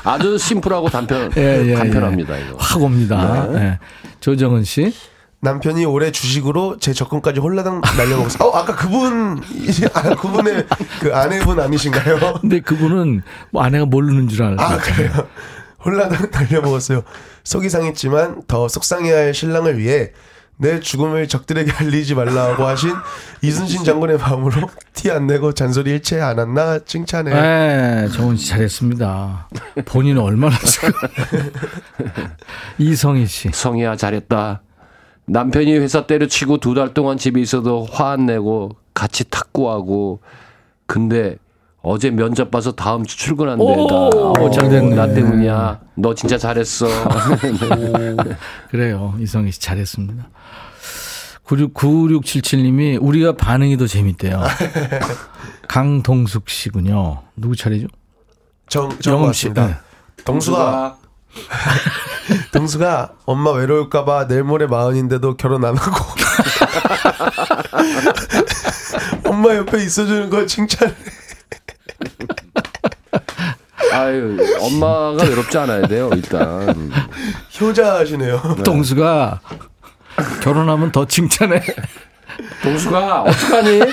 아주 0.11 0.39
심플하고 0.39 0.89
단편 0.89 1.31
예, 1.37 1.69
예, 1.69 1.75
간편합니다 1.75 2.39
이거. 2.39 2.57
확 2.59 2.83
옵니다. 2.83 3.47
네. 3.53 3.79
조정은 4.21 4.65
씨. 4.65 4.95
남편이 5.43 5.85
올해 5.87 6.11
주식으로 6.11 6.79
제 6.79 6.93
적금까지 6.93 7.41
홀라당 7.41 7.81
날려먹었어요. 7.97 8.49
어, 8.49 8.57
아까 8.59 8.77
그분, 8.77 9.41
아, 9.95 10.15
그분의 10.15 10.67
그 11.01 11.15
아내분 11.15 11.61
아니신가요? 11.61 12.35
근데 12.41 12.61
그분은 12.61 13.23
뭐 13.51 13.63
아내가 13.63 13.87
모르는 13.87 14.29
줄 14.29 14.43
알고. 14.43 14.63
아, 14.63 14.77
그래요? 14.77 15.11
홀라당 15.85 16.29
날려먹었어요. 16.31 17.03
속이 17.45 17.71
상했지만 17.71 18.43
더 18.49 18.69
속상해야 18.69 19.17
할 19.17 19.35
신랑을 19.35 19.79
위해 19.79 20.13
내 20.61 20.79
죽음을 20.79 21.27
적들에게 21.27 21.73
알리지 21.73 22.15
말라고 22.15 22.67
하신 22.67 22.93
이순신 23.41 23.83
장군의 23.85 24.19
마음으로 24.19 24.69
티 24.93 25.11
안 25.11 25.27
내고 25.27 25.53
잔소리 25.53 25.91
일체 25.93 26.21
안 26.21 26.39
했나 26.39 26.79
칭찬해. 26.79 27.33
네, 27.33 28.09
정은 28.13 28.37
씨 28.37 28.49
잘했습니다. 28.51 29.49
본인은 29.87 30.21
얼마나 30.21 30.59
지금. 30.59 30.93
이성희 32.79 33.27
씨. 33.27 33.51
성희야 33.53 33.97
잘했다. 33.97 34.61
남편이 35.27 35.73
회사 35.79 36.07
때려치고 36.07 36.59
두 36.59 36.75
달 36.75 36.93
동안 36.93 37.17
집에 37.17 37.41
있어도 37.41 37.87
화 37.91 38.11
안 38.11 38.27
내고 38.27 38.77
같이 38.93 39.25
탁구하고 39.31 40.21
근데 40.87 41.37
어제 41.83 42.11
면접 42.11 42.51
봐서 42.51 42.73
다음 42.73 43.05
주 43.05 43.17
출근한대. 43.17 43.63
오, 43.65 44.33
나, 44.35 44.51
잘 44.51 44.69
됐네. 44.69 44.95
나 44.95 45.07
때문이야. 45.13 45.81
너 45.95 46.15
진짜 46.15 46.37
잘했어. 46.37 46.87
그래요. 48.71 49.15
이성희 49.19 49.53
씨 49.53 49.61
잘했습니다. 49.61 50.29
96, 51.45 51.75
9677님이 51.75 52.99
우리가 53.01 53.33
반응이 53.33 53.77
더 53.79 53.87
재밌대요. 53.87 54.43
강동숙 55.69 56.49
씨군요. 56.51 57.23
누구 57.37 57.57
차례죠? 57.57 57.87
정, 58.69 58.97
정 59.01 59.15
영음 59.15 59.33
씨. 59.33 59.53
네. 59.53 59.75
동수가 60.25 60.97
동수가 62.53 63.13
엄마 63.25 63.53
외로울까봐 63.53 64.27
내일 64.27 64.45
모레 64.45 64.67
마흔인데도 64.67 65.37
결혼 65.37 65.65
안 65.65 65.77
하고 65.77 65.97
엄마 69.25 69.55
옆에 69.57 69.83
있어주는 69.83 70.29
거 70.29 70.45
칭찬해. 70.47 70.95
아유, 73.93 74.39
엄마가 74.61 75.25
외롭지 75.25 75.59
않아야 75.59 75.87
돼요, 75.87 76.11
일단. 76.15 76.91
효자하시네요. 77.61 78.57
동수가 78.65 79.41
결혼하면 80.43 80.93
더 80.93 81.07
칭찬해. 81.07 81.61
동수가 82.63 83.23
어떡하니? 83.23 83.81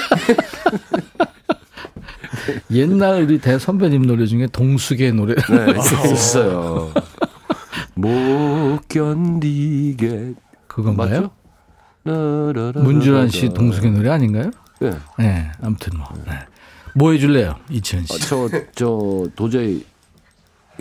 옛날 2.72 3.24
우리 3.24 3.40
대 3.40 3.60
선배님 3.60 4.06
노래 4.06 4.26
중에 4.26 4.48
동숙의 4.48 5.12
노래. 5.14 5.36
네, 5.36 6.12
있어요. 6.12 6.92
못 7.96 8.80
견디게. 8.88 10.34
그건가요? 10.68 11.32
맞죠? 12.04 12.80
문주란 12.80 13.30
씨 13.30 13.50
동숙의 13.50 13.92
노래 13.92 14.12
아닌가요? 14.12 14.52
네. 14.80 14.92
네, 15.18 15.52
아무튼 15.62 15.98
뭐. 15.98 16.08
네. 16.26 16.40
뭐 16.96 17.12
해줄래요, 17.12 17.56
이천 17.70 18.06
씨? 18.06 18.20
저, 18.22 18.50
저, 18.76 19.28
도저히 19.36 19.86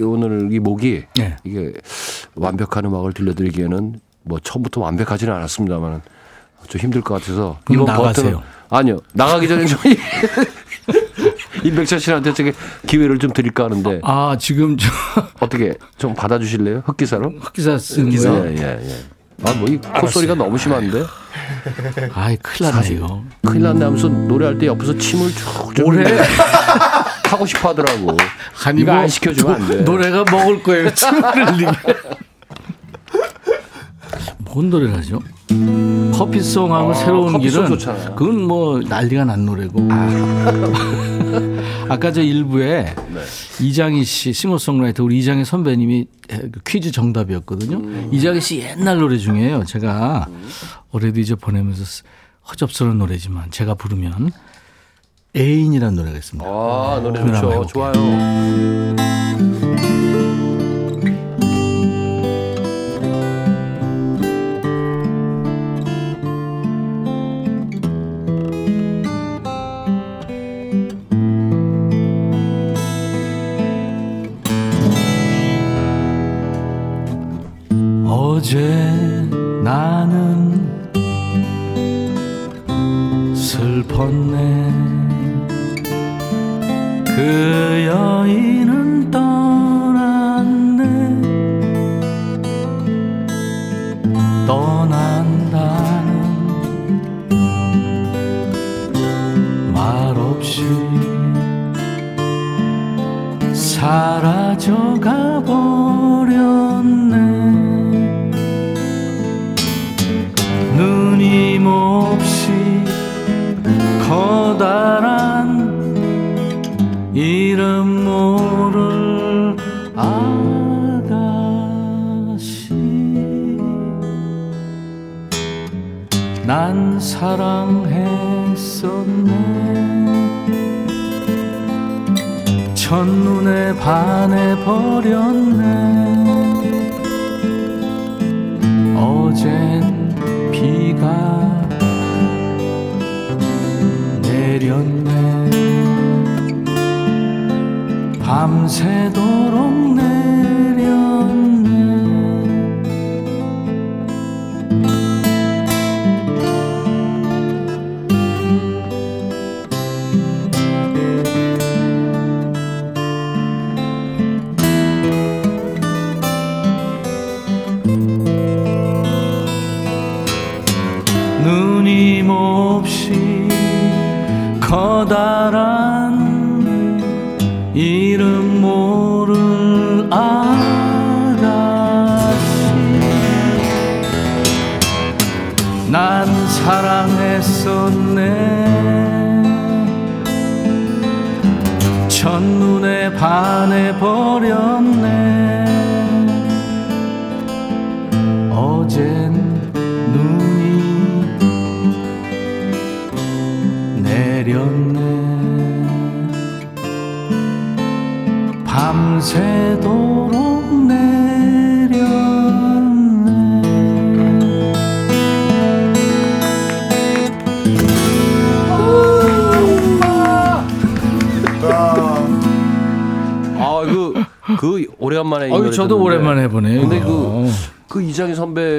오늘 0.00 0.52
이 0.52 0.58
목이 0.58 1.04
네. 1.16 1.36
이게 1.44 1.72
완벽한 2.34 2.84
음악을 2.84 3.12
들려드리기에는 3.12 4.00
뭐 4.22 4.38
처음부터 4.40 4.80
완벽하지는 4.80 5.32
않았습니다만 5.32 6.02
좀 6.68 6.80
힘들 6.80 7.00
것 7.00 7.14
같아서 7.14 7.58
이번 7.70 7.84
나가세요. 7.86 8.12
버튼은 8.12 8.38
아니요 8.68 8.98
나가기 9.12 9.46
전에 9.46 9.64
좀 9.66 9.78
임백천 11.64 11.98
씨한테 11.98 12.34
저기 12.34 12.52
기회를 12.86 13.18
좀 13.18 13.32
드릴까 13.32 13.64
하는데 13.64 14.00
아 14.02 14.36
지금 14.38 14.76
저 14.76 14.88
어떻게 15.40 15.74
좀 15.96 16.14
받아주실래요? 16.14 16.82
흑기사로? 16.84 17.30
흑기사 17.40 17.78
쓴 17.78 18.12
예, 18.12 18.16
거. 18.18 18.48
예, 18.48 18.80
예. 18.82 19.15
아, 19.44 19.52
뭐, 19.52 19.68
이 19.68 19.76
콧소리가 19.78 20.34
너무 20.34 20.56
심한데? 20.58 21.04
아이 22.14 22.36
큰일 22.38 22.70
났네 22.72 22.88
이거. 22.90 23.22
큰일 23.44 23.62
났네 23.62 23.84
하면서 23.84 24.08
노래할 24.08 24.58
때 24.58 24.66
옆에서 24.66 24.96
침을 24.96 25.30
쭉 25.32 25.86
올해 25.86 26.04
하고 27.26 27.44
싶어 27.46 27.68
하더라고. 27.70 28.16
아니 28.64 28.80
이거 28.82 28.92
뭐 28.92 29.02
안 29.02 29.08
시켜주면 29.08 29.54
안 29.54 29.68
돼. 29.68 29.76
노래가 29.82 30.24
먹을 30.30 30.62
거예요. 30.62 30.92
침을 30.94 31.22
흘리게. 31.22 31.70
뭔 34.38 34.70
노래를 34.70 34.96
하죠? 34.98 35.20
커피송하고 36.14 36.94
새로운 36.94 37.28
아, 37.28 37.32
커피송 37.32 37.64
길은 37.66 37.78
좋잖아요. 37.78 38.14
그건 38.14 38.42
뭐 38.42 38.80
난리가 38.80 39.24
난 39.26 39.44
노래고. 39.44 39.86
아 39.90 40.06
까 41.88 42.12
저 42.12 42.22
일부에 42.22 42.94
네. 43.08 43.20
이장희 43.64 44.04
씨 44.04 44.32
싱어송라이터 44.32 45.04
우리 45.04 45.18
이장희 45.18 45.44
선배님이 45.44 46.06
그 46.28 46.50
퀴즈 46.66 46.90
정답이었거든요. 46.92 47.76
음. 47.76 48.08
이장희 48.12 48.40
씨 48.40 48.58
옛날 48.60 48.98
노래 48.98 49.16
중에요. 49.18 49.64
제가 49.64 50.26
올해도 50.92 51.20
이제 51.20 51.34
보내면서 51.34 51.84
쓰- 51.84 52.02
허접스러운 52.48 52.98
노래지만 52.98 53.50
제가 53.50 53.74
부르면 53.74 54.30
애인이라는 55.36 55.94
노래가 55.96 56.16
있습니다. 56.16 56.48
아, 56.48 57.00
노래 57.02 57.20
좋죠. 57.20 57.66
좋아요. 57.66 57.92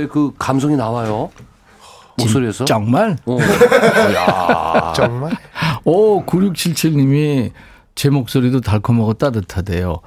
그 0.07 0.31
감성이 0.37 0.75
나와요. 0.75 1.29
목소리에서. 2.17 2.65
정말? 2.65 3.15
어. 3.25 3.37
야. 4.15 4.93
정말? 4.97 5.31
오, 5.83 6.25
9677님이 6.25 7.51
제 7.93 8.09
목소리도 8.11 8.61
달콤하고 8.61 9.15
따뜻하대요. 9.15 10.01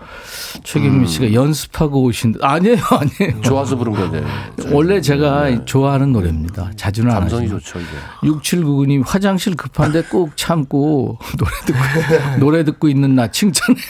최경민 0.62 1.07
씨가 1.09 1.32
연습하고 1.32 2.03
오신, 2.05 2.36
아니에요, 2.40 2.76
아니에요. 2.90 3.40
좋아서 3.42 3.74
부른 3.76 3.92
건데. 3.94 4.22
원래 4.70 5.01
제가 5.01 5.64
좋아하는 5.64 6.12
노래입니다. 6.12 6.70
자주는 6.76 7.11
안 7.11 7.20
감성이. 7.20 7.48
좋죠, 7.48 7.80
이게. 7.80 7.88
6799님 8.30 9.03
화장실 9.05 9.57
급한데 9.57 10.03
꼭 10.05 10.36
참고 10.36 11.18
노래 11.36 11.51
듣고 11.66 12.38
노래 12.38 12.64
듣고 12.64 12.88
있는 12.88 13.16
나 13.16 13.26
칭찬해. 13.28 13.80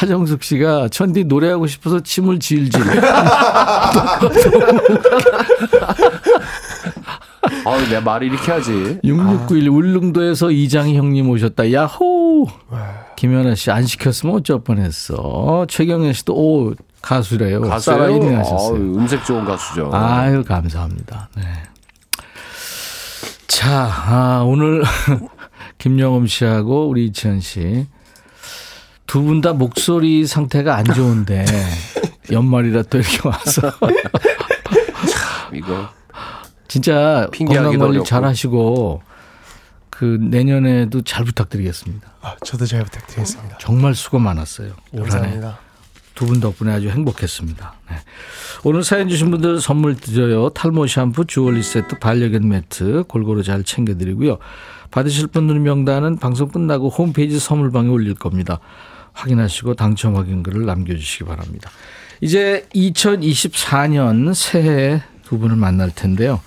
하정숙 0.00 0.42
씨가 0.42 0.88
천디 0.88 1.24
노래하고 1.24 1.66
싶어서 1.66 2.00
침을 2.00 2.38
질질. 2.38 2.82
아, 7.64 7.76
내 7.90 8.00
말을 8.00 8.28
이렇게 8.28 8.52
하지. 8.52 8.98
6691 9.04 9.68
울릉도에서 9.68 10.50
이장희 10.50 10.96
형님 10.96 11.28
오셨다. 11.30 11.72
야호. 11.72 12.46
김연아 13.16 13.54
씨 13.54 13.70
안 13.70 13.86
시켰으면 13.86 14.36
어쩔 14.36 14.62
뻔했어. 14.62 15.66
최경현 15.68 16.12
씨도 16.12 16.34
오 16.34 16.74
가수래요. 17.00 17.62
가수예요? 17.62 17.98
살아있네 17.98 18.28
아유, 18.28 18.36
하셨어요. 18.38 18.74
음색 18.76 19.24
좋은 19.24 19.44
가수죠. 19.44 19.90
아유 19.92 20.44
감사합니다. 20.44 21.28
네. 21.36 21.42
자 23.46 23.70
아, 24.06 24.42
오늘 24.46 24.82
김영엄 25.78 26.26
씨하고 26.26 26.88
우리 26.88 27.06
이치현 27.06 27.40
씨 27.40 27.86
두 29.06 29.22
분 29.22 29.40
다 29.40 29.52
목소리 29.52 30.26
상태가 30.26 30.76
안 30.76 30.84
좋은데 30.84 31.44
연말이라 32.32 32.82
또 32.84 32.98
이렇게 32.98 33.26
와서 33.28 33.72
이거. 35.52 35.88
진짜 36.68 37.28
건강 37.36 37.78
관리. 37.78 38.04
잘 38.04 38.24
하시고 38.24 39.02
그 39.90 40.18
내년에도 40.20 41.02
잘 41.02 41.24
부탁드리겠습니다. 41.24 42.08
아, 42.20 42.36
저도 42.44 42.66
잘 42.66 42.82
부탁드리겠습니다. 42.84 43.58
정말 43.58 43.94
수고 43.94 44.18
많았어요. 44.18 44.72
올 44.92 45.00
한해 45.02 45.08
감사합니다. 45.10 45.58
두분 46.14 46.40
덕분에 46.40 46.72
아주 46.72 46.88
행복했습니다. 46.88 47.74
네. 47.90 47.96
오늘 48.64 48.82
사연 48.82 49.08
주신 49.08 49.30
분들 49.30 49.60
선물 49.60 49.96
드려요. 49.96 50.48
탈모 50.50 50.86
샴푸, 50.86 51.26
주얼리 51.26 51.62
세트, 51.62 51.98
반려견 51.98 52.48
매트 52.48 53.04
골고루 53.06 53.42
잘 53.42 53.62
챙겨드리고요. 53.64 54.38
받으실 54.90 55.26
분들 55.26 55.60
명단은 55.60 56.18
방송 56.18 56.48
끝나고 56.48 56.88
홈페이지 56.88 57.38
선물방에 57.38 57.88
올릴 57.88 58.14
겁니다. 58.14 58.60
확인하시고 59.16 59.74
당첨 59.74 60.14
확인 60.16 60.42
글을 60.42 60.66
남겨주시기 60.66 61.24
바랍니다. 61.24 61.70
이제 62.20 62.66
2024년 62.74 64.34
새해 64.34 65.02
두 65.24 65.38
분을 65.38 65.56
만날 65.56 65.90
텐데요. 65.90 66.40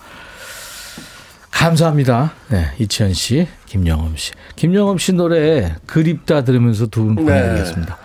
감사합니다. 1.52 2.32
네, 2.50 2.72
이치현 2.80 3.14
씨, 3.14 3.48
김영엄 3.66 4.16
씨. 4.16 4.32
김영엄 4.56 4.98
씨 4.98 5.14
노래 5.14 5.76
그립다 5.88 6.44
들으면서 6.44 6.88
두분 6.88 7.16
보내드리겠습니다. 7.16 7.98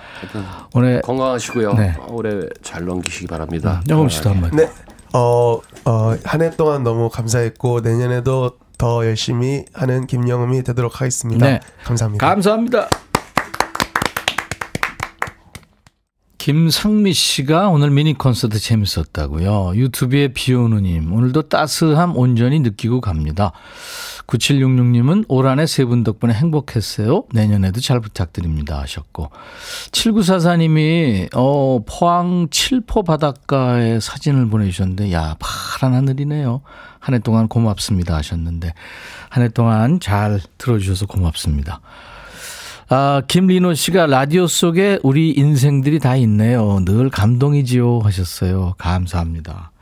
오늘 0.73 1.03
건강하시고요. 1.03 1.75
네. 1.75 1.95
올해 2.09 2.49
잘 2.63 2.85
넘기시기 2.85 3.27
바랍니다. 3.27 3.83
영엄 3.89 4.09
씨도 4.09 4.31
한번. 4.31 4.51
네. 4.53 4.69
어, 5.13 5.61
어, 5.85 6.17
한 6.25 6.43
해 6.43 6.51
동안 6.57 6.83
너무 6.83 7.09
감사했고 7.11 7.81
내년에도 7.83 8.59
더 8.79 9.07
열심히 9.07 9.65
하는 9.73 10.07
김영음이 10.07 10.65
되도록 10.65 11.01
하겠습니다. 11.01 11.47
네. 11.47 11.61
감사합니다. 11.85 12.27
감사합니다. 12.27 12.89
김상미 16.45 17.15
씨가 17.15 17.71
오늘 17.71 17.89
미니 17.89 18.13
콘서트 18.13 18.59
재밌었다고요. 18.59 19.77
유튜브에 19.77 20.29
비 20.29 20.53
오느님 20.53 21.11
오늘도 21.11 21.49
따스함 21.49 22.19
온전히 22.19 22.61
느끼고 22.61 23.01
갑니다. 23.01 23.53
9766님은 24.27 25.25
올 25.29 25.47
한해 25.47 25.65
세 25.67 25.87
분 25.87 26.05
덕분에 26.05 26.35
행복했어요. 26.35 27.25
내년에도 27.33 27.81
잘 27.81 27.99
부탁드립니다 27.99 28.79
하셨고 28.79 29.31
7944님이 29.93 31.31
어, 31.35 31.81
포항 31.89 32.49
칠포 32.51 33.05
바닷가에 33.05 33.99
사진을 33.99 34.51
보내주셨는데 34.51 35.15
야 35.15 35.37
파란 35.39 35.95
하늘이네요. 35.97 36.61
한 37.01 37.15
해 37.15 37.21
동안 37.21 37.49
고맙습니다 37.49 38.15
하셨는데 38.17 38.75
한 39.31 39.43
해 39.43 39.49
동안 39.49 39.99
잘 39.99 40.43
들어주셔서 40.59 41.07
고맙습니다. 41.07 41.81
아, 42.89 43.23
김리노 43.27 43.75
씨가 43.75 44.07
라디오 44.07 44.47
속에 44.47 44.99
우리 45.03 45.31
인생들이 45.31 45.99
다 45.99 46.17
있네요. 46.17 46.81
늘 46.85 47.09
감동이지요 47.09 48.01
하셨어요. 48.01 48.75
감사합니다. 48.77 49.73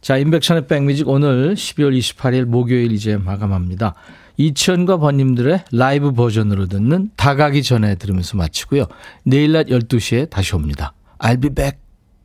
자, 0.00 0.16
인백션의 0.16 0.66
백뮤직 0.66 1.08
오늘 1.08 1.54
12월 1.54 1.96
28일 1.96 2.44
목요일 2.44 2.92
이제 2.92 3.16
마감합니다. 3.16 3.94
이치현과 4.36 4.98
번님들의 4.98 5.64
라이브 5.72 6.12
버전으로 6.12 6.66
듣는 6.66 7.10
다가기 7.16 7.62
전에 7.62 7.96
들으면서 7.96 8.36
마치고요. 8.36 8.86
내일 9.24 9.52
낮 9.52 9.66
12시에 9.66 10.30
다시 10.30 10.54
옵니다. 10.54 10.92
I'll 11.18 11.40
be 11.40 11.50
back. 11.50 11.87